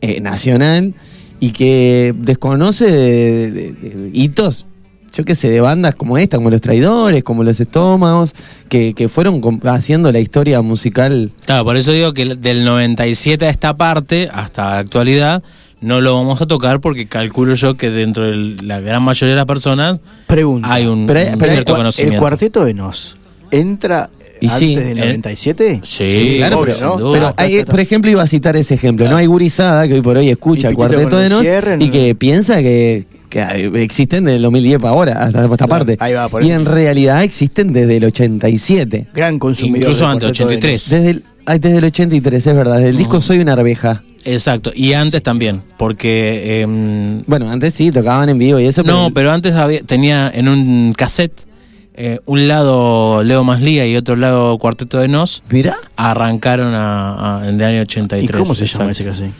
[0.00, 0.94] eh, nacional
[1.40, 4.66] y que desconoce de, de- de hitos,
[5.12, 8.32] yo qué sé, de bandas como esta, como Los Traidores, como Los Estómagos,
[8.68, 11.30] que, que fueron haciendo la historia musical.
[11.46, 15.42] Claro, por eso digo que del 97 a esta parte, hasta la actualidad,
[15.80, 19.38] no lo vamos a tocar porque calculo yo que dentro de la gran mayoría de
[19.38, 20.70] las personas Pregunta.
[20.72, 22.16] hay un, Pero- un pero el cierto cua- conocimiento.
[22.16, 23.16] ¿El cuarteto de Nos
[23.50, 24.10] entra
[24.40, 25.80] Y antes sí, del el- 97?
[25.82, 27.12] Sí, claro, obvio, pero, ¿no?
[27.12, 27.70] pero Ah, hay- ta, ta, ta.
[27.72, 29.08] por ejemplo, iba a citar ese ejemplo.
[29.10, 31.92] No hay gurizada que hoy por hoy escucha el cuarteto de Nos cierre, y no.
[31.92, 35.96] que piensa que, que existen desde el 2010 para ahora, hasta esta parte.
[36.00, 36.56] ahí va, por y eso.
[36.60, 39.06] en realidad existen desde el 87.
[39.14, 39.78] Gran consumidor.
[39.82, 40.90] Incluso antes, cuarteto de 83.
[40.90, 42.76] Desde el, ay, desde el 83, es verdad.
[42.76, 44.02] Desde el disco Soy una arveja.
[44.24, 46.60] Exacto, y antes también, porque...
[46.62, 48.82] em, Bueno, antes sí, tocaban en vivo y eso.
[48.82, 51.32] no, pero antes había, tenía en un cassette
[51.94, 55.42] eh, un lado Leo Maslía y otro lado Cuarteto de Nos.
[55.50, 55.76] Mira.
[55.96, 58.24] Arrancaron a- a- en el año 83.
[58.40, 59.32] ¿Y cómo se llama ese cassette?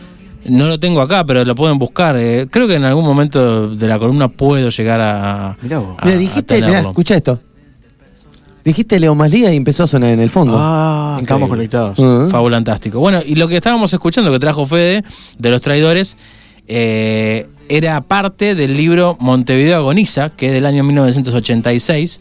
[0.47, 2.17] No lo tengo acá, pero lo pueden buscar.
[2.19, 5.57] eh, creo que en algún momento de la columna puedo llegar a.
[5.63, 5.97] Mirá vos.
[5.99, 7.39] a- Mira, a dijiste, mirá, escucha esto.
[8.65, 10.55] Dijiste Leo Maslía y empezó a sonar en el fondo.
[10.59, 11.99] Ah, estamos conectados.
[11.99, 12.27] Ah.
[12.31, 13.01] Fabulantástico.
[13.01, 15.03] Bueno, y lo que estábamos escuchando que trajo Fede
[15.39, 16.17] de los traidores
[16.69, 22.21] eh, era parte del libro Montevideo Agoniza, que es del año 1986.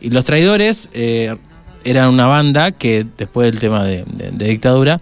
[0.00, 1.34] Y los traidores eh,
[1.84, 5.00] eran una banda que después del tema de, de- de dictadura,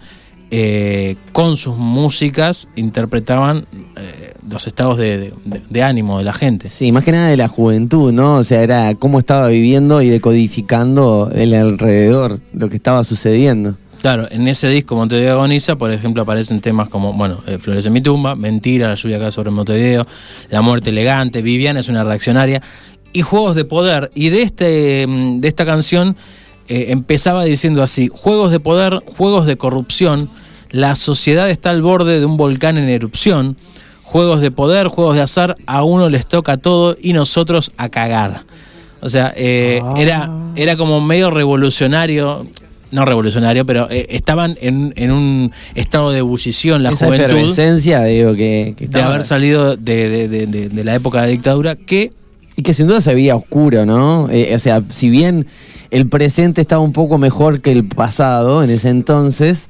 [0.51, 3.63] eh, con sus músicas interpretaban
[3.97, 6.69] eh, los estados de, de- de ánimo de la gente.
[6.69, 8.35] Sí, más que nada de la juventud, ¿no?
[8.37, 13.75] O sea, era cómo estaba viviendo y decodificando el alrededor, lo que estaba sucediendo.
[14.01, 17.91] Claro, en ese disco Montevideo Agoniza, por ejemplo, aparecen temas como, bueno, eh, Flores en
[17.93, 20.07] mi tumba, Mentira, La lluvia acá sobre Montevideo,
[20.49, 22.61] La muerte elegante, Viviana es una reaccionaria,
[23.13, 24.11] y Juegos de Poder.
[24.15, 26.15] Y de, este, mm, de esta canción
[26.67, 30.29] eh, empezaba diciendo así, Juegos de Poder, Juegos de Corrupción,
[30.71, 33.57] la sociedad está al borde de un volcán en erupción,
[34.03, 38.43] Juegos de Poder, Juegos de Azar, a uno les toca todo y nosotros a cagar.
[39.01, 42.45] O sea, eh, era, era como medio revolucionario,
[42.91, 48.03] no revolucionario, pero eh, estaban en, en un estado de ebullición la Esa juventud efervescencia,
[48.03, 51.29] digo, que, que de estaba- haber salido de, de- de- de- de la época de
[51.31, 52.11] dictadura que
[52.59, 54.27] Y que sin duda se veía oscuro, ¿no?
[54.29, 55.45] Eh, o sea, si bien
[55.91, 59.69] el presente estaba un poco mejor que el pasado en ese entonces,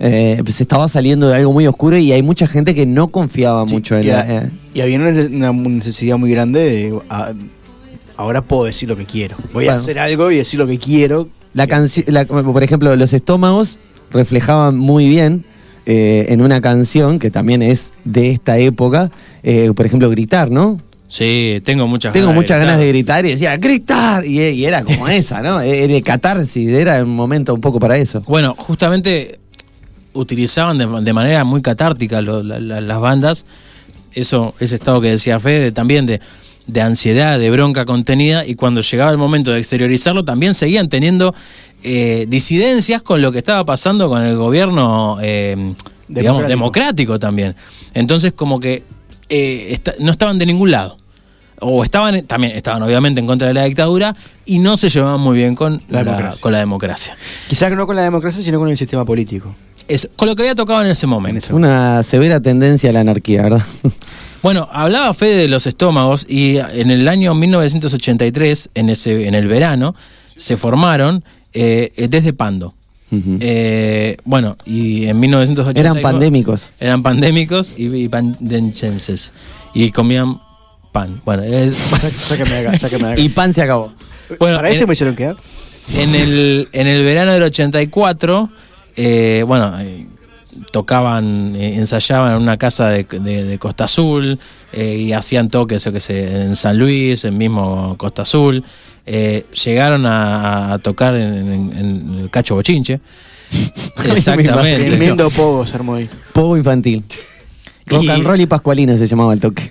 [0.00, 3.64] eh, pues estaba saliendo de algo muy oscuro y hay mucha gente que no confiaba
[3.66, 4.20] mucho en la...
[4.46, 6.98] eh, y había una necesidad muy grande de.
[7.08, 7.32] a-
[8.16, 9.36] ahora puedo decir lo que quiero.
[9.52, 11.28] Voy a hacer algo y decir lo que quiero.
[11.52, 12.04] La canción,
[12.52, 13.78] por ejemplo, los estómagos
[14.10, 15.44] reflejaban muy bien
[15.86, 19.12] eh, en una canción que también es de esta época,
[19.76, 20.80] por ejemplo, gritar, ¿no?
[21.08, 22.66] Sí, tengo muchas Tengo ganas muchas gritar.
[22.66, 24.26] ganas de gritar y decía, ¡gritar!
[24.26, 25.60] Y, y era como esa, ¿no?
[25.60, 28.22] Era catarsis, era un momento un poco para eso.
[28.26, 29.38] Bueno, justamente
[30.12, 33.46] utilizaban de, de manera muy catártica lo- la- la- las bandas
[34.14, 36.20] eso ese estado que decía Fede también de,
[36.68, 41.34] de ansiedad, de bronca contenida y cuando llegaba el momento de exteriorizarlo también seguían teniendo
[41.82, 45.74] eh, disidencias con lo que estaba pasando con el gobierno eh,
[46.06, 47.56] digamos democrático también.
[47.92, 48.84] Entonces como que
[49.28, 50.96] eh, no estaban de ningún lado.
[51.60, 54.14] O estaban, también estaban obviamente en contra de la dictadura
[54.44, 56.40] y no se llevaban muy bien con La la, democracia.
[56.42, 57.16] con la democracia.
[57.48, 59.54] Quizás no con la democracia, sino con el sistema político.
[59.86, 61.54] Es con lo que había tocado en ese momento.
[61.54, 63.62] Una severa tendencia a la anarquía, ¿verdad?
[64.42, 69.46] Bueno, hablaba Fede de los estómagos y en el año 1983, en, ese, en el
[69.46, 69.94] verano,
[70.36, 71.24] se formaron
[71.54, 72.74] eh, desde Pando.
[73.12, 76.70] Eh, bueno, y en 1980 Eran pandémicos.
[76.80, 79.32] Eran pandémicos y, y pandenchenses.
[79.74, 80.40] Y comían
[80.92, 81.20] pan.
[81.24, 83.14] Bueno, es- acá, acá.
[83.20, 83.92] Y pan se acabó.
[84.38, 85.36] Bueno, Para esto en- me hicieron quedar.
[85.96, 88.48] en el, en el verano del 84,
[88.96, 90.06] eh, bueno, eh,
[90.72, 94.38] tocaban, eh, ensayaban en una casa de, de- de Costa Azul
[94.72, 98.64] eh, y hacían toques, yo que sé, en San Luis, en mismo Costa Azul.
[99.06, 103.00] Eh, llegaron a, a tocar en, en- en el Cacho Bochinche.
[104.10, 104.84] Exactamente.
[104.86, 106.08] Tremendo pogo se armó ahí.
[106.32, 107.04] Pogo infantil.
[107.86, 109.70] Rock Y- and roll y pascualina se llamaba el toque.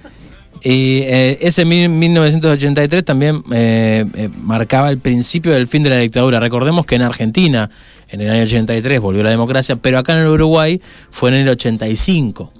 [0.63, 5.97] Y eh, ese mil- 1983 también eh, eh, marcaba el principio del fin de la
[5.97, 6.39] dictadura.
[6.39, 7.69] Recordemos que en Argentina,
[8.09, 10.79] en el año 83, volvió la democracia, pero acá en el Uruguay
[11.11, 12.53] fue en el 85.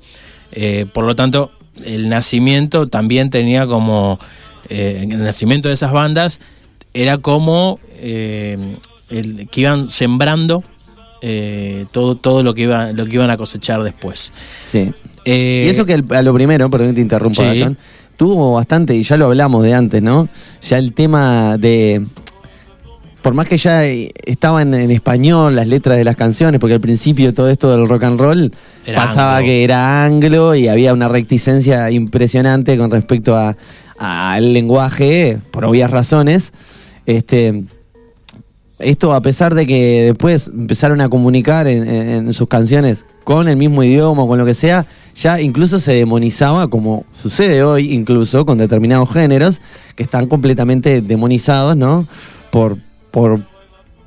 [0.52, 1.52] Eh, por lo tanto,
[1.86, 4.20] el nacimiento también tenía como.
[4.70, 6.40] eh, el nacimiento de esas bandas
[6.94, 8.58] era como eh,
[9.10, 10.64] el, que iban sembrando
[11.22, 14.34] eh, todo, todo lo, que iba, lo que iban a cosechar después.
[14.66, 14.92] Sí.
[15.26, 17.60] Eh, y eso que el- a lo primero, perdón que te interrumpa, Sí.
[17.60, 17.78] Gastón,
[18.18, 20.28] tuvo bastante, y ya lo hablamos de antes, ¿no?
[20.70, 22.06] Ya el tema de.
[23.22, 27.34] Por más que ya estaban en español las letras de las canciones, porque al principio
[27.34, 28.52] todo esto del rock and roll
[28.86, 29.46] Era pasaba anglo.
[29.48, 33.56] que era anglo y había una reticencia impresionante con respecto a-
[33.98, 36.52] a- al lenguaje, por obvias razones.
[37.06, 37.64] Este,
[38.80, 43.84] esto a pesar de que después empezaron a comunicar en, sus canciones con el mismo
[43.84, 44.86] idioma con lo que sea,
[45.16, 49.62] ya incluso se demonizaba, como sucede hoy incluso con determinados géneros,
[49.96, 52.08] que están completamente demonizados, ¿no?
[52.52, 52.78] Por,
[53.12, 53.42] por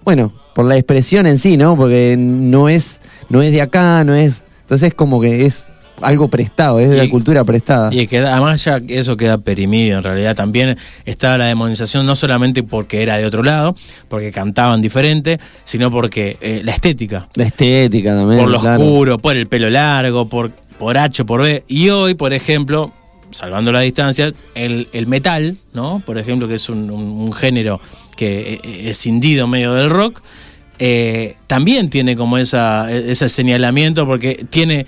[0.04, 1.76] bueno, por la expresión en sí, ¿no?
[1.76, 4.42] Porque no es, no es de acá, no es.
[4.62, 5.64] Entonces como que es
[6.02, 7.92] algo prestado, es de la cultura prestada.
[7.94, 10.34] Y que además ya eso queda perimido en realidad.
[10.36, 13.74] También estaba la demonización no solamente porque era de otro lado,
[14.08, 17.28] porque cantaban diferente, sino porque eh, la estética.
[17.34, 18.40] La estética también.
[18.40, 18.82] por lo claro.
[18.82, 21.64] oscuro, por el pelo largo, por, por H, por B.
[21.68, 22.92] Y hoy, por ejemplo,
[23.30, 26.02] salvando la distancia, el, el metal, ¿no?
[26.04, 27.80] Por ejemplo, que es un, un- un género
[28.16, 30.22] que eh, es cindido medio del rock,
[30.78, 34.86] eh, también tiene como esa, ese señalamiento porque tiene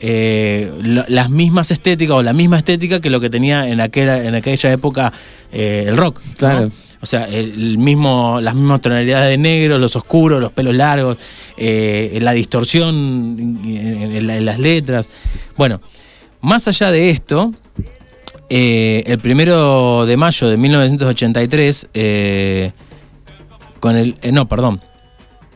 [0.00, 4.24] eh, lo- las mismas estéticas o la misma estética que lo que tenía en aquella,
[4.24, 5.12] en aquella época
[5.52, 6.20] eh, el rock.
[6.26, 6.34] ¿no?
[6.36, 6.70] Claro.
[7.02, 11.16] O sea, el, el mismo, las mismas tonalidades de negro, los oscuros, los pelos largos,
[11.56, 15.08] eh, la distorsión en, en la- en las letras.
[15.56, 15.80] Bueno,
[16.42, 17.54] más allá de esto,
[18.48, 22.72] el primero de mayo de 1983, eh,
[23.78, 24.16] con el.
[24.22, 24.80] eh, no, perdón.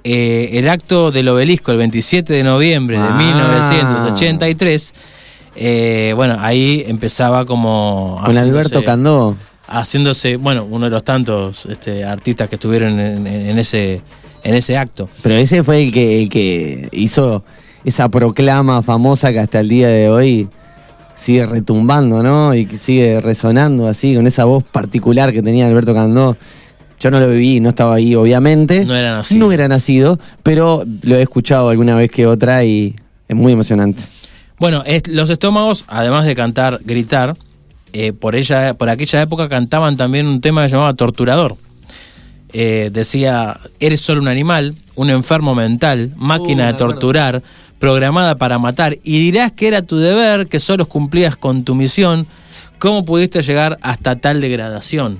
[0.04, 3.16] Eh, el acto del obelisco, el 27 de noviembre de Ah.
[3.16, 4.94] 1983,
[5.56, 8.20] eh, bueno, ahí empezaba como.
[8.24, 9.36] Con Alberto Candó.
[9.66, 14.02] Haciéndose, bueno, uno de los tantos este, artistas que estuvieron en ese,
[14.42, 15.08] en ese acto.
[15.22, 17.42] Pero ese fue el que, el que hizo
[17.82, 20.48] esa proclama famosa que hasta el día de hoy
[21.16, 22.54] sigue retumbando, ¿no?
[22.54, 26.36] Y que sigue resonando así, con esa voz particular que tenía Alberto Candó.
[27.00, 28.84] Yo no lo viví, no estaba ahí, obviamente.
[28.84, 29.46] No era nacido.
[29.46, 32.94] No era nacido, pero lo he escuchado alguna vez que otra y
[33.28, 34.02] es muy emocionante.
[34.58, 37.36] Bueno, es- los estómagos, además de cantar, gritar,
[37.92, 41.56] eh, por, ella, por aquella época cantaban también un tema que se llamaba Torturador.
[42.52, 47.42] Eh, decía, eres solo un animal, un enfermo mental, máquina Uh, de torturar,
[47.80, 52.26] programada para matar, y dirás que era tu deber, que solo cumplías con tu misión.
[52.78, 55.18] ¿Cómo pudiste llegar hasta tal degradación?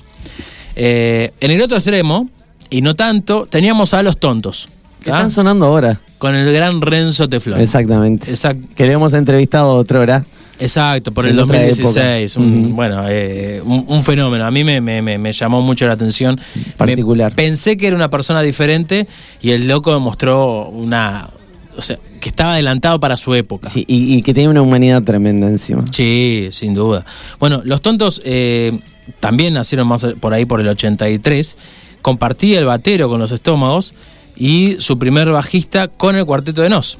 [0.77, 2.29] Eh, en el otro extremo,
[2.71, 4.69] y no tanto, teníamos a los tontos.
[5.03, 6.01] Que están sonando ahora.
[6.19, 7.61] Con el gran Renzo Teflón.
[7.61, 8.33] Exactamente.
[8.75, 10.25] Que le hemos entrevistado otra hora.
[10.59, 12.37] Exacto, por el En otra 2016.
[12.37, 12.47] época.
[12.47, 12.75] un- Ujú.
[12.75, 14.47] Bueno, eh, un, un fenómeno.
[14.47, 16.41] A mí me, me- me- me llamó mucho la atención.
[16.77, 17.33] Particular.
[17.33, 19.07] Me- pensé que era una persona diferente
[19.43, 21.29] y el loco demostró una.
[21.77, 23.69] O sea, que estaba adelantado para su época.
[23.69, 25.85] Sí, y, y que tiene una humanidad tremenda encima.
[25.91, 27.05] Sí, sin duda.
[27.41, 28.79] Bueno, los tontos eh,
[29.20, 31.56] también nacieron más por ahí por el 83.
[32.02, 33.94] Compartía el batero con los estómagos
[34.36, 36.97] y su primer bajista con el cuarteto de Nos.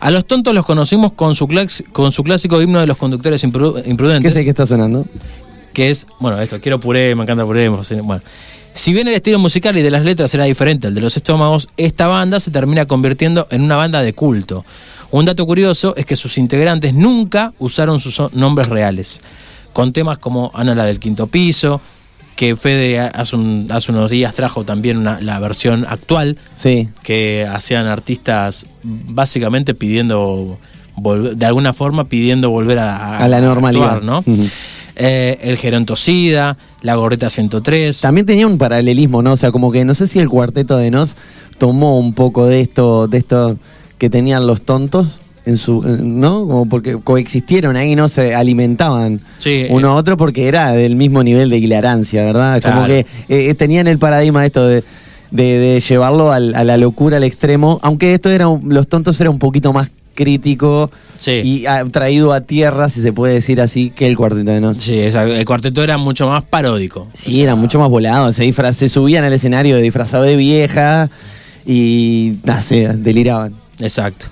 [0.00, 3.44] A los tontos los conocimos con su, clax- con su clásico himno de los conductores
[3.44, 4.32] impru- ¿Qué imprudentes.
[4.32, 5.06] es el que está sonando?
[5.74, 8.20] que es, bueno, esto, quiero puré, me encanta puré, bueno.
[8.72, 11.68] Si bien el estilo musical y de las letras era diferente al de los estómagos,
[11.76, 14.64] esta banda se termina convirtiendo en una banda de culto.
[15.12, 19.20] Un dato curioso es que sus integrantes nunca usaron sus nombres reales,
[19.72, 21.80] con temas como Ana la del quinto piso,
[22.36, 26.88] que Fede hace, un- hace unos días trajo también una- la versión actual, Sí.
[27.02, 30.58] que hacían artistas básicamente pidiendo,
[30.96, 33.96] volver- de alguna forma pidiendo volver a, A la normalidad.
[33.96, 34.18] actuar, ¿no?
[34.20, 34.48] Ujú.
[34.96, 38.00] Eh, el gerontocida, la gorrita 103.
[38.00, 39.32] También tenía un paralelismo, ¿no?
[39.32, 41.14] O sea, como que no sé si el cuarteto de Nos
[41.58, 43.56] tomó un poco de esto, de esto
[43.98, 46.46] que tenían los tontos en su, ¿no?
[46.46, 50.96] Como porque coexistieron ahí, no se alimentaban Sí, uno eh, a otro porque era del
[50.96, 52.60] mismo nivel de hilaраncia, ¿verdad?
[52.62, 54.84] Como que eh, tenían el paradigma esto de,
[55.30, 59.20] de- de llevarlo al- a la locura al extremo, aunque esto era un- los tontos
[59.20, 60.90] era un poquito más crítico
[61.42, 64.76] y ah, traído a tierra, si se puede decir así, que el cuarteto de Nos.
[64.78, 67.08] Sí, el cuarteto era mucho más paródico.
[67.14, 68.30] Sí, era mucho más volado.
[68.32, 71.08] Se, disfra- se subían al escenario disfrazado de vieja
[71.66, 73.54] y no sé, deliraban.
[73.78, 74.26] Exacto.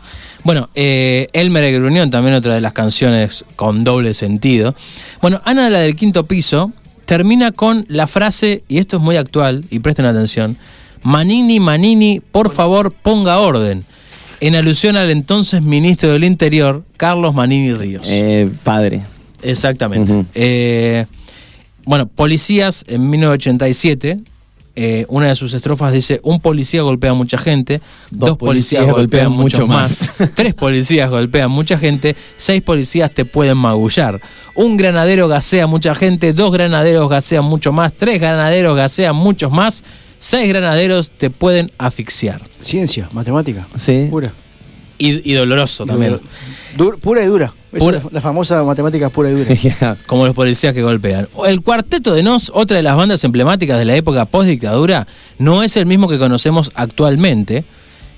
[0.48, 4.74] Bueno, eh, Elmer y Gruñón, también otra de las canciones con doble sentido.
[5.20, 6.72] Bueno, Ana, la del quinto piso,
[7.04, 10.56] termina con la frase, y esto es muy actual, y presten atención,
[11.02, 13.84] Manini, Manini, por favor, ponga orden,
[14.40, 18.04] en alusión al entonces ministro del Interior, Carlos Manini Ríos.
[18.06, 19.02] Eh, padre.
[19.42, 20.24] Exactamente.
[20.34, 21.04] Eh,
[21.84, 24.16] bueno, Policías en 1987,
[24.80, 27.80] eh, una de sus estrofas dice, un policía golpea a mucha gente,
[28.12, 34.20] dos, policías, golpean, mucho más, tres policías golpean mucha gente, seis policías te pueden magullar,
[34.54, 39.82] un granadero gasea mucha gente, dos granaderos gasean mucho más, tres granaderos gasean muchos más,
[40.20, 42.40] seis granaderos te pueden asfixiar.
[42.60, 43.66] Ciencia, matemática.
[43.76, 44.06] Sí.
[44.08, 44.32] Pura.
[44.98, 46.18] Y, y doloroso también.
[46.76, 47.52] Dur- pura y dura.
[47.78, 49.96] Pura- es la, la famosa matemática pura y dura.
[50.06, 51.28] como los policías que golpean.
[51.46, 55.06] El Cuarteto de Nos, otra de las bandas emblemáticas de la época post-dictadura,
[55.38, 57.64] no es el mismo que conocemos actualmente.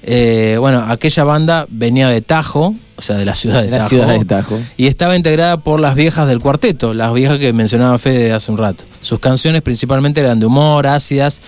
[0.02, 3.78] Eh, bueno, aquella banda venía de Tajo, o sea, de la ciudad de, De la
[3.78, 4.58] Tajo, ciudad de Tajo.
[4.78, 8.56] y estaba integrada por las viejas del cuarteto, las viejas que mencionaba Fede hace un
[8.56, 8.84] rato.
[9.02, 11.42] Sus canciones principalmente eran de humor, ácidas,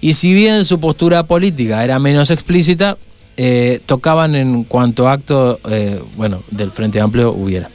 [0.00, 2.96] y si bien su postura política era menos explícita,
[3.36, 7.68] eh, tocaban en cuanto acto, eh, bueno, del Frente Amplio hubiera.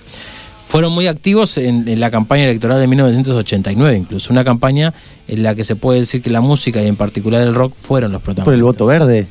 [0.68, 4.94] Fueron muy activos en, en la campaña electoral de 1989, incluso una campaña
[5.27, 8.11] en la que se puede decir que la música y en particular el rock fueron
[8.11, 8.45] los protagonistas.
[8.45, 9.26] ¿Por el voto verde?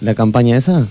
[0.00, 0.86] ¿La campaña esa?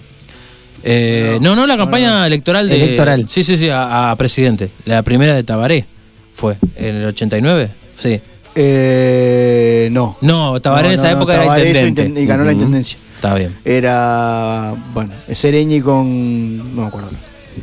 [0.83, 2.83] Eh, no, no, la campaña electoral de.
[2.83, 3.27] Electoral.
[3.27, 4.71] Sí, sí, sí, a, a presidente.
[4.85, 5.85] La primera de Tabaré
[6.33, 7.69] fue en el 89.
[7.95, 8.19] Sí.
[8.55, 10.17] Eh, no.
[10.21, 12.07] No, Tabaré en No, esa no, no, época era intendente.
[12.09, 12.97] inten- y ganó la intendencia.
[13.19, 13.53] Está bien.
[13.65, 16.57] Era, bueno, Sereñi con.
[16.73, 17.09] No me acuerdo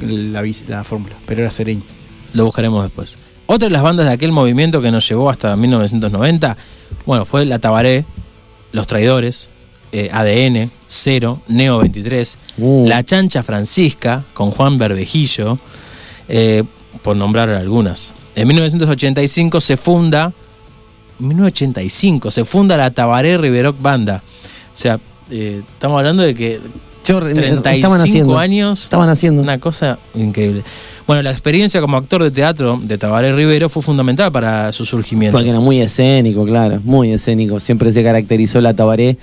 [0.03, 1.83] la, la fórmula, pero era Sereñi.
[2.35, 3.16] Lo buscaremos después.
[3.47, 6.59] Otra de las bandas de aquel movimiento que nos llevó hasta 1990,
[7.07, 8.05] bueno, fue La Tabaré,
[8.73, 9.49] Los Traidores,
[9.93, 12.87] eh, ADN, Cero, Neo 23, Uh.
[12.87, 15.59] La Chancha Francisca, con Juan Berbejillo,
[16.28, 16.65] eh,
[17.01, 18.12] por nombrar algunas.
[18.35, 20.35] En 1985 se funda,
[21.19, 24.23] en 1985 se funda la Tabaré Riverock Banda.
[24.70, 25.01] O sea,
[25.31, 26.61] eh, estamos hablando de que
[27.05, 28.39] Yo, eh, 35 estaban haciendo.
[28.39, 28.82] años.
[28.82, 29.43] Estaban haciendo.
[29.43, 30.62] Una cosa increíble.
[31.07, 35.36] Bueno, la experiencia como actor de teatro de Tabaré Rivero fue fundamental para su surgimiento.
[35.36, 37.61] Porque era muy escénico, claro, muy escénico.
[37.61, 39.16] Siempre se caracterizó la Tabaré.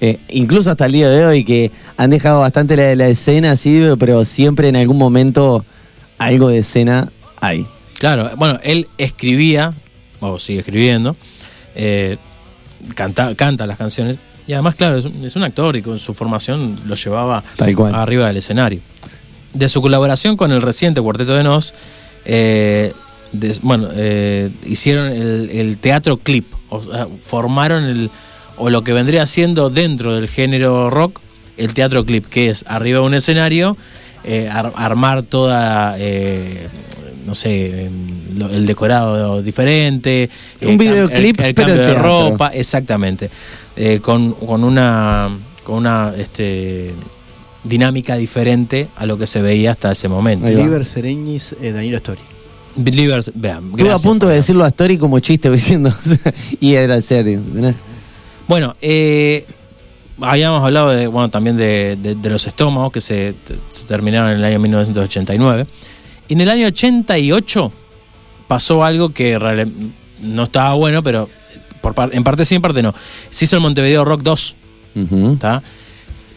[0.00, 3.80] eh, incluso hasta el día de hoy, que han dejado bastante la, la escena así,
[3.98, 5.64] pero siempre en algún momento
[6.18, 7.10] algo de escena
[7.40, 7.66] hay.
[7.98, 9.72] Claro, bueno, él escribía,
[10.20, 11.16] o sigue escribiendo,
[11.76, 12.16] eh,
[12.94, 14.18] canta, canta las canciones.
[14.46, 17.74] Y además, claro, es un, es un actor y con su formación lo llevaba Tal
[17.76, 17.94] cual.
[17.94, 18.80] arriba del escenario.
[19.54, 21.74] De su colaboración con el reciente Cuarteto de Nos,
[22.24, 22.92] eh,
[23.62, 28.10] bueno, eh, hicieron el, el teatro clip, o sea, formaron el,
[28.56, 31.20] o lo que vendría siendo dentro del género rock,
[31.56, 33.76] el teatro clip, que es arriba de un escenario,
[34.24, 35.94] eh, ar- armar toda,
[37.26, 38.06] no sé, em,
[38.50, 40.28] el decorado diferente,
[40.60, 42.30] Un videoclip, el, el pero cambio en de teatro.
[42.30, 43.30] ropa, exactamente,
[43.76, 45.30] Eh, con, con una,
[45.64, 46.92] con una este,
[47.64, 50.52] dinámica diferente a lo que se veía hasta ese momento.
[50.52, 52.20] Liber Sereñi, eh, Danilo Story.
[52.74, 55.92] Believers, vean, Estuve a punto de decirlo a Story como chiste, diciendo.
[56.60, 57.40] y era serio.
[58.48, 59.46] Bueno, eh,
[60.20, 63.34] habíamos hablado de, bueno, también de, de- de los estómagos que se,
[63.70, 65.66] se terminaron en el año 1989.
[66.28, 67.72] Y en el año 88
[68.48, 69.38] pasó algo que
[70.20, 71.28] no estaba bueno, pero
[71.80, 72.94] por par- en parte sí, en parte no.
[73.30, 74.56] Se hizo el Montevideo Rock 2.
[75.38, 75.62] ¿tá?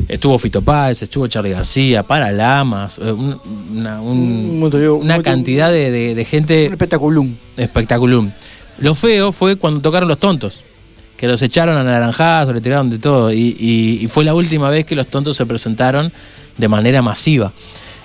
[0.08, 3.40] Estuvo Fito Páez, estuvo Charlie García, Paralamas, un-
[3.72, 4.60] una, un-
[4.94, 6.66] una cantidad de, de- de gente.
[6.66, 7.34] espectaculum.
[7.58, 8.30] Espectaculum.
[8.80, 10.64] Lo feo fue cuando tocaron los tontos.
[11.16, 13.32] Que los echaron a naranjazo, le tiraron de todo.
[13.32, 16.12] Y, y- y fue la última vez que los tontos se presentaron
[16.58, 17.54] de manera masiva.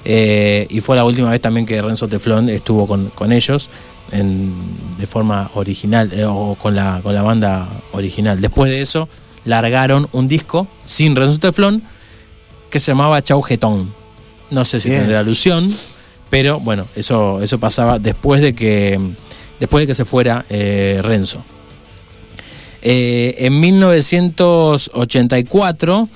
[0.05, 3.69] Eh, y fue la última vez también que Renzo Teflón estuvo con, con ellos
[4.13, 8.41] en- de forma original, eh, o con la, con la banda original.
[8.41, 9.09] Después de eso,
[9.45, 11.83] largaron un disco sin Renzo Teflón
[12.71, 13.93] que se llamaba Chau Getón.
[14.51, 15.03] No sé si Bien.
[15.03, 15.73] tendrá alusión,
[16.29, 18.99] pero bueno, eso, eso pasaba después de que,
[19.61, 21.45] después de que se fuera eh, Renzo.
[22.83, 26.09] En 1984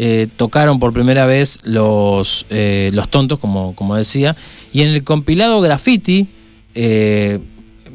[0.00, 4.36] eh, tocaron por primera vez los, eh, los tontos, como, como decía,
[4.72, 6.28] y en el compilado Graffiti
[6.76, 7.40] eh,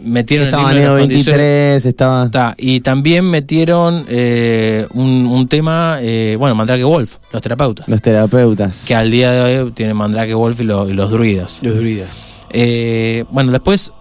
[0.04, 2.30] metieron Estaba el himno de Neo las condiciones- 23, estaba.
[2.30, 7.88] Ta, y también metieron eh, un, un tema, eh, bueno, Mandrake Wolf, los terapeutas.
[7.88, 8.84] Los terapeutas.
[8.86, 11.62] Que al día de hoy tiene Mandrake Wolf y, lo- y los druidas.
[11.64, 12.22] Los druidas.
[12.50, 13.94] Eh, bueno, después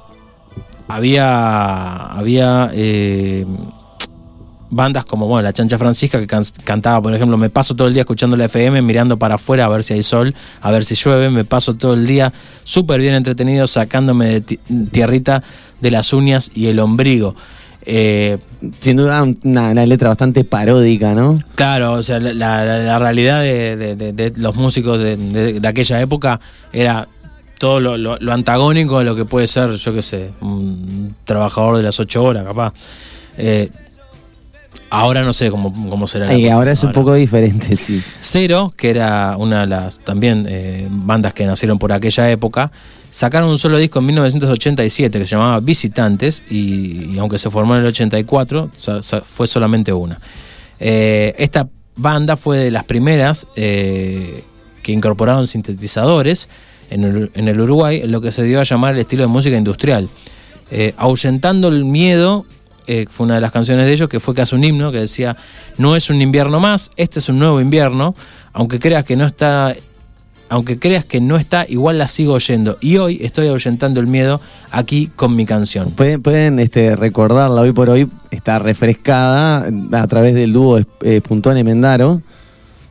[0.88, 3.46] había, había eh,
[4.74, 7.94] bandas como bueno, La Chancha Francisca que can- cantaba, por ejemplo, me paso todo el
[7.94, 10.94] día escuchando la FM, mirando para afuera a ver si hay sol, a ver si
[10.94, 12.32] llueve, me paso todo el día
[12.64, 14.58] súper bien entretenido sacándome de ti-
[14.90, 15.42] tierrita
[15.80, 17.36] de las uñas y el ombligo.
[17.84, 18.38] Eh,
[18.80, 21.38] Sin duda, una, una letra bastante paródica, ¿no?
[21.56, 26.00] Claro, o sea, la, la- la realidad de, de- de- de los músicos de, aquella
[26.00, 26.38] época
[26.72, 27.08] era
[27.58, 31.76] todo lo, lo- lo antagónico de lo que puede ser, yo qué sé, un trabajador
[31.78, 32.72] de las ocho horas, capaz.
[33.36, 33.68] Eh,
[34.92, 36.26] ahora no sé cómo, cómo será.
[36.26, 38.02] la Ay, cuestión ahora es un poco diferente, sí.
[38.20, 42.70] Cero, que era una de las también eh, bandas que nacieron por aquella época,
[43.10, 47.74] sacaron un solo disco en 1987 que se llamaba Visitantes y, y aunque se formó
[47.74, 50.18] en el 84, sa- sa- fue solamente una.
[50.78, 54.42] Eh, esta banda fue de las primeras eh,
[54.82, 56.48] que incorporaron sintetizadores
[56.90, 59.28] en el, en el Uruguay, en lo que se dio a llamar el estilo de
[59.28, 60.08] música industrial,
[60.96, 62.46] ahuyentando el miedo
[62.86, 65.36] eh, fue una de las canciones de ellos, que fue casi un himno, que decía,
[65.78, 68.14] no es un invierno más, este es un nuevo invierno,
[68.52, 69.74] aunque creas que no está,
[70.48, 72.78] aunque creas que no está, igual la sigo oyendo.
[72.80, 74.40] Y hoy estoy ahuyentando el miedo
[74.70, 75.90] aquí con mi canción.
[75.92, 81.64] Pueden, pueden este, recordarla hoy por hoy, está refrescada a través del dúo eh, Puntone
[81.64, 82.22] Mendaro,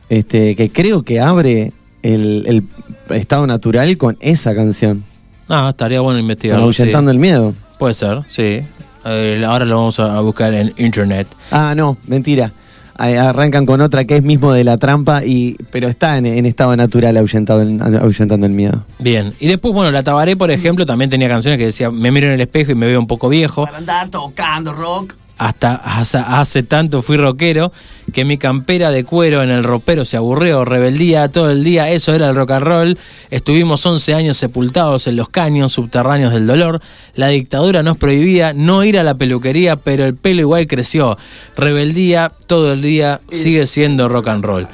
[0.08, 5.04] este, que creo que abre el, el estado natural con esa canción.
[5.48, 6.64] Ah, estaría bueno investigarlo.
[6.64, 7.14] Ahuyentando sí.
[7.14, 7.54] el miedo.
[7.78, 8.60] Puede ser, sí.
[9.04, 11.26] Eh, ahora lo vamos a buscar en internet.
[11.50, 12.52] Ah, no, mentira.
[12.94, 16.76] Arrancan con otra que es mismo de la trampa, y pero está en, en estado
[16.76, 17.60] natural ahuyentado
[18.00, 18.84] ahuyentando el miedo.
[19.00, 19.32] Bien.
[19.40, 22.34] Y después, bueno, la Tabaré, por ejemplo, también tenía canciones que decía, me miro en
[22.34, 23.66] el espejo y me veo un poco viejo.
[23.74, 25.14] andar tocando rock.
[25.42, 27.72] Hasta hace, hace tanto fui rockero
[28.12, 32.14] que mi campera de cuero en el ropero se aburrió, rebeldía todo el día, eso
[32.14, 32.98] era el rock and roll.
[33.28, 36.80] Estuvimos 11 años sepultados en los caños subterráneos del dolor.
[37.16, 41.18] La dictadura nos prohibía no ir a la peluquería, pero el pelo igual creció.
[41.56, 44.68] Rebeldía todo el día sigue siendo rock and roll.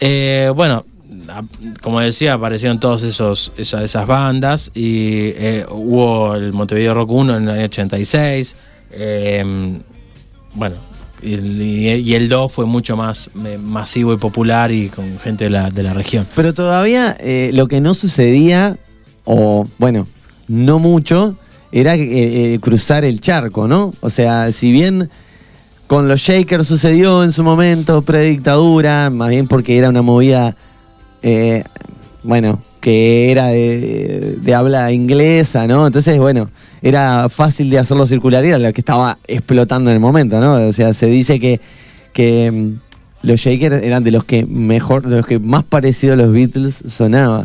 [0.00, 0.86] Eh, bueno,
[1.82, 7.36] como decía, aparecieron todas esos, esas, esas bandas y eh, hubo el Montevideo Rock 1
[7.36, 8.56] en el año 86.
[8.96, 9.44] Eh,
[10.54, 10.76] bueno,
[11.22, 11.60] y, el-
[12.06, 13.30] y el 2 fue mucho más
[13.62, 16.26] masivo y popular y con gente de la, de la región.
[16.34, 18.76] Pero todavía eh, lo que no sucedía,
[19.24, 20.06] o bueno,
[20.48, 21.36] no mucho,
[21.72, 23.92] era eh, eh, cruzar el charco, ¿no?
[24.00, 25.10] O sea, si bien
[25.86, 30.56] con los Shakers sucedió en su momento, predictadura, más bien porque era una movida,
[31.22, 31.64] eh,
[32.22, 35.86] bueno, que era de, de habla inglesa, ¿no?
[35.86, 36.50] Entonces, bueno,
[36.88, 40.68] era fácil de hacerlo circular y era lo que estaba explotando en el momento, ¿no?
[40.68, 41.60] O sea, se dice que,
[42.12, 46.16] que mm, los Shakers eran de los que mejor, de los que más parecido a
[46.16, 47.44] los Beatles sonaba.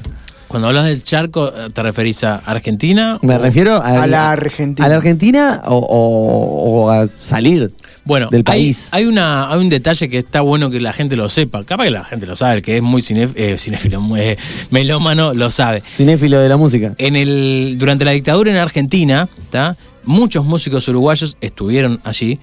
[0.52, 3.18] Cuando hablas del charco, eh, ¿te referís a Argentina?
[3.22, 4.86] Me o- refiero a, A la Argentina.
[4.86, 7.72] A la Argentina o, o- o a salir
[8.04, 8.90] Bueno, del hay, país.
[8.92, 11.64] hay, una, hay un detalle que está bueno que la gente lo sepa.
[11.64, 14.38] Capaz que la gente lo sabe, el que es muy cinéf- eh, cinéfilo, muy eh,
[14.72, 15.84] melómano, lo sabe.
[15.96, 16.94] Cinéfilo de la música.
[16.98, 19.78] En el, durante la dictadura en Argentina, ¿tá?
[20.04, 22.40] muchos músicos uruguayos estuvieron allí,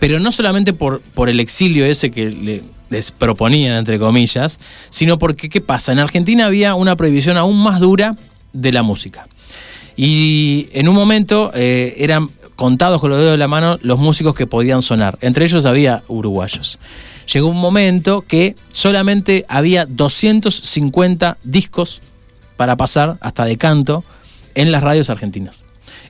[0.00, 2.62] pero no solamente por, por el exilio ese que le-
[2.94, 5.90] les proponían, entre comillas, sino porque, ¿qué pasa?
[5.90, 8.14] En Argentina había una prohibición aún más dura
[8.52, 9.26] de la música.
[9.96, 14.36] Y en un momento eh, eran contados con los dedos de la mano los músicos
[14.36, 15.18] que podían sonar.
[15.20, 16.78] Entre ellos había uruguayos.
[17.32, 22.00] Llegó un momento que solamente había 250 discos
[22.56, 24.04] para pasar hasta de canto
[24.54, 25.64] en las radios argentinas.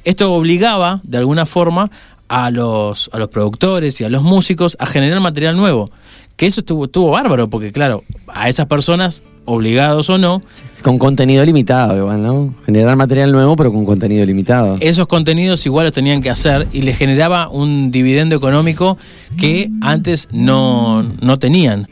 [0.05, 1.91] Esto obligaba, de alguna forma,
[2.29, 5.91] a los, a los productores y a los músicos a generar material nuevo.
[6.37, 10.43] Que eso estuvo, estuvo bárbaro, porque claro, a esas personas, obligados o no,
[10.83, 12.55] Con contenido limitado, igual, ¿no?
[12.67, 14.77] Generar material nuevo, pero con contenido limitado.
[14.81, 18.99] esos contenidos igual los tenían que hacer y les generaba un dividendo económico
[19.37, 21.89] que antes no, no tenían.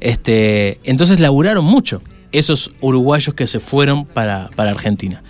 [0.00, 2.02] Este, entonces laburaron mucho
[2.32, 5.22] esos uruguayos que se fueron para, para Argentina.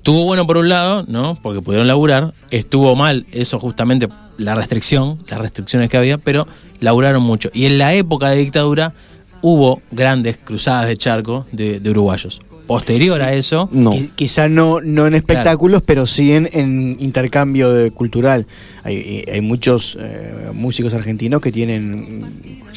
[0.00, 1.36] Estuvo bueno por un lado, ¿no?
[1.42, 2.32] Porque pudieron laburar.
[2.50, 4.08] Estuvo mal, eso justamente,
[4.38, 6.46] la restricción, las restricciones que había, pero
[6.80, 7.50] laburaron mucho.
[7.52, 8.94] Y en la época de dictadura
[9.42, 12.40] hubo grandes cruzadas de charco de, de uruguayos.
[12.66, 17.90] Posterior a eso, Qui- Quizá no, no en espectáculos, pero sí en, en intercambio de-
[17.90, 18.46] cultural.
[18.84, 22.24] Hay, hay muchos eh, músicos argentinos que tienen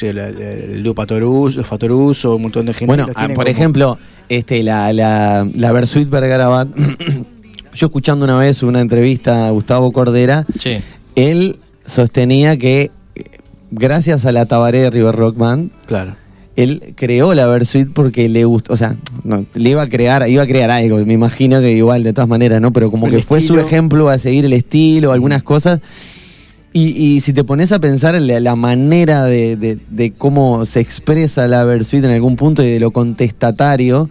[0.01, 2.87] el dúo Patorus, los Fatorus o un montón de gente.
[2.87, 3.97] Bueno, que ah, por como- ejemplo,
[4.29, 6.67] este, la, la, la Versuit Vergarabat,
[7.75, 10.77] yo escuchando una vez una entrevista a Gustavo Cordera, Sí.
[11.15, 13.23] él sostenía que eh,
[13.71, 16.15] gracias a la Tabaré de River Rock Band, claro.
[16.55, 20.43] él creó la Versuit porque le gustó, o sea, no, le iba a crear, iba
[20.43, 22.71] a crear algo, me imagino que igual de todas maneras, ¿no?
[22.71, 25.79] Pero como El que fue su ejemplo a seguir el estilo, algunas cosas.
[26.73, 30.65] Y, y si te pones a pensar en la, la manera de, de- de cómo
[30.65, 34.09] se expresa la Versuit en algún punto y de lo contestatario,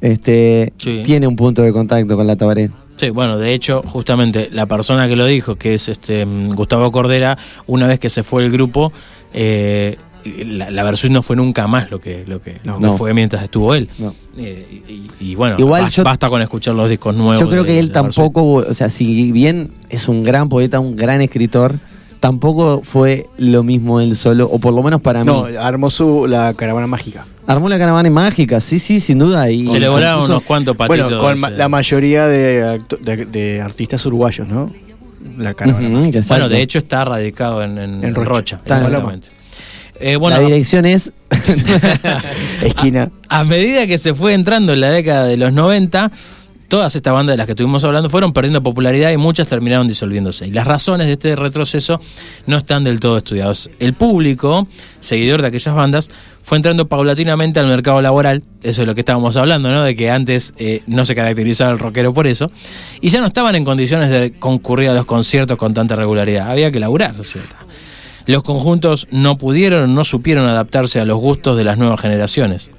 [0.00, 1.02] este Sí.
[1.04, 2.70] tiene un punto de contacto con la Tabaré.
[2.96, 6.24] Sí, bueno, de hecho, justamente la persona que lo dijo, que es este
[6.54, 8.92] Gustavo Cordera, una vez que se fue el grupo,
[9.34, 9.98] eh,
[10.46, 12.96] la, la Versuit no fue nunca más lo que, lo que, lo que No.
[12.96, 13.88] fue mientras estuvo él.
[13.98, 14.14] No.
[14.38, 14.82] Eh,
[15.20, 17.38] y, y bueno, Igual bas- yo- basta con escuchar los discos nuevos.
[17.40, 18.14] Yo creo que él Versuit.
[18.14, 21.74] tampoco, o sea, si bien es un gran poeta, un gran escritor,
[22.26, 25.54] tampoco fue lo mismo él solo, o por lo menos para No, mí.
[25.56, 27.24] armó su, la caravana mágica.
[27.46, 29.48] Armó la caravana mágica, sí, sí, sin duda.
[29.48, 31.08] Y Se le volaron unos cuantos patitos.
[31.08, 34.72] Bueno, con ma- la mayoría de, de- de artistas uruguayos, ¿no?
[35.38, 36.28] La caravana exacto.
[36.34, 38.28] Bueno, de hecho está radicado en, en- En Rocha.
[38.28, 38.56] Rocha.
[38.64, 39.28] Está en exactamente.
[40.00, 41.12] Eh, bueno, la dirección es
[42.62, 43.10] Esquina.
[43.28, 46.10] a medida que se fue entrando en la década de los 90,
[46.68, 50.46] todas estas bandas de las que estuvimos hablando fueron perdiendo popularidad y muchas terminaron disolviéndose.
[50.46, 52.00] Y las razones de este retroceso
[52.46, 53.70] no están del todo estudiados.
[53.78, 54.66] El público,
[55.00, 56.10] seguidor de aquellas bandas,
[56.42, 59.82] fue entrando paulatinamente al mercado laboral, eso es lo que estábamos hablando, ¿no?
[59.82, 62.48] De que antes eh, no se caracterizaba el rockero por eso,
[63.00, 66.70] y ya no estaban en condiciones de concurrir a los conciertos con tanta regularidad, había
[66.70, 67.56] que laburar, ¿cierto?
[68.26, 72.70] Los conjuntos no pudieron, no supieron adaptarse a los gustos de las nuevas generaciones.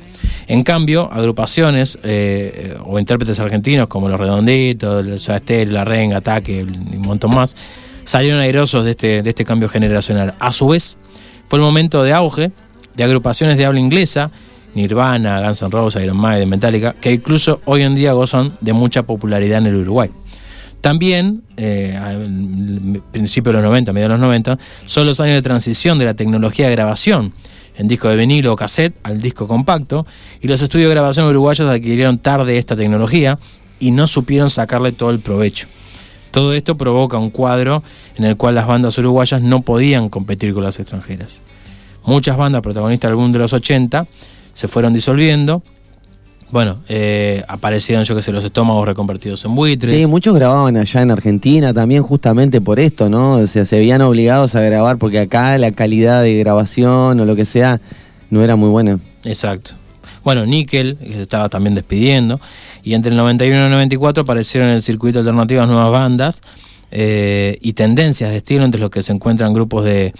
[0.47, 6.65] En cambio, agrupaciones eh, o intérpretes argentinos como Los Redonditos, el Stereo, La Renga, Ataque
[6.65, 7.55] y un montón más,
[8.05, 10.35] salieron airosos de este, de este cambio generacional.
[10.39, 10.97] A su vez,
[11.45, 12.51] fue el momento de auge
[12.95, 14.31] de agrupaciones de habla inglesa,
[14.73, 19.03] Nirvana, Guns N' Roses, Iron Maiden, Metallica, que incluso hoy en día gozan de mucha
[19.03, 20.09] popularidad en el Uruguay.
[20.81, 25.41] También, eh, al principio de los 90, mediados de los 90, son los años de
[25.41, 27.33] transición de la tecnología de grabación
[27.77, 30.05] en disco de vinilo o cassette al disco compacto,
[30.41, 33.37] y los estudios de grabación uruguayos adquirieron tarde esta tecnología
[33.79, 35.67] y no supieron sacarle todo el provecho.
[36.31, 37.83] Todo esto provoca un cuadro
[38.17, 41.41] en el cual las bandas uruguayas no podían competir con las extranjeras.
[42.03, 44.07] Muchas bandas protagonistas del boom de los 80
[44.53, 45.61] se fueron disolviendo.
[46.49, 49.93] Bueno, eh, aparecieron, yo que sé, los estómagos reconvertidos en buitres.
[49.93, 53.35] Sí, muchos grababan allá en Argentina también justamente por esto, ¿no?
[53.35, 57.35] O sea, se veían obligados a grabar porque acá la calidad de grabación o lo
[57.35, 57.81] que sea
[58.29, 58.97] no era muy buena.
[59.25, 59.71] Exacto.
[60.23, 62.39] Bueno, Nickel, que se estaba también despidiendo,
[62.83, 66.41] y entre el 91 y el 94 aparecieron en el circuito alternativo nuevas bandas
[66.91, 70.13] eh, y tendencias de estilo entre los que se encuentran grupos de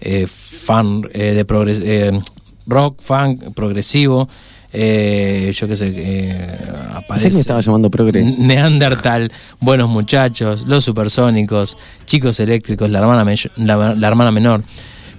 [0.00, 1.46] eh, fan, eh, de
[1.84, 2.20] eh,
[2.66, 4.28] rock, funk, progresivo,
[4.72, 8.22] eh, yo qué sé, eh, Pensé aparece que me estaba llamando Progre.
[8.22, 11.76] Neandertal, Buenos Muchachos, Los Supersónicos,
[12.06, 14.62] Chicos Eléctricos, La Hermana, Me- la, la hermana Menor,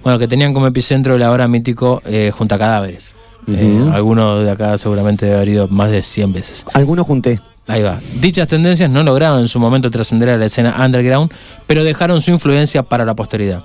[0.02, 3.14] bueno, que tenían como epicentro el ahora mítico eh, Junta Cadáveres.
[3.48, 3.92] Eh, Ujú.
[3.92, 6.64] alguno de acá seguramente debe haber ido más de 100 veces.
[6.74, 7.40] Algunos junté.
[7.66, 8.00] Ahí va.
[8.20, 11.30] Dichas tendencias no lograron en su momento trascender a la escena underground,
[11.66, 13.62] pero dejaron su influencia para la posteridad.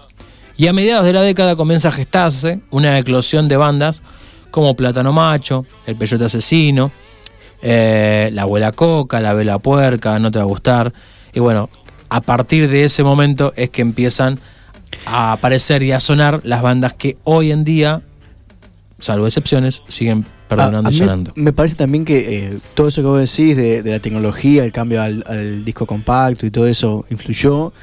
[0.56, 4.02] Y a mediados de la década comienza a gestarse una eclosión de bandas
[4.52, 6.92] como Plátano Macho, El Peyote Asesino,
[7.62, 10.94] eh, La Abuela Coca, La Vela Puerca, No Te Va a Gustar.
[11.34, 11.70] Y bueno,
[12.10, 14.40] a partir de ese momento es que empiezan
[15.06, 18.02] a aparecer y a sonar las bandas que hoy en día,
[19.00, 21.32] salvo excepciones, siguen perdonando A- a y sonando.
[21.36, 24.72] Me parece también que eh, todo eso que vos decís de, de la tecnología, el
[24.72, 27.74] cambio al, al disco compacto y todo eso influyó,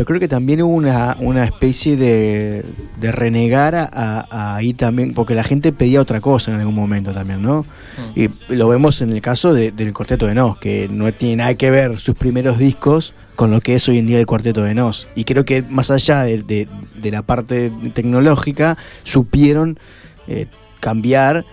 [0.00, 2.64] pero creo que también hubo una, una especie de,
[2.98, 3.84] de renegar a,
[4.30, 7.66] a ahí también, porque la gente pedía otra cosa en algún momento también, ¿no?
[8.16, 11.54] Y lo vemos en el caso de- del Cuarteto de Nos, que no tiene nada
[11.54, 14.74] que ver sus primeros discos con lo que es hoy en día el Cuarteto de
[14.74, 15.06] Nos.
[15.14, 16.66] Y creo que más allá de, de-
[16.96, 19.78] de la parte tecnológica, supieron
[20.28, 20.46] eh,
[20.80, 21.44] cambiar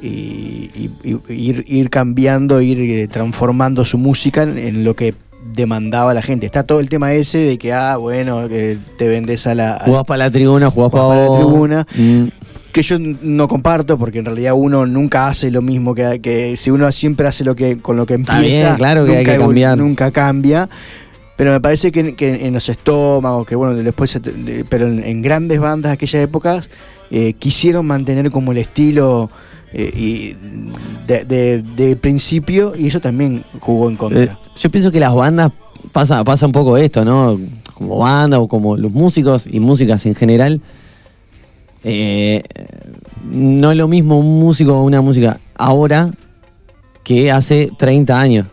[0.00, 5.12] y, y- y ir, ir cambiando, ir eh, transformando su música en, en lo que
[5.44, 6.46] demandaba la gente.
[6.46, 9.74] Está todo el tema ese de que, ah, bueno, que te vendes a la...
[9.76, 11.86] a- Jugás para la tribuna, jugás para para la tribuna.
[11.96, 12.24] Mm.
[12.72, 16.70] Que yo no comparto porque en realidad uno nunca hace lo mismo que, que si
[16.70, 19.38] uno siempre hace lo que con lo que empieza, bien, claro que hay nunca, que
[19.38, 19.78] evol- cambiar.
[19.78, 20.68] nunca cambia.
[21.36, 24.18] Pero me parece que, que en los estómagos, que bueno, después,
[24.68, 26.68] pero en, en grandes bandas de aquellas épocas,
[27.10, 29.30] eh, quisieron mantener como el estilo
[29.72, 30.36] eh, y
[31.06, 34.22] de, de- principio y eso también jugó en contra.
[34.24, 35.52] Eh, yo pienso que las bandas
[35.92, 37.38] pasa, pasa un poco esto, ¿no?
[37.74, 40.60] Como banda o como los músicos y músicas en general.
[41.84, 42.42] eh,
[43.30, 46.10] no es lo mismo un músico o una música ahora
[47.02, 48.46] que hace 30 años.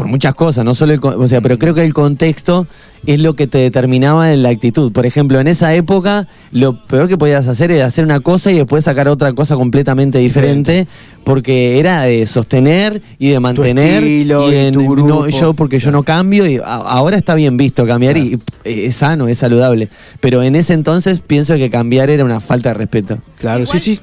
[0.00, 2.66] Por muchas cosas, no solo el, con- o sea, pero creo que el contexto
[3.04, 4.92] es lo que te determinaba en la actitud.
[4.92, 8.56] Por ejemplo, en esa época, lo peor que podías hacer era hacer una cosa y
[8.56, 10.86] después sacar otra cosa completamente diferente,
[11.22, 14.02] porque era de sostener y de mantener.
[14.02, 15.28] estilo y y en- tu no, grupo.
[15.28, 18.96] yo porque yo no cambio y a- ahora está bien visto cambiar y eh, es
[18.96, 19.90] sano, es saludable.
[20.20, 23.18] Pero en ese entonces pienso que cambiar era una falta de respeto.
[23.38, 23.98] Claro, Igual Yo,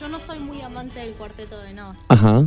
[0.00, 1.96] yo no soy muy amante del cuarteto de Nos.
[2.08, 2.44] Ajá.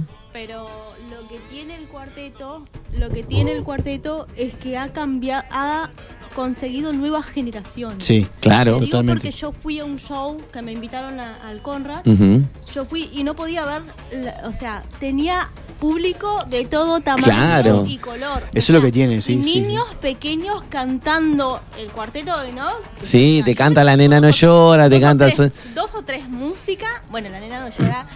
[3.04, 5.90] Lo que tiene el cuarteto es que ha cambiado, ha
[6.36, 8.04] conseguido nuevas generaciones.
[8.06, 9.22] Sí, claro, digo totalmente.
[9.22, 12.02] porque yo fui a un show que me invitaron a- al Conrad.
[12.74, 13.82] Yo fui y no podía ver,
[14.24, 15.50] la- o sea, tenía
[15.82, 17.86] público de todo tamaño Claro.
[17.86, 18.44] y color.
[18.54, 19.36] Eso es lo que tiene, sí.
[19.36, 22.74] Niños pequeños cantando el cuarteto Nos.
[23.02, 25.28] Sí, te canta la nena no llora, te canta...
[25.28, 26.90] Dos o tres músicas.
[27.12, 28.08] Bueno, la nena no llora.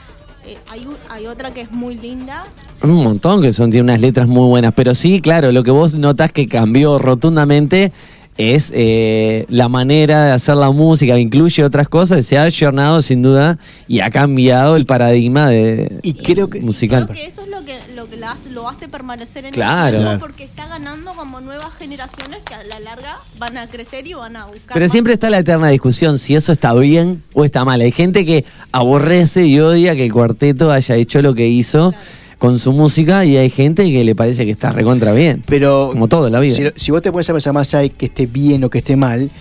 [0.48, 2.46] Eh, hay, hay otra que es muy linda.
[2.82, 4.74] Un montón que son, tiene unas letras muy buenas.
[4.74, 7.92] Pero sí, claro, lo que vos notás que cambió rotundamente
[8.38, 13.02] es eh, la manera de hacer la música, que incluye otras cosas, se ha ayornado
[13.02, 13.58] sin duda
[13.88, 17.10] y ha cambiado el paradigma de y creo que, musical.
[17.14, 19.88] que eso es lo que, lo, que la hace, lo hace permanecer en Claro.
[19.88, 20.20] el tiempo Claro.
[20.20, 24.36] porque está ganando como nuevas generaciones que a la larga van a crecer y van
[24.36, 24.92] a buscar Pero más.
[24.92, 27.82] siempre está la eterna discusión si eso está bien o está mal.
[27.82, 31.94] Hay gente que aborrece y odia que el cuarteto haya hecho lo que hizo
[32.38, 35.44] con su música y hay gente que le parece que está recontra bien.
[35.46, 36.56] Pero como todo en la vida.
[36.56, 38.96] Si, si vos te pones a pensar más allá que esté bien o que esté
[38.96, 39.32] mal,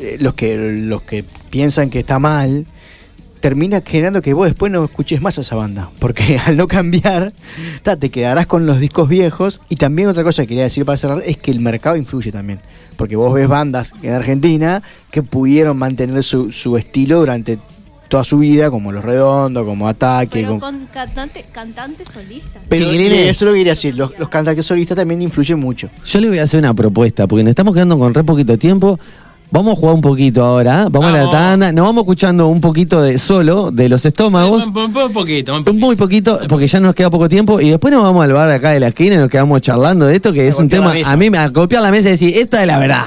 [0.00, 2.66] eh, los que los que piensan que está mal
[3.44, 7.34] termina generando que vos después no escuches más a esa banda, porque al no cambiar,
[7.82, 10.96] ta, te quedarás con los discos viejos y también otra cosa que quería decir para
[10.96, 12.60] cerrar es que el mercado influye también,
[12.96, 17.58] porque vos ves bandas en Argentina que pudieron mantener su, su estilo durante
[18.08, 22.62] toda su vida, como Los Redondos, como Ataque, Pero como- con cantante, cantantes solistas.
[22.68, 25.88] pero y eso lo que quería decir, los, los cantantes solistas también influyen mucho.
[26.04, 28.98] Yo le voy a hacer una propuesta, porque nos estamos quedando con re poquito tiempo.
[29.50, 30.86] Vamos a jugar un poquito ahora, ¿eh?
[30.90, 34.66] vamos, a la tanda, nos vamos escuchando un poquito de solo de los estómagos.
[34.66, 37.60] Un, un- un poquito, un Un muy poquito, porque ya nos queda poco tiempo.
[37.60, 40.16] Y después nos vamos al bar acá de la esquina y nos quedamos charlando de
[40.16, 40.92] esto, que es un tema.
[41.04, 43.04] A mí me a golpear la mesa y decir, esta es la verdad.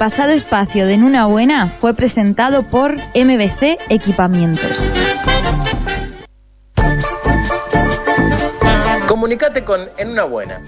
[0.00, 4.88] Pasado espacio de En Una Buena fue presentado por MBC Equipamientos.
[9.06, 10.62] Comunicate con En Una Buena.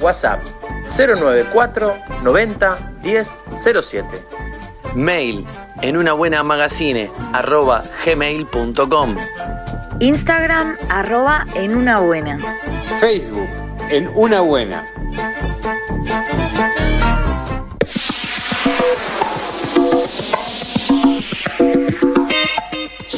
[0.00, 0.40] WhatsApp
[0.86, 3.42] 094 90 10
[3.78, 4.06] 07.
[4.94, 5.44] Mail
[5.82, 9.16] en una buena magazine arroba gmail.com.
[10.00, 12.38] Instagram arroba en una buena.
[13.00, 13.48] Facebook,
[13.90, 14.90] en una buena.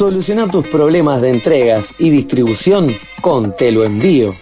[0.00, 4.34] Solucionar tus problemas de entregas y distribución con Te lo envío.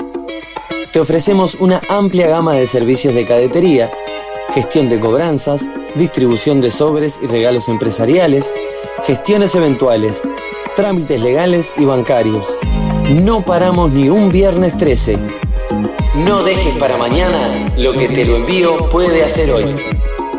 [0.93, 3.91] Te ofrecemos una amplia gama de servicios de cadetería,
[4.55, 8.53] gestión de cobranzas, distribución de sobres y regalos empresariales,
[9.05, 10.23] gestiones eventuales,
[10.77, 12.57] trámites legales y bancarios.
[13.11, 15.19] No paramos ni un viernes 13.
[16.25, 19.75] No dejes para mañana lo que te lo envío puede hacer hoy.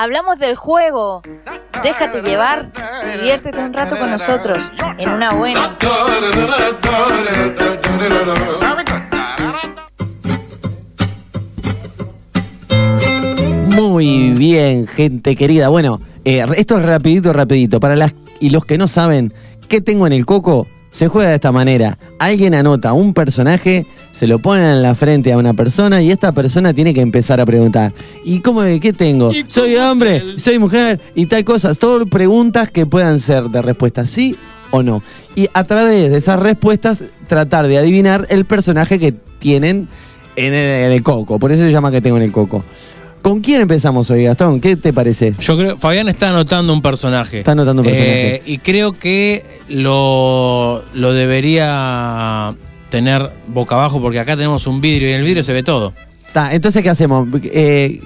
[0.00, 1.22] Hablamos del juego.
[1.82, 2.70] Déjate llevar
[3.04, 5.76] y diviértete un rato con nosotros en una buena.
[13.74, 15.68] Muy bien, gente querida.
[15.68, 17.80] Bueno, eh, esto es rapidito, rapidito.
[17.80, 19.32] Para las y los que no saben
[19.66, 21.98] qué tengo en el coco, se juega de esta manera.
[22.18, 26.32] Alguien anota un personaje, se lo pone en la frente a una persona y esta
[26.32, 27.92] persona tiene que empezar a preguntar.
[28.24, 29.30] ¿Y cómo qué tengo?
[29.48, 30.38] ¿Soy hombre?
[30.38, 31.00] ¿Soy mujer?
[31.14, 31.78] Y tal cosas.
[31.78, 34.36] Todo preguntas que puedan ser de respuesta sí
[34.70, 35.02] o no.
[35.34, 39.88] Y a través de esas respuestas tratar de adivinar el personaje que tienen
[40.36, 41.38] en el, en el coco.
[41.38, 42.64] Por eso se llama que tengo en el coco.
[43.22, 44.60] ¿Con quién empezamos hoy, Gastón?
[44.60, 45.34] ¿Qué te parece?
[45.38, 47.38] Yo creo, Fabián está anotando un personaje.
[47.40, 48.36] Está anotando un personaje.
[48.36, 52.54] Eh, y creo que lo, lo debería
[52.90, 55.92] tener boca abajo porque acá tenemos un vidrio y en el vidrio se ve todo.
[56.26, 57.28] Está, entonces, ¿qué hacemos?
[57.42, 58.00] Eh,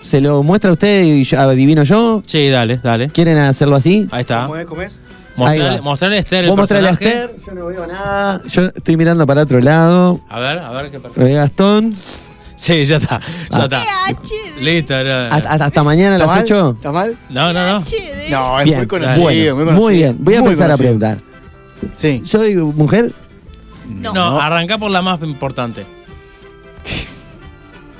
[0.00, 2.22] ¿Se lo muestra usted y yo- adivino yo?
[2.26, 3.08] Sí, dale, dale.
[3.08, 4.06] ¿Quieren hacerlo así?
[4.12, 4.42] Ahí está.
[4.42, 4.66] ¿Cómo es?
[4.66, 4.92] ¿Cómo es?
[5.40, 5.80] Va.
[5.82, 7.24] mostrarle a Esther el Vos mostrarle a personaje.
[7.24, 8.40] Esther, yo no veo nada.
[8.48, 10.20] Yo estoy mirando para otro lado.
[10.28, 11.24] A ver, a ver qué perfecto.
[11.24, 11.94] de Gastón.
[12.58, 13.20] Sí, ya está.
[13.50, 13.82] Ya está.
[14.60, 15.34] Listo, no, no.
[15.34, 16.44] Hasta, hasta mañana a ¿Está las mal?
[16.44, 16.70] 8.
[16.76, 17.16] ¿Está mal?
[17.30, 17.84] No, no, no.
[18.30, 19.22] No, es Bien, muy conocido.
[19.22, 19.80] bueno, muy, conocido.
[19.80, 20.16] muy bien.
[20.18, 21.18] Voy a Muy empezar a preguntar.
[21.96, 22.22] Sí.
[22.24, 23.12] ¿Soy mujer?
[23.88, 25.86] No, arranca por la más importante.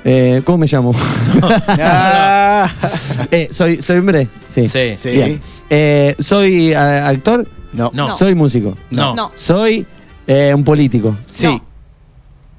[0.05, 0.93] Eh, ¿Cómo me llamo?
[1.69, 2.71] Ah.
[3.31, 4.29] Eh, ¿soy, ¿Soy hombre?
[4.49, 4.67] Sí.
[4.67, 4.95] Sí.
[4.97, 5.11] Sí.
[5.11, 5.41] Bien.
[5.71, 7.47] Eh, ¿Soy a- actor?
[7.73, 7.91] No.
[7.93, 8.17] No.
[8.17, 8.77] ¿Soy músico?
[8.91, 9.15] No.
[9.15, 9.31] No.
[9.37, 9.87] ¿Soy
[10.27, 11.17] eh, un político?
[11.31, 11.47] Sí.
[11.47, 11.65] No.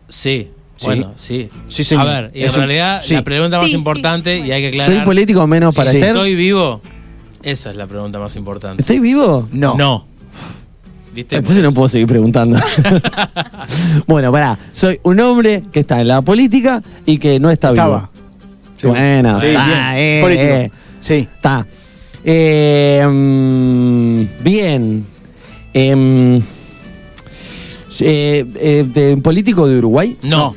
[0.08, 0.52] Sí.
[0.80, 0.86] Sí.
[0.86, 1.50] Bueno, sí.
[1.68, 2.08] Sí, señor.
[2.08, 3.14] A ver, y en realidad sí.
[3.14, 4.96] la pregunta más Sí, sí, importante, y hay que aclarar.
[4.96, 6.12] ¿Soy político menos para si Esther?
[6.16, 6.80] estoy vivo,
[7.44, 8.82] esa es la pregunta más importante.
[8.82, 9.48] ¿Estoy vivo?
[9.52, 9.76] No.
[9.76, 10.06] No.
[11.14, 11.36] ¿Viste?
[11.38, 12.58] Entonces no puedo seguir preguntando.
[14.08, 14.58] bueno, pará.
[14.72, 17.84] Soy un hombre que está en la política y que no está vivo.
[17.84, 18.10] Estaba.
[18.80, 18.88] Sí.
[18.88, 19.80] Bueno, Sí, está, bien.
[19.96, 20.48] eh, Político.
[20.48, 21.14] eh, Sí.
[21.16, 21.66] está.
[22.24, 25.06] Eh, mm, bien.
[25.74, 26.42] Em, eh,
[28.56, 30.18] eh, de- ¿Un político de Uruguay?
[30.24, 30.56] No.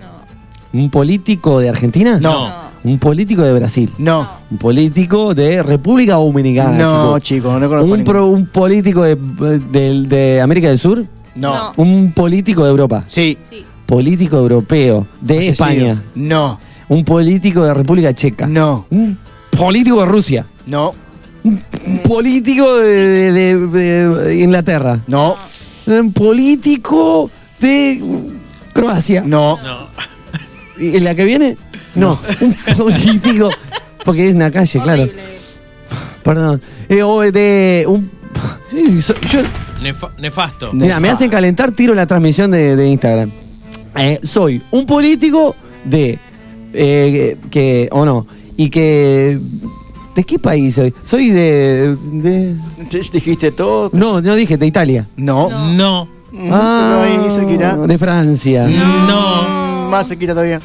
[0.73, 2.19] ¿Un político de Argentina?
[2.20, 2.73] No.
[2.85, 3.90] ¿Un político de Brasil?
[3.99, 4.28] No.
[4.51, 6.77] ¿Un político de República Dominicana?
[6.78, 7.19] No, chico?
[7.20, 11.05] chicos, no conozco ¿Un, pro- un político de, de- de América del Sur?
[11.35, 11.73] No.
[11.77, 13.05] ¿Un político de Europa?
[13.09, 13.39] Sí.
[13.86, 15.49] Político europeo de.
[15.49, 16.03] España.
[16.15, 16.59] No.
[16.89, 18.47] Un político de República Checa.
[18.47, 18.86] No.
[18.90, 19.16] Un
[19.51, 20.47] político de Rusia.
[20.66, 20.94] No.
[21.44, 21.61] Un
[22.05, 25.01] político de, de- de- de Inglaterra.
[25.07, 25.36] No.
[25.86, 27.31] Un político
[27.61, 28.03] de
[28.73, 29.23] Croacia.
[29.24, 29.57] No.
[29.62, 29.86] No.
[30.83, 31.57] ¿Y la que viene?
[31.95, 32.19] No.
[32.41, 33.51] Un político.
[34.05, 35.09] Porque es una calle, claro.
[36.23, 36.61] Perdón.
[36.89, 38.11] Eh, o de un.
[38.73, 39.43] Yo-
[39.83, 40.73] Nefa- nefasto.
[40.73, 43.31] mira, me hacen calentar, tiro la transmisión de, de Instagram.
[43.97, 45.55] Eh, soy un político
[45.85, 46.19] de.
[46.73, 47.89] eh, que.
[47.93, 48.27] o no.
[48.57, 49.39] Y que.
[50.15, 50.93] ¿De qué país soy?
[51.05, 51.97] Soy de.
[52.13, 52.55] de
[53.13, 53.91] Dijiste todo.
[53.93, 55.07] no, no dije, de Italia.
[55.17, 55.49] No.
[55.75, 56.09] No.
[56.51, 57.77] Ah, ahí cerquita.
[57.77, 58.67] de Francia.
[58.67, 59.72] No.
[59.93, 60.59] Más cerquita todavía.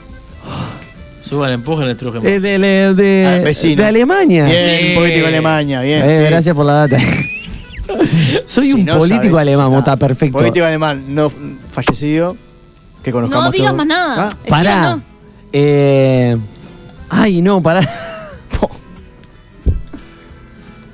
[1.21, 2.19] Suban, empujen el truje.
[2.19, 3.81] Eh, de, de, de- Ah, vecino.
[3.81, 4.45] de Alemania.
[4.45, 4.95] Bien, Sí.
[4.95, 5.81] político de Alemania.
[5.81, 6.01] Bien.
[6.09, 6.23] Eh, sí.
[6.23, 6.97] Gracias por la data.
[8.45, 10.37] Soy Si un no político sabes, alemán, ah, está perfecto.
[10.37, 11.31] Político alemán no
[11.71, 12.37] fallecido.
[13.03, 13.77] Que conozcamos No digas todos.
[13.77, 14.29] más nada.
[14.31, 14.99] Ah, Pará.
[15.53, 16.37] Eh,
[17.09, 17.81] ay, no, pará.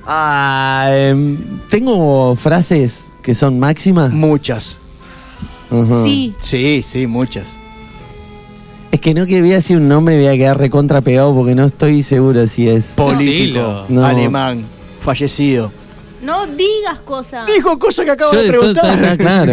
[0.05, 1.37] Ah, em,
[1.69, 4.11] tengo frases que son máximas.
[4.11, 4.77] Muchas.
[5.71, 5.95] Ujú.
[6.03, 6.35] Sí.
[6.41, 7.47] Sí, sí, muchas.
[8.93, 11.33] Es que no que voy a decir un nombre y voy a quedar recontra pegado
[11.33, 12.85] porque no estoy seguro si es.
[12.95, 13.85] Político.
[13.89, 14.05] No.
[14.05, 14.63] Alemán.
[15.03, 15.71] Fallecido.
[16.21, 17.47] No digas cosas.
[17.47, 18.85] Dijo cosa que acabo Yo de preguntar.
[18.93, 19.51] está- está claro.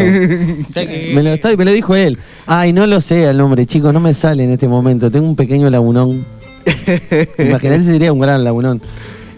[1.14, 2.18] Me lo, está- me lo dijo él.
[2.46, 5.10] Ay, no lo sé el nombre, chicos, no me sale en este momento.
[5.10, 6.26] Tengo un pequeño lagunón.
[7.38, 8.82] Imagínate si sería un gran lagunón.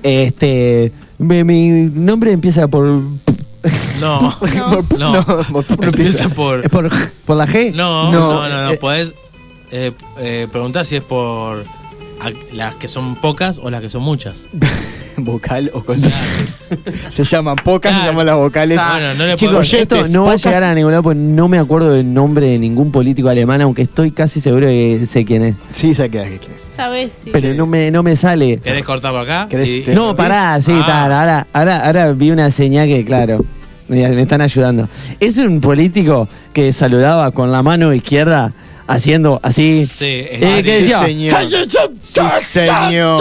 [0.03, 0.91] Este.
[1.19, 2.85] mi, mi nombre empieza por.
[2.87, 3.23] No.
[4.53, 4.83] No.
[4.99, 6.65] No, no Empieza por.
[6.65, 6.91] ¿Es por,
[7.25, 7.73] por la G?
[7.73, 8.71] No, no, no, no.
[8.73, 9.13] eh, Podés
[9.73, 11.65] eh, eh, preguntar si es por
[12.53, 14.47] las que son pocas o las que son muchas.
[15.17, 16.65] Vocal o consonantes.
[17.11, 18.81] se llaman pocas, se llaman las vocales.
[18.91, 21.49] Bueno, no le Chicos, esto Oyentes, no va a llegar a ningún lado porque no
[21.49, 25.43] me acuerdo del nombre de ningún político alemán, aunque estoy casi seguro que sé quién
[25.45, 25.57] es.
[25.75, 26.41] Sí, a quién es.
[26.75, 27.31] Sabes, sí.
[27.31, 28.59] Pero no me, no me sale.
[28.59, 29.49] ¿Querés cortarlo acá?
[29.51, 30.85] ¿Querés- Y- te- No, pará, sí, Ah.
[30.87, 33.45] tal, ahora, ahora, ahora vi una señal que, claro,
[33.89, 34.89] me, me están ayudando.
[35.21, 38.55] Es un político que saludaba con la mano izquierda
[38.87, 39.87] haciendo así.
[39.87, 41.39] Sí, eh, que decía, señor.
[42.03, 43.21] Sí, señor.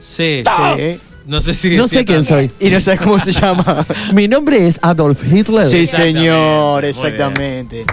[0.00, 1.00] Sí, Sí.
[1.26, 2.52] No sé si no decía sé quién soy.
[2.60, 3.84] Y no sabes cómo se llama.
[4.12, 5.64] Mi nombre es Adolf Hitler.
[5.64, 7.84] Sí, Exactamente, señor, exactamente.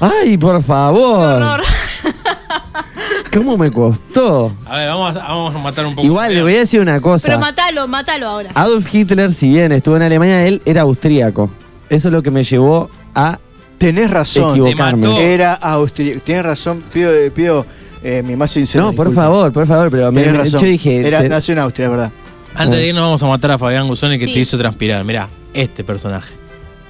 [0.00, 1.62] Ay, por favor.
[3.32, 4.54] ¿Cómo me costó?
[4.64, 6.06] A ver, vamos a, vamos a matar un poco.
[6.06, 7.26] Igual le voy a decir una cosa.
[7.26, 8.50] Pero matalo, matalo ahora.
[8.54, 11.50] Adolf Hitler, si bien estuvo en Alemania, él era austríaco.
[11.90, 13.38] Eso es lo que me llevó a
[13.78, 14.50] Tenés razón.
[14.50, 15.06] equivocarme.
[15.06, 15.20] mató.
[15.20, 16.20] Era austríaco.
[16.24, 17.64] Tienes razón, pido, pido
[18.02, 18.84] eh, mi más sincero.
[18.84, 21.06] No, por favor, por favor, pero me- me- yo dije.
[21.06, 22.10] Era, se- nació en Austria, ¿verdad?
[22.54, 24.34] Antes de irnos vamos a matar a Fabián Guzoni que Sí.
[24.34, 25.04] te hizo transpirar.
[25.04, 26.34] Mirá, este personaje.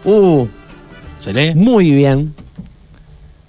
[0.04, 0.46] uh,
[1.18, 1.54] ¿Se lee?
[1.54, 2.32] muy bien.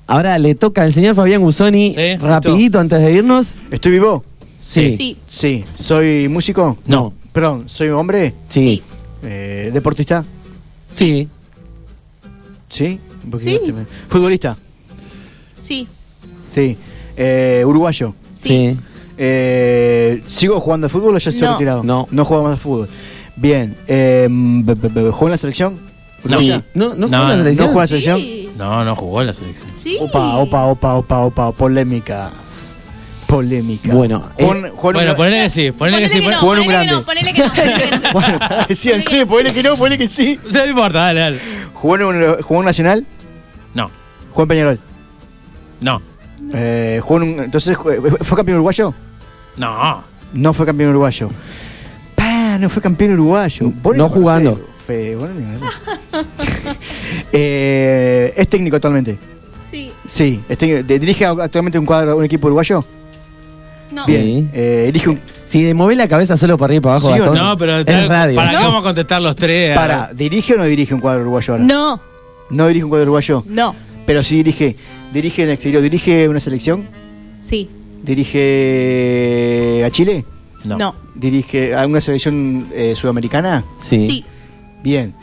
[0.07, 3.55] Ahora le toca al señor Fabián Guzoni, Sí, rapidito antes de irnos.
[3.71, 4.23] ¿Estoy vivo?
[4.59, 4.95] Sí.
[4.97, 5.17] Sí.
[5.29, 5.63] Sí.
[5.79, 6.77] ¿Soy músico?
[6.87, 7.13] No.
[7.31, 8.33] Perdón, ¿soy hombre?
[8.49, 8.81] Sí.
[9.23, 10.25] Eh, ¿Deportista?
[10.91, 11.27] Sí.
[12.69, 12.99] ¿Sí?
[13.38, 13.60] Sí.
[14.10, 14.57] ¿Futbolista?
[15.64, 15.88] Sí.
[16.51, 16.77] Sí.
[17.18, 18.14] Eh, ¿Uruguayo?
[18.41, 18.77] Sí.
[19.18, 21.51] Eh, ¿Sigo jugando al fútbol o ya estoy No.
[21.53, 21.84] retirado?
[21.84, 22.07] No.
[22.10, 22.89] No juego más al fútbol.
[23.35, 23.76] Bien.
[23.88, 25.77] Eh, b- b- b- ¿Juego en la selección?
[26.23, 26.39] No.
[26.73, 27.68] ¿No, no, No, fue la no, selección?
[27.68, 28.18] ¿No juega en la selección?
[28.19, 28.49] Sí.
[28.57, 29.69] No, no jugó en la selección.
[29.84, 29.97] Sí.
[30.01, 32.31] Opa, opa, opa, opa, opa, polémica.
[33.27, 33.93] Polémica.
[33.93, 36.22] Bueno, eh, en- en Bueno, un- ponele que sí, ponele que sí.
[36.22, 37.03] Ponele que no, ponele que no, grande.
[37.06, 38.11] ponele que no, ponele que no.
[38.14, 40.39] Bueno, decían sí, ponele que no, ponele que sí.
[40.51, 41.39] No importa, dale, dale.
[41.76, 43.06] ¿Jugó en, un- jugó en Nacional?
[43.73, 43.89] No,
[44.31, 44.79] ¿Jugó en Peñarol?
[45.81, 46.01] no,
[46.53, 48.93] Eh, ¿jugó en un- entonces, ¿fue campeón uruguayo?
[49.57, 50.03] no.
[50.31, 51.27] No fue campeón uruguayo.
[52.15, 53.71] Pa, no fue campeón uruguayo.
[53.81, 54.61] Vos No lo conocés, jugando.
[54.85, 56.77] Fe, vos no lo conocés.
[57.31, 59.17] Eh, ¿Es técnico actualmente?
[59.71, 59.91] Sí.
[60.07, 60.39] Sí.
[60.49, 60.83] es técnico.
[60.83, 62.83] ¿De- ¿Dirige actualmente un cuadro, un equipo uruguayo?
[63.91, 64.05] No.
[64.05, 64.23] Bien.
[64.23, 64.49] Sí.
[64.53, 65.19] Eh, elige un.
[65.45, 67.77] Si mover la cabeza solo para arriba y para abajo, ¿Sí o Gastón, No, pero
[67.79, 68.35] es radio.
[68.35, 68.61] ¿para qué No.
[68.65, 69.75] vamos a contestar los tres?
[69.75, 71.63] Para, ¿dirige o no dirige un cuadro uruguayo ahora?
[71.65, 71.99] No.
[72.49, 73.43] No dirige un cuadro uruguayo.
[73.47, 73.76] No.
[74.05, 74.76] Pero sí dirige.
[75.13, 75.81] Dirige en el exterior.
[75.84, 76.88] ¿Dirige una selección?
[77.41, 77.69] Sí.
[78.03, 80.26] ¿Dirige a Chile?
[80.65, 80.77] No.
[80.77, 80.95] No.
[81.15, 83.63] ¿Dirige a una selección eh, sudamericana?
[83.81, 84.05] Sí.
[84.05, 84.26] Sí.
[84.84, 85.13] Bien.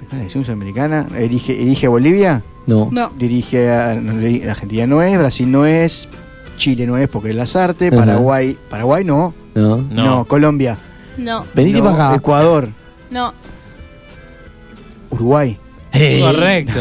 [0.00, 1.06] Una selección sudamericana.
[1.18, 2.42] ¿Dirige, dirige a Bolivia?
[2.66, 2.88] No.
[2.92, 3.10] No.
[3.18, 6.08] Dirige a Argentina no es, Brasil no es,
[6.56, 7.96] Chile no es porque es Lazarte, Ajá.
[7.96, 9.78] Paraguay, Paraguay no, No.
[9.78, 10.24] no, No.
[10.26, 10.76] Colombia,
[11.16, 11.44] No.
[11.54, 12.16] Venite no, para acá.
[12.16, 12.68] Ecuador,
[13.10, 13.32] No.
[15.10, 15.56] Uruguay.
[15.92, 16.20] Hey.
[16.22, 16.80] Correcto.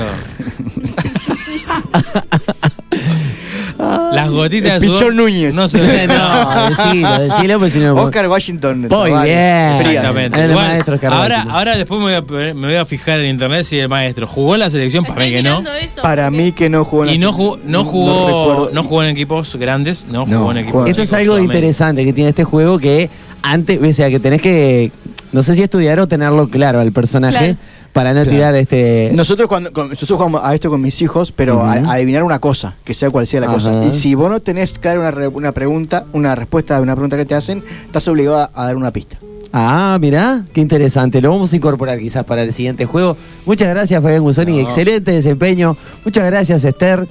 [4.13, 4.99] Las gotitas El de sudor.
[4.99, 5.53] Pichón Núñez.
[5.55, 6.07] No se ven.
[6.09, 7.95] no, decilo, decilo, pues si no.
[7.95, 8.87] Oscar Washington.
[8.89, 9.73] Muy bien.
[9.77, 10.39] Exactamente.
[10.43, 11.21] El Igual, maestro Carvalho.
[11.35, 14.27] ahora, ahora después me voy, a, me voy a fijar en internet si el maestro
[14.27, 15.59] jugó en la selección, para mí que no.
[15.61, 17.59] Eso, Para mí que no jugó en la Y no selección.
[17.59, 21.01] jugó, no jugó, no jugó en equipos grandes, no, No, jugó en equipos jugó- Esto
[21.03, 23.09] es algo interesante que tiene este juego que
[23.41, 24.91] antes, o sea, que tenés que,
[25.31, 27.57] no sé si estudiar o tenerlo claro al personaje Claro.
[27.93, 28.29] Para no Claro.
[28.31, 29.11] tirar este...
[29.13, 32.75] Nosotros cuando con- nosotros jugamos a esto con mis hijos, pero a, adivinar una cosa,
[32.83, 33.83] que sea cual sea la cosa.
[33.85, 37.17] Y si vos no tenés claro una, re- una pregunta, una respuesta a una pregunta
[37.17, 39.17] que te hacen, estás obligado a, a dar una pista.
[39.51, 41.19] Ah, mirá, qué interesante.
[41.21, 43.17] Lo vamos a incorporar quizás para el siguiente juego.
[43.47, 44.51] Muchas gracias, Fabián Guzoni.
[44.53, 44.59] No.
[44.59, 45.75] Excelente desempeño.
[46.05, 47.07] Muchas gracias, Esther.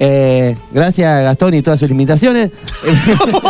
[0.00, 2.50] Eh, gracias, Gastón, y todas sus limitaciones.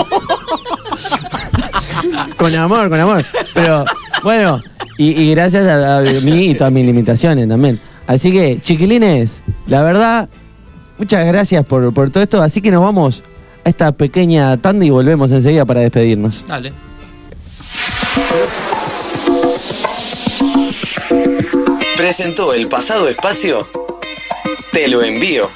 [2.36, 3.24] con amor, con amor.
[3.54, 3.84] Pero
[4.26, 4.60] bueno,
[4.98, 7.78] y, y gracias a, a mí y todas mis limitaciones también.
[8.08, 10.28] Así que, chiquilines, la verdad,
[10.98, 12.42] muchas gracias por, por todo esto.
[12.42, 13.22] Así que nos vamos
[13.64, 16.44] a esta pequeña tanda y volvemos enseguida para despedirnos.
[16.48, 16.72] Dale.
[21.96, 23.68] Presentó el pasado espacio.
[24.72, 25.48] Te lo envío.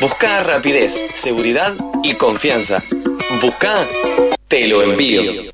[0.00, 2.84] Busca rapidez, seguridad y confianza.
[3.40, 3.88] Busca
[4.46, 5.50] Te lo envío.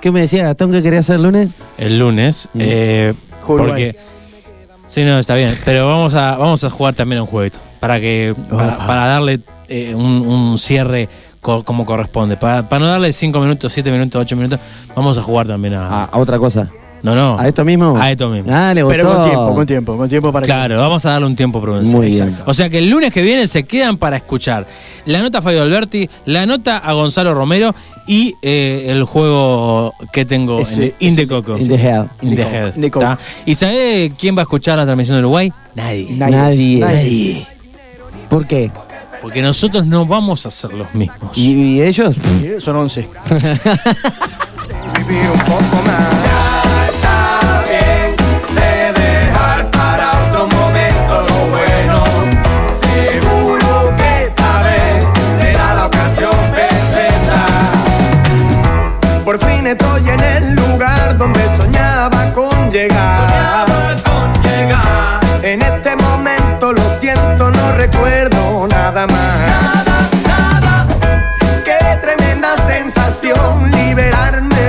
[0.00, 1.48] ¿Qué me decía Gastón que quería hacer el lunes?
[1.76, 2.48] El lunes.
[2.54, 2.58] Mm.
[2.62, 3.96] eh, Juego porque.
[4.86, 5.58] Sí, no, está bien.
[5.64, 7.58] Pero vamos a, vamos a jugar también un jueguito.
[7.80, 8.34] Para que.
[8.50, 8.86] Para, Opa.
[8.86, 11.08] para darle eh, un, un cierre
[11.40, 12.36] co- como corresponde.
[12.36, 14.60] Para, para no darle 5 minutos, 7 minutos, 8 minutos,
[14.94, 15.86] vamos a jugar también a.
[15.88, 16.68] A, a otra cosa.
[17.02, 17.38] No, no.
[17.38, 17.96] ¿A esto mismo?
[17.96, 18.50] A esto mismo.
[18.54, 18.96] Ah, le gustó.
[18.96, 21.60] Pero con tiempo, con tiempo, con tiempo para que- Claro, vamos a darle un tiempo
[21.60, 21.96] prudencial.
[21.96, 22.36] Muy bien.
[22.46, 24.66] O sea que el lunes que viene se quedan para escuchar
[25.04, 27.74] la nota a Fabio Alberti, la nota a Gonzalo Romero
[28.06, 31.58] y eh, el juego que tengo en In the Coco.
[31.58, 32.04] In the Hell.
[32.22, 33.16] In the In the.
[33.46, 35.52] ¿Y sabe quién va a escuchar la transmisión de Uruguay?
[35.74, 36.08] Nadie.
[36.10, 36.78] Nadie.
[36.80, 37.46] Nadie.
[38.28, 38.70] ¿Por qué?
[39.22, 41.36] Porque nosotros no vamos a ser los mismos.
[41.36, 42.14] ¿Y, y ellos?
[42.60, 43.08] Son 11.
[45.08, 46.27] vivir un poco más.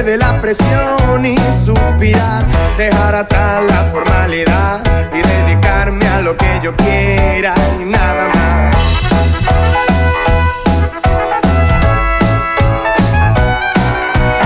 [0.09, 2.43] De la presión y suspirar,
[2.79, 4.81] dejar atrás la formalidad
[5.13, 8.75] y dedicarme a lo que yo quiera y nada más.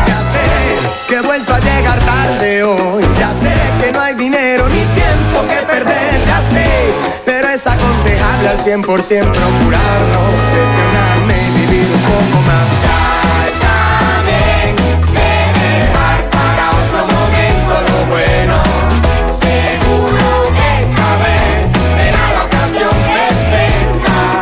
[0.06, 4.68] Ya sé que he vuelto a llegar tarde hoy, ya sé que no hay dinero
[4.68, 10.84] ni tiempo que perder, ya sé, pero es aconsejable al 100% procurarnos ese